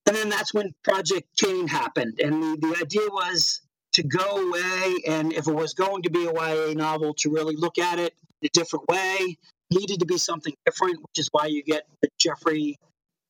And 0.08 0.15
then 0.15 0.30
that's 0.30 0.54
when 0.54 0.75
Project 0.84 1.28
Cain 1.38 1.67
happened, 1.67 2.19
and 2.19 2.43
the, 2.43 2.58
the 2.67 2.78
idea 2.80 3.08
was 3.10 3.62
to 3.96 4.04
go 4.04 4.50
away, 4.50 4.98
and 5.08 5.32
if 5.32 5.48
it 5.48 5.54
was 5.54 5.74
going 5.74 6.04
to 6.04 6.10
be 6.10 6.26
a 6.26 6.34
YA 6.34 6.74
novel, 6.74 7.14
to 7.16 7.30
really 7.32 7.56
look 7.56 7.78
at 7.78 7.98
it 7.98 8.14
in 8.42 8.48
a 8.48 8.50
different 8.50 8.88
way. 8.90 9.38
Needed 9.72 10.02
to 10.02 10.06
be 10.06 10.18
something 10.18 10.54
different, 10.66 11.02
which 11.02 11.18
is 11.18 11.30
why 11.32 11.48
you 11.48 11.64
get 11.64 11.88
the 12.02 12.10
Jeffrey 12.20 12.78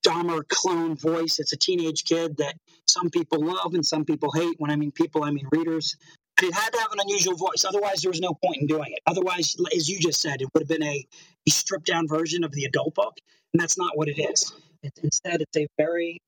Dahmer 0.06 0.41
clone 0.47 0.95
voice. 0.95 1.39
It's 1.39 1.54
a 1.54 1.58
teenage 1.58 2.04
kid 2.04 2.38
that 2.38 2.56
some 2.88 3.10
people 3.10 3.45
love 3.45 3.75
and 3.75 3.86
some 3.86 4.06
people 4.06 4.32
hate. 4.32 4.56
When 4.58 4.71
I 4.71 4.75
mean 4.75 4.91
people, 4.91 5.23
I 5.23 5.32
mean 5.32 5.47
readers. 5.51 5.95
It 6.41 6.54
had 6.54 6.71
to 6.71 6.80
have 6.80 6.91
an 6.91 6.99
unusual 6.99 7.36
voice. 7.36 7.63
Otherwise, 7.63 8.01
there 8.01 8.10
was 8.10 8.19
no 8.19 8.34
point 8.34 8.58
in 8.58 8.67
doing 8.67 8.91
it. 8.91 8.99
Otherwise, 9.06 9.56
as 9.73 9.88
you 9.88 9.99
just 9.99 10.19
said, 10.19 10.41
it 10.41 10.49
would 10.54 10.63
have 10.63 10.67
been 10.67 10.84
a, 10.84 11.06
a 11.47 11.49
stripped 11.49 11.86
down 11.86 12.08
version 12.08 12.43
of 12.43 12.51
the 12.51 12.65
adult 12.65 12.95
book. 12.95 13.17
And 13.54 13.62
that's 13.62 13.78
not 13.78 13.95
what 13.95 14.10
it 14.10 14.19
is. 14.19 14.51
It, 14.84 14.91
instead, 15.01 15.41
it's 15.41 15.58
a 15.58 15.67
very 15.78 16.19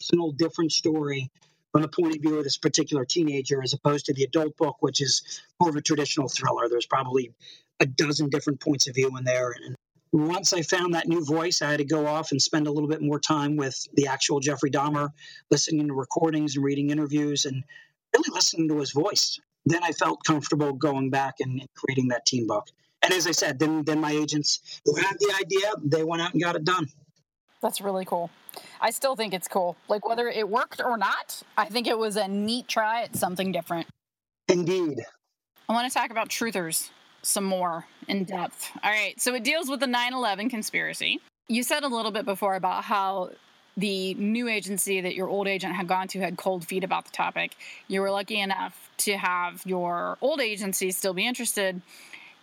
personal, 0.00 0.32
different 0.32 0.72
story 0.72 1.30
from 1.72 1.82
the 1.82 1.88
point 1.88 2.16
of 2.16 2.22
view 2.22 2.38
of 2.38 2.44
this 2.44 2.56
particular 2.56 3.04
teenager 3.04 3.62
as 3.62 3.72
opposed 3.72 4.06
to 4.06 4.14
the 4.14 4.24
adult 4.24 4.56
book, 4.56 4.76
which 4.80 5.00
is 5.00 5.42
more 5.60 5.70
of 5.70 5.76
a 5.76 5.82
traditional 5.82 6.28
thriller. 6.28 6.68
There's 6.68 6.86
probably 6.86 7.32
a 7.80 7.86
dozen 7.86 8.28
different 8.30 8.60
points 8.60 8.88
of 8.88 8.94
view 8.94 9.16
in 9.16 9.24
there. 9.24 9.52
And 9.52 9.76
once 10.12 10.52
I 10.52 10.62
found 10.62 10.94
that 10.94 11.06
new 11.06 11.24
voice, 11.24 11.62
I 11.62 11.70
had 11.70 11.78
to 11.78 11.84
go 11.84 12.06
off 12.06 12.32
and 12.32 12.40
spend 12.40 12.66
a 12.66 12.72
little 12.72 12.88
bit 12.88 13.02
more 13.02 13.20
time 13.20 13.56
with 13.56 13.86
the 13.94 14.06
actual 14.06 14.40
Jeffrey 14.40 14.70
Dahmer, 14.70 15.10
listening 15.50 15.88
to 15.88 15.94
recordings 15.94 16.56
and 16.56 16.64
reading 16.64 16.90
interviews 16.90 17.44
and 17.44 17.62
really 18.16 18.34
listening 18.34 18.68
to 18.68 18.78
his 18.78 18.92
voice. 18.92 19.38
Then 19.66 19.82
I 19.84 19.92
felt 19.92 20.24
comfortable 20.24 20.72
going 20.72 21.10
back 21.10 21.36
and 21.40 21.62
creating 21.76 22.08
that 22.08 22.24
team 22.24 22.46
book. 22.46 22.68
And 23.02 23.12
as 23.12 23.26
I 23.26 23.32
said, 23.32 23.58
then 23.58 23.84
then 23.84 24.00
my 24.00 24.12
agents 24.12 24.80
who 24.84 24.96
had 24.96 25.16
the 25.20 25.34
idea, 25.38 25.72
they 25.84 26.04
went 26.04 26.22
out 26.22 26.32
and 26.32 26.42
got 26.42 26.56
it 26.56 26.64
done. 26.64 26.88
That's 27.60 27.80
really 27.80 28.04
cool. 28.04 28.30
I 28.80 28.90
still 28.90 29.16
think 29.16 29.34
it's 29.34 29.48
cool. 29.48 29.76
Like 29.88 30.06
whether 30.06 30.28
it 30.28 30.48
worked 30.48 30.80
or 30.80 30.96
not, 30.96 31.42
I 31.56 31.66
think 31.66 31.86
it 31.86 31.98
was 31.98 32.16
a 32.16 32.28
neat 32.28 32.68
try 32.68 33.02
at 33.02 33.16
something 33.16 33.52
different. 33.52 33.86
Indeed. 34.48 34.98
I 35.68 35.72
want 35.72 35.90
to 35.90 35.96
talk 35.96 36.10
about 36.10 36.28
truthers 36.28 36.90
some 37.22 37.44
more 37.44 37.86
in 38.06 38.24
depth. 38.24 38.70
All 38.82 38.90
right, 38.90 39.20
so 39.20 39.34
it 39.34 39.44
deals 39.44 39.68
with 39.68 39.80
the 39.80 39.86
9 39.86 40.14
11 40.14 40.48
conspiracy. 40.48 41.20
You 41.48 41.62
said 41.62 41.82
a 41.82 41.88
little 41.88 42.12
bit 42.12 42.24
before 42.24 42.54
about 42.54 42.84
how 42.84 43.30
the 43.76 44.14
new 44.14 44.48
agency 44.48 45.00
that 45.00 45.14
your 45.14 45.28
old 45.28 45.46
agent 45.46 45.74
had 45.74 45.86
gone 45.86 46.08
to 46.08 46.20
had 46.20 46.36
cold 46.36 46.66
feet 46.66 46.84
about 46.84 47.04
the 47.04 47.12
topic. 47.12 47.56
You 47.86 48.00
were 48.00 48.10
lucky 48.10 48.40
enough 48.40 48.90
to 48.98 49.16
have 49.16 49.62
your 49.64 50.18
old 50.20 50.40
agency 50.40 50.90
still 50.90 51.14
be 51.14 51.26
interested. 51.26 51.80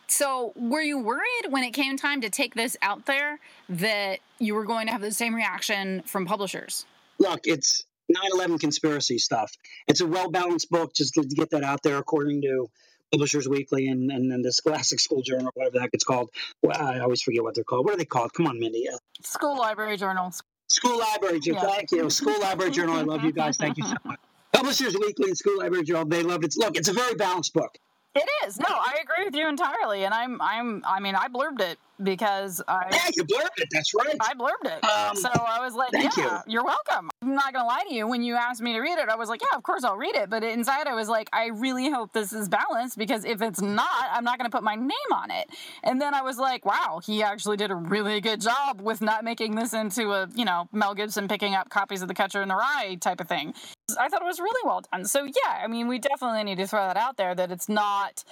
So, 0.08 0.54
were 0.56 0.82
you 0.82 1.00
worried 1.00 1.50
when 1.50 1.64
it 1.64 1.72
came 1.72 1.98
time 1.98 2.22
to 2.22 2.30
take 2.30 2.56
this 2.56 2.78
out 2.82 3.06
there 3.06 3.40
that 3.70 4.20
you 4.40 4.56
were 4.56 4.66
going 4.66 4.88
to 4.88 4.92
have 4.92 5.02
the 5.02 5.12
same 5.12 5.34
reaction 5.34 6.04
from 6.06 6.26
publishers? 6.26 6.86
Look, 7.20 7.42
it's 7.46 7.86
9 8.10 8.22
11 8.34 8.60
conspiracy 8.60 9.18
stuff. 9.18 9.52
It's 9.88 10.02
a 10.02 10.08
well 10.08 10.30
balanced 10.30 10.70
book, 10.70 10.94
just 10.94 11.16
to 11.16 11.24
get 11.24 11.50
that 11.52 11.64
out 11.64 11.82
there 11.84 11.98
according 11.98 12.42
to 12.44 12.70
Publishers 13.12 13.48
Weekly 13.48 13.88
and, 13.88 14.12
and, 14.12 14.32
and 14.32 14.44
the 14.44 14.52
Scholastic 14.52 15.00
School 15.00 15.22
Journal, 15.22 15.50
whatever 15.54 15.74
the 15.76 15.82
heck 15.82 15.92
it's 15.94 16.04
called. 16.04 16.30
Well, 16.62 16.78
I 16.78 17.00
always 17.00 17.22
forget 17.22 17.44
what 17.44 17.56
they're 17.56 17.64
called. 17.64 17.86
What 17.86 17.94
are 17.94 17.98
they 17.98 18.06
called? 18.06 18.34
Come 18.34 18.48
on, 18.48 18.60
Mindy. 18.60 18.88
School 19.22 19.58
Library 19.58 19.98
Journal. 19.98 20.34
School 20.68 21.00
Library 21.00 21.40
Journal. 21.40 21.64
Yeah. 21.64 21.76
Thank 21.76 21.92
you. 21.92 22.10
School 22.10 22.40
Library 22.42 22.72
Journal. 22.72 22.96
I 22.96 23.02
love 23.02 23.24
you 23.24 23.32
guys. 23.32 23.58
Thank 23.58 23.78
you 23.78 23.86
so 23.86 23.96
much. 24.04 24.20
Publishers 24.54 24.96
Weekly 25.00 25.30
and 25.30 25.38
School 25.38 25.60
Library 25.60 25.84
Journal. 25.84 26.06
They 26.06 26.24
loved 26.24 26.44
it. 26.46 26.56
Look, 26.58 26.78
it's 26.78 26.88
a 26.88 26.94
very 26.94 27.16
balanced 27.16 27.54
book. 27.54 27.78
It 28.16 28.28
is. 28.46 28.60
No, 28.60 28.68
I 28.70 28.98
agree 29.04 29.26
with 29.26 29.36
you 29.36 29.48
entirely, 29.50 30.06
and 30.06 30.14
I'm, 30.14 30.42
I'm, 30.42 30.84
I 30.88 31.00
mean, 31.00 31.16
I 31.16 31.28
blurbed 31.28 31.62
it 31.62 31.78
because 32.04 32.62
I. 32.68 32.90
Yeah, 32.92 33.10
you 33.16 33.24
blurbed 33.24 33.58
it. 33.58 33.68
That's 33.72 33.94
right. 33.94 34.16
I 34.20 34.34
blurbed 34.34 34.66
it. 34.66 34.84
Um, 34.84 35.16
so 35.16 35.30
I 35.30 35.60
was 35.62 35.74
like, 35.74 35.92
yeah, 35.94 36.42
you. 36.48 36.60
are 36.60 36.64
welcome. 36.66 37.10
I'm 37.22 37.36
not 37.36 37.54
gonna 37.54 37.68
lie 37.68 37.84
to 37.88 37.94
you. 37.94 38.08
When 38.08 38.22
you 38.22 38.36
asked 38.36 38.62
me 38.62 38.74
to 38.74 38.80
read 38.80 38.98
it, 38.98 39.10
I 39.10 39.16
was 39.16 39.30
like, 39.30 39.42
yeah, 39.42 39.56
of 39.56 39.64
course 39.64 39.84
I'll 39.84 39.98
read 39.98 40.16
it. 40.16 40.30
But 40.30 40.44
inside, 40.44 40.88
I 40.88 40.94
was 40.94 41.08
like, 41.08 41.30
I 41.34 41.48
really 41.48 41.90
hope 41.90 42.14
this 42.14 42.34
is 42.34 42.50
balanced 42.50 42.98
because 42.98 43.26
if 43.26 43.42
it's 43.42 43.62
not, 43.62 44.10
I'm 44.12 44.24
not 44.24 44.38
gonna 44.38 44.50
put 44.50 44.64
my 44.64 44.76
name 44.76 44.92
on 45.14 45.32
it. 45.32 45.50
And 45.84 46.02
then 46.02 46.14
I 46.14 46.22
was 46.22 46.38
like, 46.38 46.66
wow, 46.66 47.00
he 47.04 47.24
actually 47.24 47.58
did 47.58 47.72
a 47.72 47.76
really 47.76 48.22
good 48.22 48.42
job 48.42 48.82
with 48.82 49.02
not 49.02 49.24
making 49.24 49.56
this 49.56 49.74
into 49.74 50.12
a, 50.12 50.28
you 50.36 50.46
know, 50.46 50.68
Mel 50.72 50.94
Gibson 50.94 51.28
picking 51.28 51.56
up 51.56 51.70
copies 51.70 52.02
of 52.02 52.08
The 52.08 52.14
Catcher 52.14 52.42
in 52.42 52.50
the 52.50 52.56
Rye 52.56 52.98
type 53.00 53.22
of 53.22 53.28
thing. 53.28 53.54
I 54.00 54.10
thought 54.10 54.22
it 54.22 54.26
was 54.26 54.40
really 54.40 54.62
well 54.66 54.82
done. 54.92 55.06
So 55.06 55.24
yeah, 55.24 55.62
I 55.64 55.68
mean, 55.68 55.88
we 55.88 56.00
definitely 56.00 56.44
need 56.44 56.58
to 56.58 56.68
throw 56.68 56.82
that 56.88 56.98
out 56.98 57.18
there 57.18 57.36
that 57.36 57.52
it's 57.52 57.70
not 57.70 58.24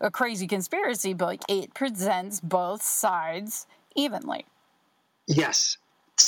a 0.00 0.10
crazy 0.10 0.46
conspiracy 0.46 1.14
book. 1.14 1.40
It 1.48 1.74
presents 1.74 2.40
both 2.40 2.82
sides 2.82 3.09
evenly. 3.96 4.46
Yes. 5.26 5.76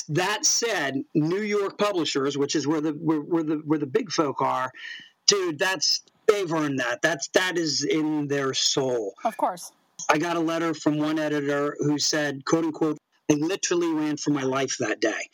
That 0.08 0.46
said, 0.46 1.02
New 1.14 1.42
York 1.42 1.76
publishers, 1.76 2.38
which 2.38 2.54
is 2.54 2.66
where 2.66 2.80
the 2.80 2.92
where, 2.92 3.20
where 3.20 3.42
the 3.42 3.56
where 3.64 3.78
the 3.78 3.86
big 3.86 4.10
folk 4.10 4.40
are, 4.40 4.70
dude, 5.26 5.58
that's 5.58 6.02
they've 6.26 6.52
earned 6.52 6.78
that. 6.78 7.02
That's 7.02 7.28
that 7.28 7.58
is 7.58 7.84
in 7.84 8.28
their 8.28 8.54
soul. 8.54 9.14
Of 9.24 9.36
course. 9.36 9.72
I 10.10 10.18
got 10.18 10.36
a 10.36 10.40
letter 10.40 10.74
from 10.74 10.98
one 10.98 11.18
editor 11.18 11.76
who 11.78 11.98
said, 11.98 12.44
quote 12.44 12.64
unquote, 12.64 12.98
I 13.30 13.34
literally 13.34 13.92
ran 13.92 14.16
for 14.16 14.30
my 14.30 14.42
life 14.42 14.76
that 14.80 15.00
day. 15.00 15.28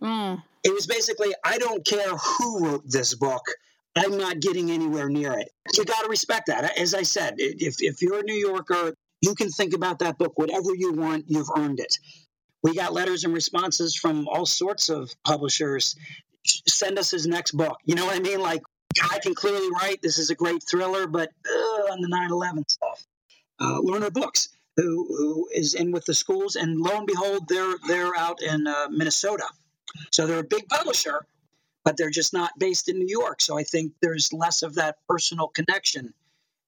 Mm. 0.00 0.42
It 0.64 0.72
was 0.72 0.86
basically, 0.86 1.34
I 1.44 1.58
don't 1.58 1.84
care 1.84 2.10
who 2.10 2.64
wrote 2.64 2.82
this 2.86 3.14
book. 3.14 3.42
I'm 3.96 4.16
not 4.16 4.40
getting 4.40 4.70
anywhere 4.70 5.08
near 5.08 5.32
it. 5.38 5.50
You 5.74 5.84
got 5.84 6.02
to 6.02 6.08
respect 6.08 6.46
that. 6.46 6.78
As 6.78 6.94
I 6.94 7.02
said, 7.02 7.34
if, 7.38 7.82
if 7.82 8.00
you're 8.00 8.20
a 8.20 8.22
New 8.22 8.34
Yorker, 8.34 8.94
you 9.22 9.34
can 9.34 9.48
think 9.50 9.72
about 9.72 10.00
that 10.00 10.18
book 10.18 10.32
whatever 10.36 10.74
you 10.74 10.92
want. 10.92 11.24
You've 11.28 11.50
earned 11.56 11.80
it. 11.80 11.98
We 12.62 12.74
got 12.74 12.92
letters 12.92 13.24
and 13.24 13.32
responses 13.32 13.94
from 13.96 14.28
all 14.28 14.46
sorts 14.46 14.88
of 14.88 15.10
publishers. 15.24 15.96
Send 16.44 16.98
us 16.98 17.10
his 17.10 17.26
next 17.26 17.52
book. 17.52 17.78
You 17.84 17.94
know 17.94 18.04
what 18.04 18.16
I 18.16 18.20
mean? 18.20 18.40
Like, 18.40 18.62
I 19.10 19.18
can 19.20 19.34
clearly 19.34 19.68
write. 19.70 20.02
This 20.02 20.18
is 20.18 20.30
a 20.30 20.34
great 20.34 20.62
thriller, 20.68 21.06
but 21.06 21.30
on 21.90 22.00
the 22.00 22.08
9 22.08 22.30
11 22.30 22.68
stuff. 22.68 23.06
Uh, 23.58 23.80
Lerner 23.80 24.12
Books, 24.12 24.48
who, 24.76 25.06
who 25.06 25.48
is 25.52 25.74
in 25.74 25.92
with 25.92 26.04
the 26.04 26.14
schools, 26.14 26.56
and 26.56 26.78
lo 26.78 26.96
and 26.96 27.06
behold, 27.06 27.48
they're, 27.48 27.74
they're 27.86 28.16
out 28.16 28.42
in 28.42 28.66
uh, 28.66 28.88
Minnesota. 28.90 29.46
So 30.10 30.26
they're 30.26 30.40
a 30.40 30.44
big 30.44 30.68
publisher, 30.68 31.24
but 31.84 31.96
they're 31.96 32.10
just 32.10 32.32
not 32.32 32.58
based 32.58 32.88
in 32.88 32.98
New 32.98 33.08
York. 33.08 33.40
So 33.40 33.58
I 33.58 33.62
think 33.62 33.92
there's 34.00 34.32
less 34.32 34.62
of 34.62 34.76
that 34.76 34.96
personal 35.08 35.48
connection. 35.48 36.12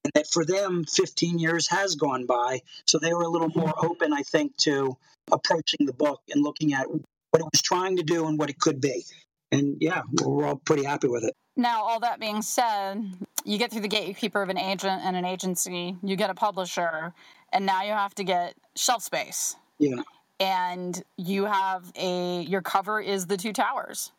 And 0.04 0.12
that 0.14 0.26
for 0.30 0.44
them, 0.44 0.84
15 0.84 1.38
years 1.38 1.68
has 1.68 1.94
gone 1.94 2.26
by. 2.26 2.60
So 2.86 2.98
they 2.98 3.14
were 3.14 3.22
a 3.22 3.28
little 3.28 3.50
more 3.54 3.72
open, 3.84 4.12
I 4.12 4.22
think, 4.22 4.56
to 4.58 4.96
approaching 5.32 5.86
the 5.86 5.92
book 5.92 6.20
and 6.30 6.42
looking 6.42 6.74
at 6.74 6.88
what 6.88 7.40
it 7.40 7.44
was 7.44 7.62
trying 7.62 7.96
to 7.96 8.02
do 8.02 8.26
and 8.26 8.38
what 8.38 8.50
it 8.50 8.58
could 8.58 8.80
be. 8.80 9.04
And 9.50 9.78
yeah, 9.80 10.02
we're 10.22 10.46
all 10.46 10.56
pretty 10.56 10.84
happy 10.84 11.08
with 11.08 11.24
it. 11.24 11.34
Now, 11.56 11.84
all 11.84 12.00
that 12.00 12.20
being 12.20 12.42
said, 12.42 13.02
you 13.44 13.58
get 13.58 13.70
through 13.70 13.82
the 13.82 13.88
gatekeeper 13.88 14.42
of 14.42 14.48
an 14.48 14.58
agent 14.58 15.02
and 15.04 15.16
an 15.16 15.24
agency, 15.24 15.96
you 16.02 16.16
get 16.16 16.28
a 16.28 16.34
publisher, 16.34 17.14
and 17.52 17.64
now 17.64 17.82
you 17.82 17.92
have 17.92 18.14
to 18.16 18.24
get 18.24 18.54
shelf 18.76 19.02
space. 19.02 19.56
Yeah 19.78 20.02
and 20.40 21.02
you 21.16 21.44
have 21.44 21.92
a 21.96 22.42
your 22.42 22.62
cover 22.62 23.00
is 23.00 23.26
the 23.26 23.36
two 23.36 23.52
towers. 23.52 24.12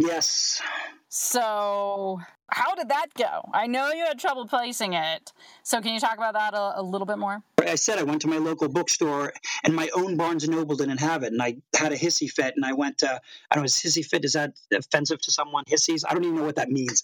Yes. 0.00 0.62
So, 1.08 2.20
how 2.50 2.74
did 2.76 2.90
that 2.90 3.06
go? 3.14 3.48
I 3.52 3.66
know 3.66 3.90
you 3.90 4.04
had 4.04 4.18
trouble 4.18 4.46
placing 4.46 4.92
it. 4.92 5.32
So, 5.64 5.80
can 5.80 5.92
you 5.92 6.00
talk 6.00 6.16
about 6.16 6.34
that 6.34 6.54
a, 6.54 6.80
a, 6.80 6.82
little 6.82 7.06
bit 7.06 7.18
more? 7.18 7.42
I 7.58 7.74
said 7.74 7.98
I 7.98 8.04
went 8.04 8.22
to 8.22 8.28
my 8.28 8.38
local 8.38 8.68
bookstore, 8.68 9.32
and 9.64 9.74
my 9.74 9.88
own 9.94 10.16
Barnes 10.16 10.44
and 10.44 10.54
Noble 10.54 10.76
didn't 10.76 11.00
have 11.00 11.24
it, 11.24 11.32
and 11.32 11.42
I 11.42 11.56
had 11.76 11.92
a 11.92 11.96
hissy 11.96 12.30
fit, 12.30 12.54
and 12.54 12.64
I 12.64 12.74
went 12.74 12.98
to 12.98 13.20
I 13.50 13.54
don't 13.54 13.62
know, 13.62 13.66
is 13.66 13.74
hissy 13.74 14.04
fit 14.04 14.24
is 14.24 14.34
that 14.34 14.52
offensive 14.72 15.20
to 15.22 15.32
someone? 15.32 15.64
Hissies? 15.64 16.04
I 16.08 16.14
don't 16.14 16.24
even 16.24 16.36
know 16.36 16.44
what 16.44 16.56
that 16.56 16.70
means. 16.70 17.02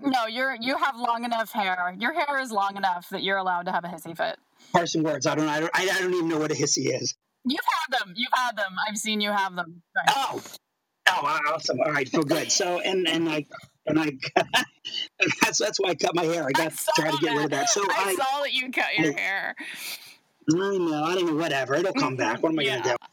No, 0.00 0.26
you're 0.26 0.56
you 0.60 0.76
have 0.76 0.96
long 0.96 1.24
enough 1.24 1.52
hair. 1.52 1.94
Your 1.98 2.12
hair 2.12 2.40
is 2.40 2.50
long 2.50 2.76
enough 2.76 3.08
that 3.10 3.22
you're 3.22 3.38
allowed 3.38 3.66
to 3.66 3.72
have 3.72 3.84
a 3.84 3.88
hissy 3.88 4.16
fit. 4.16 4.38
Parson 4.72 5.04
words. 5.04 5.26
I 5.26 5.34
don't. 5.36 5.48
I 5.48 5.60
don't. 5.60 5.70
I 5.72 5.86
don't 5.86 6.14
even 6.14 6.28
know 6.28 6.38
what 6.38 6.50
a 6.50 6.54
hissy 6.54 7.00
is. 7.00 7.14
You've 7.46 7.60
had 7.60 8.00
them. 8.00 8.14
You've 8.16 8.32
had 8.34 8.56
them. 8.56 8.74
I've 8.88 8.96
seen 8.96 9.20
you 9.20 9.30
have 9.30 9.54
them. 9.54 9.82
Right. 9.94 10.06
Oh, 10.08 10.42
oh, 11.08 11.40
awesome! 11.52 11.80
All 11.80 11.92
right, 11.92 12.08
feel 12.08 12.22
good. 12.22 12.50
So, 12.50 12.80
and 12.80 13.08
and 13.08 13.28
I 13.28 13.44
and 13.86 13.98
I 13.98 14.12
that's 15.42 15.58
that's 15.58 15.78
why 15.80 15.90
I 15.90 15.94
cut 15.94 16.14
my 16.14 16.24
hair. 16.24 16.46
I 16.46 16.52
got 16.52 16.72
to 16.72 16.92
try 16.96 17.10
to 17.10 17.18
get 17.18 17.34
rid 17.34 17.44
of 17.46 17.50
that. 17.50 17.68
So 17.68 17.82
I, 17.82 18.04
I, 18.06 18.14
saw 18.14 18.42
that 18.42 18.52
you 18.52 18.70
cut 18.70 18.96
your 18.96 19.12
I, 19.12 19.20
hair. 19.20 19.54
I 19.58 20.54
know. 20.54 21.04
I 21.04 21.14
don't 21.14 21.26
know. 21.26 21.34
Whatever. 21.34 21.74
It'll 21.74 21.92
come 21.92 22.16
back. 22.16 22.42
What 22.42 22.52
am 22.52 22.58
I 22.58 22.62
yeah. 22.62 22.82
gonna 22.82 22.96
do? 23.00 23.06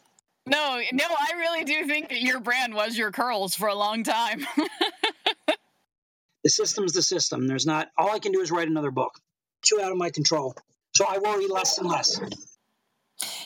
No, 0.47 0.81
no. 0.93 1.05
I 1.05 1.37
really 1.37 1.63
do 1.63 1.85
think 1.85 2.09
that 2.09 2.21
your 2.21 2.39
brand 2.39 2.73
was 2.73 2.97
your 2.97 3.11
curls 3.11 3.55
for 3.55 3.67
a 3.67 3.75
long 3.75 4.03
time. 4.03 4.45
the 6.43 6.49
system's 6.49 6.93
the 6.93 7.01
system. 7.01 7.47
There's 7.47 7.65
not. 7.65 7.89
All 7.97 8.11
I 8.11 8.19
can 8.19 8.31
do 8.31 8.41
is 8.41 8.51
write 8.51 8.67
another 8.67 8.91
book. 8.91 9.19
Too 9.63 9.79
out 9.81 9.91
of 9.91 9.97
my 9.97 10.09
control. 10.09 10.55
So 10.95 11.05
I 11.07 11.19
worry 11.19 11.47
less 11.47 11.77
and 11.77 11.87
less. 11.87 12.19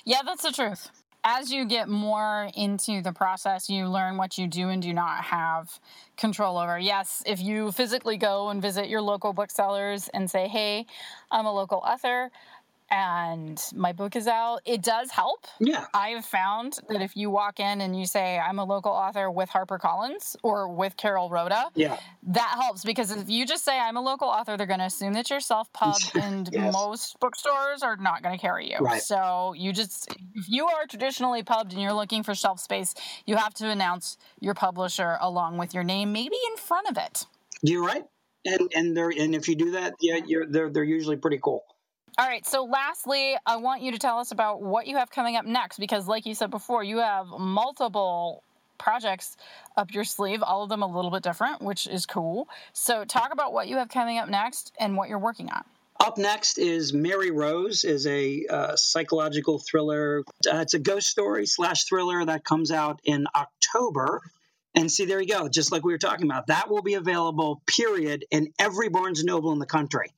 Yeah, 0.05 0.21
that's 0.25 0.43
the 0.43 0.51
truth. 0.51 0.89
As 1.27 1.51
you 1.51 1.65
get 1.65 1.89
more 1.89 2.51
into 2.55 3.01
the 3.01 3.11
process, 3.11 3.67
you 3.67 3.87
learn 3.87 4.15
what 4.15 4.37
you 4.37 4.45
do 4.47 4.69
and 4.69 4.79
do 4.79 4.93
not 4.93 5.23
have 5.23 5.79
control 6.17 6.55
over. 6.59 6.77
Yes, 6.77 7.23
if 7.25 7.41
you 7.41 7.71
physically 7.71 8.15
go 8.15 8.49
and 8.49 8.61
visit 8.61 8.89
your 8.89 9.01
local 9.01 9.33
booksellers 9.33 10.07
and 10.09 10.29
say, 10.29 10.47
hey, 10.47 10.85
I'm 11.31 11.47
a 11.47 11.51
local 11.51 11.79
author, 11.79 12.29
and 12.89 13.61
my 13.73 13.93
book 13.93 14.15
is 14.15 14.27
out. 14.27 14.61
It 14.65 14.81
does 14.83 15.09
help. 15.09 15.47
Yeah. 15.59 15.85
I've 15.93 16.25
found 16.25 16.79
that 16.89 17.01
if 17.01 17.15
you 17.15 17.29
walk 17.29 17.59
in 17.59 17.81
and 17.81 17.97
you 17.97 18.05
say, 18.05 18.37
I'm 18.37 18.59
a 18.59 18.63
local 18.63 18.91
author 18.91 19.31
with 19.31 19.49
HarperCollins 19.49 20.35
or 20.43 20.67
with 20.69 20.95
Carolrhoda, 20.95 21.71
yeah. 21.73 21.97
that 22.27 22.57
helps 22.61 22.83
because 22.83 23.11
if 23.11 23.29
you 23.29 23.45
just 23.45 23.65
say, 23.65 23.79
I'm 23.79 23.97
a 23.97 24.01
local 24.01 24.27
author, 24.27 24.55
they're 24.55 24.67
going 24.67 24.79
to 24.79 24.85
assume 24.85 25.13
that 25.13 25.29
you're 25.29 25.39
self 25.39 25.71
pubbed, 25.73 26.11
and 26.21 26.49
yes. 26.51 26.73
most 26.73 27.19
bookstores 27.19 27.81
are 27.81 27.97
not 27.97 28.21
going 28.21 28.37
to 28.37 28.41
carry 28.41 28.69
you. 28.69 28.77
Right. 28.79 29.01
So 29.01 29.53
you 29.57 29.73
just, 29.73 30.07
if 30.35 30.47
you 30.47 30.65
are 30.67 30.85
traditionally 30.85 31.43
pubbed 31.43 31.73
and 31.73 31.81
you're 31.81 31.93
looking 31.93 32.23
for 32.23 32.35
shelf 32.35 32.59
space, 32.59 32.93
you 33.25 33.35
have 33.35 33.53
to 33.55 33.69
announce 33.69 34.17
your 34.39 34.53
publisher 34.53 35.17
along 35.21 35.57
with 35.57 35.73
your 35.73 35.83
name, 35.83 36.13
maybe 36.13 36.37
in 36.51 36.57
front 36.57 36.87
of 36.89 36.97
it. 36.97 37.25
You're 37.61 37.83
right. 37.83 38.03
And, 38.45 38.71
and 38.75 38.95
they're 38.95 39.09
and 39.09 39.33
if 39.33 39.47
you 39.49 39.55
do 39.55 39.71
that, 39.71 39.95
yeah, 39.99 40.19
you're 40.23 40.45
they're 40.45 40.69
they're 40.69 40.83
usually 40.83 41.15
pretty 41.15 41.39
cool. 41.43 41.63
All 42.17 42.25
right. 42.25 42.45
So, 42.45 42.63
lastly, 42.63 43.35
I 43.45 43.57
want 43.57 43.81
you 43.81 43.91
to 43.91 43.99
tell 43.99 44.19
us 44.19 44.31
about 44.31 44.61
what 44.61 44.87
you 44.87 44.95
have 44.95 45.11
coming 45.11 45.35
up 45.35 45.45
next 45.45 45.79
because, 45.79 46.07
like 46.07 46.25
you 46.25 46.33
said 46.33 46.49
before, 46.49 46.81
you 46.81 46.99
have 46.99 47.27
multiple 47.27 48.41
projects 48.77 49.35
up 49.75 49.93
your 49.93 50.05
sleeve, 50.05 50.41
all 50.41 50.63
of 50.63 50.69
them 50.69 50.81
a 50.81 50.87
little 50.87 51.11
bit 51.11 51.23
different, 51.23 51.61
which 51.61 51.87
is 51.87 52.05
cool. 52.05 52.47
So, 52.71 53.03
talk 53.03 53.33
about 53.33 53.51
what 53.51 53.67
you 53.67 53.75
have 53.77 53.89
coming 53.89 54.17
up 54.17 54.29
next 54.29 54.71
and 54.79 54.95
what 54.95 55.09
you're 55.09 55.19
working 55.19 55.49
on. 55.49 55.63
Up 55.99 56.17
next 56.17 56.57
is 56.57 56.93
Mary 56.93 57.31
Rose, 57.31 57.83
is 57.83 58.07
a 58.07 58.45
uh, 58.49 58.75
psychological 58.77 59.59
thriller. 59.59 60.23
Uh, 60.49 60.59
it's 60.59 60.73
a 60.73 60.79
ghost 60.79 61.07
story 61.07 61.45
slash 61.45 61.83
thriller 61.83 62.23
that 62.23 62.45
comes 62.45 62.71
out 62.71 63.01
in 63.03 63.27
October. 63.35 64.21
And 64.73 64.89
see, 64.89 65.03
there 65.03 65.19
you 65.19 65.27
go. 65.27 65.49
Just 65.49 65.73
like 65.73 65.83
we 65.83 65.91
were 65.91 65.97
talking 65.97 66.25
about, 66.25 66.47
that 66.47 66.69
will 66.69 66.81
be 66.81 66.93
available, 66.93 67.61
period, 67.65 68.23
in 68.31 68.53
every 68.57 68.87
Barnes 68.87 69.19
and 69.19 69.27
Noble 69.27 69.51
in 69.51 69.59
the 69.59 69.65
country. 69.65 70.13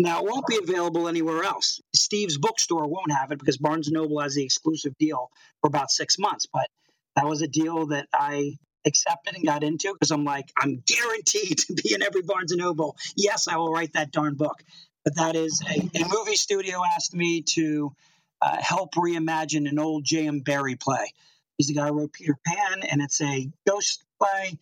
Now, 0.00 0.20
it 0.20 0.30
won't 0.30 0.46
be 0.46 0.56
available 0.56 1.08
anywhere 1.08 1.44
else. 1.44 1.78
Steve's 1.94 2.38
bookstore 2.38 2.86
won't 2.86 3.12
have 3.12 3.32
it 3.32 3.38
because 3.38 3.58
Barnes 3.58 3.90
Noble 3.90 4.18
has 4.20 4.34
the 4.34 4.42
exclusive 4.42 4.96
deal 4.96 5.30
for 5.60 5.68
about 5.68 5.90
six 5.90 6.18
months. 6.18 6.46
But 6.50 6.68
that 7.16 7.26
was 7.26 7.42
a 7.42 7.46
deal 7.46 7.88
that 7.88 8.08
I 8.10 8.56
accepted 8.86 9.34
and 9.36 9.44
got 9.44 9.62
into 9.62 9.92
because 9.92 10.10
I'm 10.10 10.24
like, 10.24 10.50
I'm 10.56 10.82
guaranteed 10.86 11.58
to 11.66 11.74
be 11.74 11.92
in 11.92 12.02
every 12.02 12.22
Barnes 12.22 12.50
and 12.50 12.62
Noble. 12.62 12.96
Yes, 13.14 13.46
I 13.46 13.58
will 13.58 13.70
write 13.70 13.92
that 13.92 14.10
darn 14.10 14.36
book. 14.36 14.62
But 15.04 15.16
that 15.16 15.36
is 15.36 15.62
a, 15.68 15.78
a 15.78 16.08
movie 16.08 16.36
studio 16.36 16.80
asked 16.96 17.14
me 17.14 17.42
to 17.56 17.92
uh, 18.40 18.56
help 18.58 18.94
reimagine 18.94 19.68
an 19.68 19.78
old 19.78 20.04
J.M. 20.04 20.40
Barrie 20.40 20.76
play. 20.76 21.12
He's 21.58 21.66
the 21.66 21.74
guy 21.74 21.88
who 21.88 21.98
wrote 21.98 22.14
Peter 22.14 22.38
Pan, 22.46 22.84
and 22.90 23.02
it's 23.02 23.20
a 23.20 23.50
ghost 23.66 24.02
play 24.18 24.58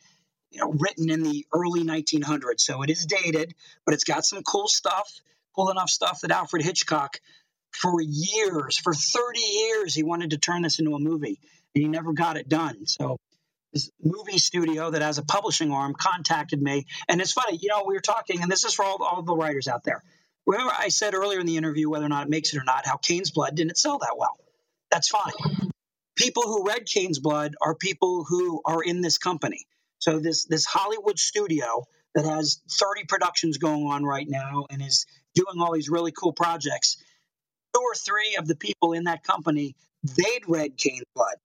you 0.50 0.60
know, 0.60 0.72
written 0.78 1.10
in 1.10 1.22
the 1.22 1.46
early 1.52 1.84
1900s. 1.84 2.60
So 2.60 2.82
it 2.82 2.90
is 2.90 3.06
dated, 3.06 3.54
but 3.84 3.94
it's 3.94 4.04
got 4.04 4.24
some 4.24 4.42
cool 4.42 4.68
stuff, 4.68 5.10
cool 5.54 5.70
enough 5.70 5.90
stuff 5.90 6.20
that 6.22 6.30
Alfred 6.30 6.62
Hitchcock, 6.62 7.18
for 7.70 8.00
years, 8.00 8.78
for 8.78 8.94
30 8.94 9.40
years, 9.40 9.94
he 9.94 10.02
wanted 10.02 10.30
to 10.30 10.38
turn 10.38 10.62
this 10.62 10.78
into 10.78 10.94
a 10.94 10.98
movie, 10.98 11.38
and 11.74 11.82
he 11.82 11.88
never 11.88 12.12
got 12.12 12.36
it 12.36 12.48
done. 12.48 12.86
So 12.86 13.18
this 13.72 13.90
movie 14.02 14.38
studio 14.38 14.90
that 14.90 15.02
has 15.02 15.18
a 15.18 15.22
publishing 15.22 15.70
arm 15.70 15.94
contacted 15.94 16.60
me, 16.60 16.86
and 17.08 17.20
it's 17.20 17.32
funny, 17.32 17.58
you 17.60 17.68
know, 17.68 17.84
we 17.86 17.94
were 17.94 18.00
talking, 18.00 18.42
and 18.42 18.50
this 18.50 18.64
is 18.64 18.74
for 18.74 18.84
all, 18.84 19.02
all 19.02 19.22
the 19.22 19.36
writers 19.36 19.68
out 19.68 19.84
there. 19.84 20.02
Remember, 20.46 20.72
I 20.76 20.88
said 20.88 21.14
earlier 21.14 21.40
in 21.40 21.46
the 21.46 21.58
interview 21.58 21.90
whether 21.90 22.06
or 22.06 22.08
not 22.08 22.26
it 22.26 22.30
makes 22.30 22.54
it 22.54 22.58
or 22.58 22.64
not, 22.64 22.86
how 22.86 22.96
Cain's 22.96 23.30
Blood 23.30 23.54
didn't 23.54 23.76
sell 23.76 23.98
that 23.98 24.16
well. 24.16 24.36
That's 24.90 25.08
fine. 25.08 25.32
People 26.16 26.44
who 26.44 26.64
read 26.66 26.86
Cain's 26.86 27.18
Blood 27.18 27.54
are 27.60 27.74
people 27.74 28.24
who 28.24 28.62
are 28.64 28.82
in 28.82 29.02
this 29.02 29.18
company. 29.18 29.66
So 29.98 30.18
this 30.18 30.44
this 30.44 30.64
Hollywood 30.64 31.18
studio 31.18 31.84
that 32.14 32.24
has 32.24 32.60
30 32.70 33.04
productions 33.04 33.58
going 33.58 33.84
on 33.84 34.04
right 34.04 34.26
now 34.28 34.66
and 34.70 34.82
is 34.82 35.06
doing 35.34 35.60
all 35.60 35.72
these 35.72 35.88
really 35.88 36.12
cool 36.12 36.32
projects. 36.32 36.96
Two 37.74 37.82
or 37.82 37.94
three 37.94 38.36
of 38.36 38.46
the 38.46 38.56
people 38.56 38.92
in 38.92 39.04
that 39.04 39.22
company, 39.22 39.76
they'd 40.02 40.48
read 40.48 40.76
Cain's 40.76 41.04
Blood. 41.14 41.36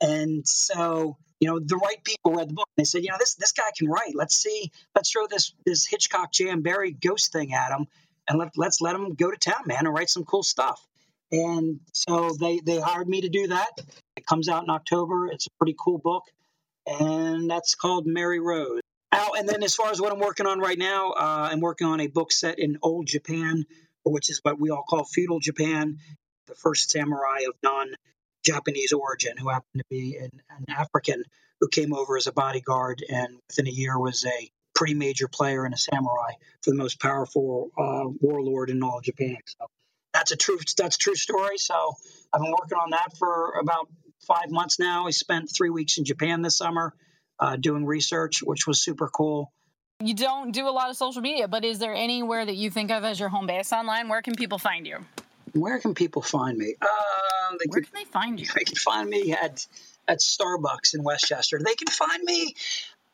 And 0.00 0.46
so, 0.46 1.16
you 1.38 1.48
know, 1.48 1.58
the 1.58 1.76
right 1.76 2.02
people 2.02 2.32
read 2.32 2.48
the 2.48 2.54
book. 2.54 2.68
They 2.76 2.84
said, 2.84 3.02
you 3.02 3.10
know, 3.10 3.16
this 3.18 3.34
this 3.34 3.52
guy 3.52 3.70
can 3.76 3.88
write. 3.88 4.14
Let's 4.14 4.36
see, 4.36 4.70
let's 4.94 5.10
throw 5.10 5.26
this 5.26 5.52
this 5.64 5.86
Hitchcock 5.86 6.32
J.M. 6.32 6.62
Barrie 6.62 6.92
ghost 6.92 7.32
thing 7.32 7.52
at 7.54 7.70
him 7.70 7.86
and 8.28 8.38
let, 8.38 8.48
let's 8.56 8.80
let 8.80 8.94
him 8.94 9.14
go 9.14 9.30
to 9.30 9.36
town, 9.36 9.62
man, 9.66 9.86
and 9.86 9.94
write 9.94 10.10
some 10.10 10.24
cool 10.24 10.42
stuff. 10.42 10.84
And 11.30 11.80
so 11.92 12.30
they 12.38 12.60
they 12.60 12.80
hired 12.80 13.08
me 13.08 13.20
to 13.20 13.28
do 13.28 13.48
that. 13.48 13.70
It 14.16 14.26
comes 14.26 14.48
out 14.48 14.64
in 14.64 14.70
October. 14.70 15.28
It's 15.28 15.46
a 15.46 15.50
pretty 15.58 15.76
cool 15.78 15.98
book 15.98 16.24
and 16.86 17.50
that's 17.50 17.74
called 17.74 18.06
Mary 18.06 18.40
Rose. 18.40 18.80
Oh, 19.12 19.34
and 19.36 19.48
then 19.48 19.62
as 19.62 19.74
far 19.74 19.90
as 19.90 20.00
what 20.00 20.12
I'm 20.12 20.20
working 20.20 20.46
on 20.46 20.60
right 20.60 20.78
now, 20.78 21.10
uh, 21.10 21.48
I'm 21.50 21.60
working 21.60 21.86
on 21.86 22.00
a 22.00 22.06
book 22.06 22.30
set 22.32 22.58
in 22.58 22.78
old 22.82 23.06
Japan, 23.06 23.64
which 24.04 24.30
is 24.30 24.40
what 24.42 24.58
we 24.58 24.70
all 24.70 24.84
call 24.88 25.04
feudal 25.04 25.40
Japan, 25.40 25.98
the 26.46 26.54
first 26.54 26.90
samurai 26.90 27.40
of 27.48 27.54
non-Japanese 27.62 28.92
origin, 28.92 29.36
who 29.36 29.48
happened 29.48 29.82
to 29.82 29.84
be 29.90 30.16
an, 30.16 30.30
an 30.50 30.64
African 30.68 31.24
who 31.60 31.68
came 31.68 31.92
over 31.92 32.16
as 32.16 32.26
a 32.26 32.32
bodyguard, 32.32 33.04
and 33.08 33.36
within 33.48 33.66
a 33.66 33.70
year 33.70 33.98
was 33.98 34.24
a 34.24 34.50
pretty 34.74 34.94
major 34.94 35.28
player 35.28 35.64
and 35.64 35.74
a 35.74 35.76
samurai 35.76 36.32
for 36.62 36.70
the 36.70 36.76
most 36.76 37.00
powerful 37.00 37.70
uh, 37.76 38.08
warlord 38.20 38.70
in 38.70 38.82
all 38.82 38.98
of 38.98 39.04
Japan. 39.04 39.36
So 39.44 39.66
that's 40.14 40.30
a 40.30 40.36
true 40.36 40.58
that's 40.76 40.96
a 40.96 40.98
true 40.98 41.14
story. 41.16 41.58
So 41.58 41.94
I've 42.32 42.40
been 42.40 42.50
working 42.50 42.78
on 42.78 42.90
that 42.90 43.16
for 43.18 43.58
about 43.60 43.88
five 44.26 44.50
months 44.50 44.78
now. 44.78 45.06
I 45.06 45.10
spent 45.10 45.50
three 45.54 45.70
weeks 45.70 45.98
in 45.98 46.04
Japan 46.04 46.42
this 46.42 46.56
summer 46.56 46.94
uh, 47.38 47.56
doing 47.56 47.86
research, 47.86 48.42
which 48.42 48.66
was 48.66 48.82
super 48.82 49.08
cool. 49.08 49.52
You 50.02 50.14
don't 50.14 50.52
do 50.52 50.66
a 50.68 50.70
lot 50.70 50.88
of 50.88 50.96
social 50.96 51.20
media, 51.20 51.46
but 51.46 51.64
is 51.64 51.78
there 51.78 51.94
anywhere 51.94 52.44
that 52.46 52.56
you 52.56 52.70
think 52.70 52.90
of 52.90 53.04
as 53.04 53.20
your 53.20 53.28
home 53.28 53.46
base 53.46 53.72
online? 53.72 54.08
Where 54.08 54.22
can 54.22 54.34
people 54.34 54.58
find 54.58 54.86
you? 54.86 54.98
Where 55.52 55.78
can 55.78 55.94
people 55.94 56.22
find 56.22 56.56
me? 56.56 56.74
Uh, 56.80 56.86
Where 57.68 57.82
can 57.82 57.92
they 57.94 58.04
find 58.04 58.38
you? 58.40 58.46
They 58.54 58.64
can 58.64 58.76
find 58.76 59.08
me 59.08 59.32
at 59.32 59.66
at 60.08 60.20
Starbucks 60.20 60.94
in 60.94 61.02
Westchester. 61.02 61.60
They 61.64 61.74
can 61.74 61.88
find 61.88 62.22
me. 62.22 62.54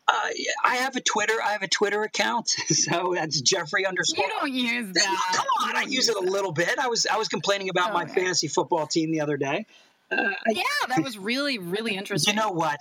Uh, 0.08 0.28
I 0.62 0.76
have 0.76 0.94
a 0.94 1.00
Twitter. 1.00 1.32
I 1.44 1.52
have 1.52 1.62
a 1.62 1.68
Twitter 1.68 2.02
account, 2.02 2.48
so 2.68 3.14
that's 3.16 3.40
Geoffrey 3.40 3.84
underscore. 3.84 4.24
You 4.24 4.30
don't 4.38 4.52
use 4.52 4.94
that. 4.94 5.32
Come 5.34 5.46
on, 5.68 5.76
I 5.76 5.82
use 5.82 6.08
it 6.08 6.16
a 6.16 6.20
little 6.20 6.52
bit. 6.52 6.78
I 6.78 6.88
was 6.88 7.06
I 7.06 7.16
was 7.16 7.28
complaining 7.28 7.68
about 7.70 7.92
my 7.92 8.06
fantasy 8.06 8.48
football 8.48 8.86
team 8.86 9.10
the 9.10 9.22
other 9.22 9.36
day. 9.36 9.66
Uh, 10.10 10.32
yeah, 10.48 10.62
that 10.88 11.02
was 11.02 11.18
really, 11.18 11.58
really 11.58 11.96
interesting. 11.96 12.34
You 12.34 12.40
know 12.40 12.50
what? 12.50 12.80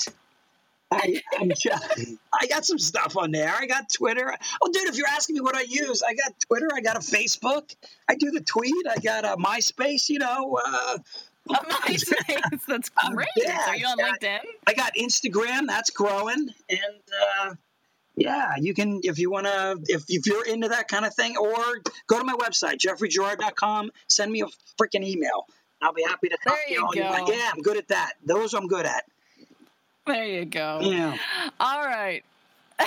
I, 0.92 1.22
just, 1.56 1.78
I 2.34 2.48
got 2.48 2.66
some 2.66 2.78
stuff 2.78 3.18
on 3.18 3.32
there. 3.32 3.54
I 3.54 3.66
got 3.66 3.90
Twitter. 3.92 4.36
Oh, 4.62 4.72
dude, 4.72 4.88
if 4.88 4.98
you're 4.98 5.08
asking 5.08 5.36
me 5.36 5.42
what 5.42 5.56
I 5.56 5.66
use, 5.68 6.04
I 6.04 6.14
got 6.14 6.34
Twitter. 6.48 6.68
I 6.74 6.82
got 6.82 6.96
a 6.96 7.00
Facebook. 7.00 7.76
I 8.08 8.16
do 8.16 8.32
the 8.32 8.42
tweet. 8.42 8.86
I 8.90 8.98
got 9.00 9.26
a 9.26 9.36
MySpace. 9.38 10.10
You 10.10 10.20
know, 10.20 10.60
uh, 10.64 10.98
a 11.50 11.54
MySpace. 11.54 12.66
That's 12.68 12.90
great. 13.14 13.28
yeah, 13.36 13.70
Are 13.70 13.76
you 13.76 13.88
on 13.88 13.98
LinkedIn? 13.98 14.40
I 14.68 14.74
got 14.74 14.94
Instagram. 14.96 15.68
That's 15.68 15.90
growing, 15.90 16.50
and 16.70 17.04
uh, 17.40 17.56
yeah, 18.16 18.54
you 18.60 18.74
can 18.74 19.02
if 19.04 19.20
you 19.20 19.32
want 19.32 19.48
to 19.48 19.80
if 19.88 20.06
if 20.08 20.28
you're 20.28 20.46
into 20.46 20.70
that 20.70 20.88
kind 20.88 21.06
of 21.06 21.14
thing, 21.14 21.38
or 21.38 21.56
go 22.08 22.20
to 22.20 22.24
my 22.24 22.34
website 22.34 22.78
geoffreygirard.com. 22.78 23.92
Send 24.08 24.32
me 24.32 24.42
a 24.42 24.48
freaking 24.80 25.04
email. 25.04 25.46
I'll 25.82 25.94
be 25.94 26.04
happy 26.04 26.30
to 26.30 26.38
talk 26.44 26.58
there 26.68 26.80
to 26.80 26.98
you. 26.98 27.06
Go. 27.26 27.34
yeah, 27.34 27.52
I'm 27.54 27.62
good 27.62 27.78
at 27.78 27.88
that. 27.90 28.14
Those 28.26 28.54
I'm 28.54 28.68
good 28.68 28.86
at. 28.86 29.04
There 30.08 30.26
you 30.26 30.46
go. 30.46 30.80
Yeah. 30.82 31.18
All 31.60 31.86
right. 31.86 32.24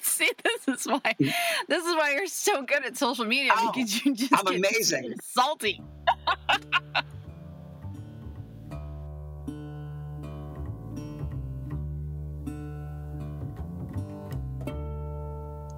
See, 0.00 0.30
this 0.44 0.80
is 0.80 0.86
why 0.86 1.14
this 1.18 1.84
is 1.84 1.94
why 1.94 2.12
you're 2.14 2.26
so 2.26 2.62
good 2.62 2.84
at 2.84 2.96
social 2.96 3.24
media 3.24 3.52
oh, 3.54 3.72
because 3.72 4.04
you 4.04 4.14
just 4.14 4.32
I'm 4.32 4.54
amazing. 4.54 5.14
salty. 5.22 5.82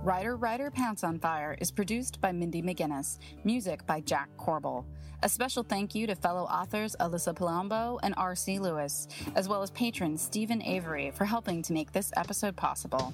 Writer 0.09 0.37
Writer 0.37 0.71
Pants 0.71 1.05
on 1.05 1.19
Fire 1.19 1.55
is 1.61 1.71
produced 1.71 2.19
by 2.23 2.33
Mindy 2.33 2.63
McGinnis, 2.63 3.19
music 3.45 3.87
by 3.87 4.01
Jack 4.01 4.31
Corbel. 4.39 4.87
A 5.23 5.29
special 5.29 5.63
thank 5.63 5.95
you 5.95 6.07
to 6.07 6.15
fellow 6.15 6.45
authors 6.45 6.97
Alyssa 6.99 7.37
Palombo 7.37 8.01
and 8.03 8.15
R.C. 8.17 8.59
Lewis, 8.59 9.07
as 9.37 9.51
well 9.51 9.61
as 9.61 9.71
patron 9.73 10.17
Stephen 10.17 10.63
Avery 10.63 11.11
for 11.11 11.27
helping 11.27 11.61
to 11.61 11.75
make 11.75 11.93
this 11.93 12.11
episode 12.17 12.57
possible. 12.57 13.13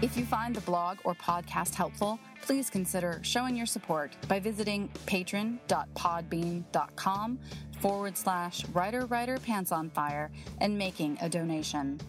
If 0.00 0.16
you 0.16 0.24
find 0.24 0.56
the 0.56 0.62
blog 0.62 0.96
or 1.04 1.14
podcast 1.14 1.74
helpful, 1.74 2.18
please 2.40 2.70
consider 2.70 3.20
showing 3.20 3.54
your 3.54 3.66
support 3.66 4.16
by 4.28 4.40
visiting 4.40 4.88
patron.podbean.com 5.04 7.38
forward 7.80 8.16
slash 8.16 8.64
writer 8.68 9.04
writer 9.04 9.36
pants 9.36 9.72
on 9.72 9.90
fire 9.90 10.30
and 10.62 10.78
making 10.78 11.18
a 11.20 11.28
donation. 11.28 12.00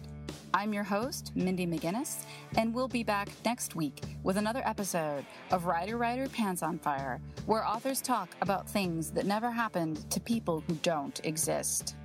I'm 0.54 0.74
your 0.74 0.84
host, 0.84 1.32
Mindy 1.34 1.66
McGinnis, 1.66 2.24
and 2.58 2.74
we'll 2.74 2.86
be 2.86 3.02
back 3.02 3.28
next 3.42 3.74
week 3.74 4.02
with 4.22 4.36
another 4.36 4.60
episode 4.66 5.24
of 5.50 5.64
Writer 5.64 5.96
Writer 5.96 6.28
Pants 6.28 6.62
on 6.62 6.78
Fire, 6.78 7.22
where 7.46 7.66
authors 7.66 8.02
talk 8.02 8.28
about 8.42 8.68
things 8.68 9.10
that 9.12 9.24
never 9.24 9.50
happened 9.50 10.10
to 10.10 10.20
people 10.20 10.62
who 10.68 10.74
don't 10.82 11.24
exist. 11.24 11.96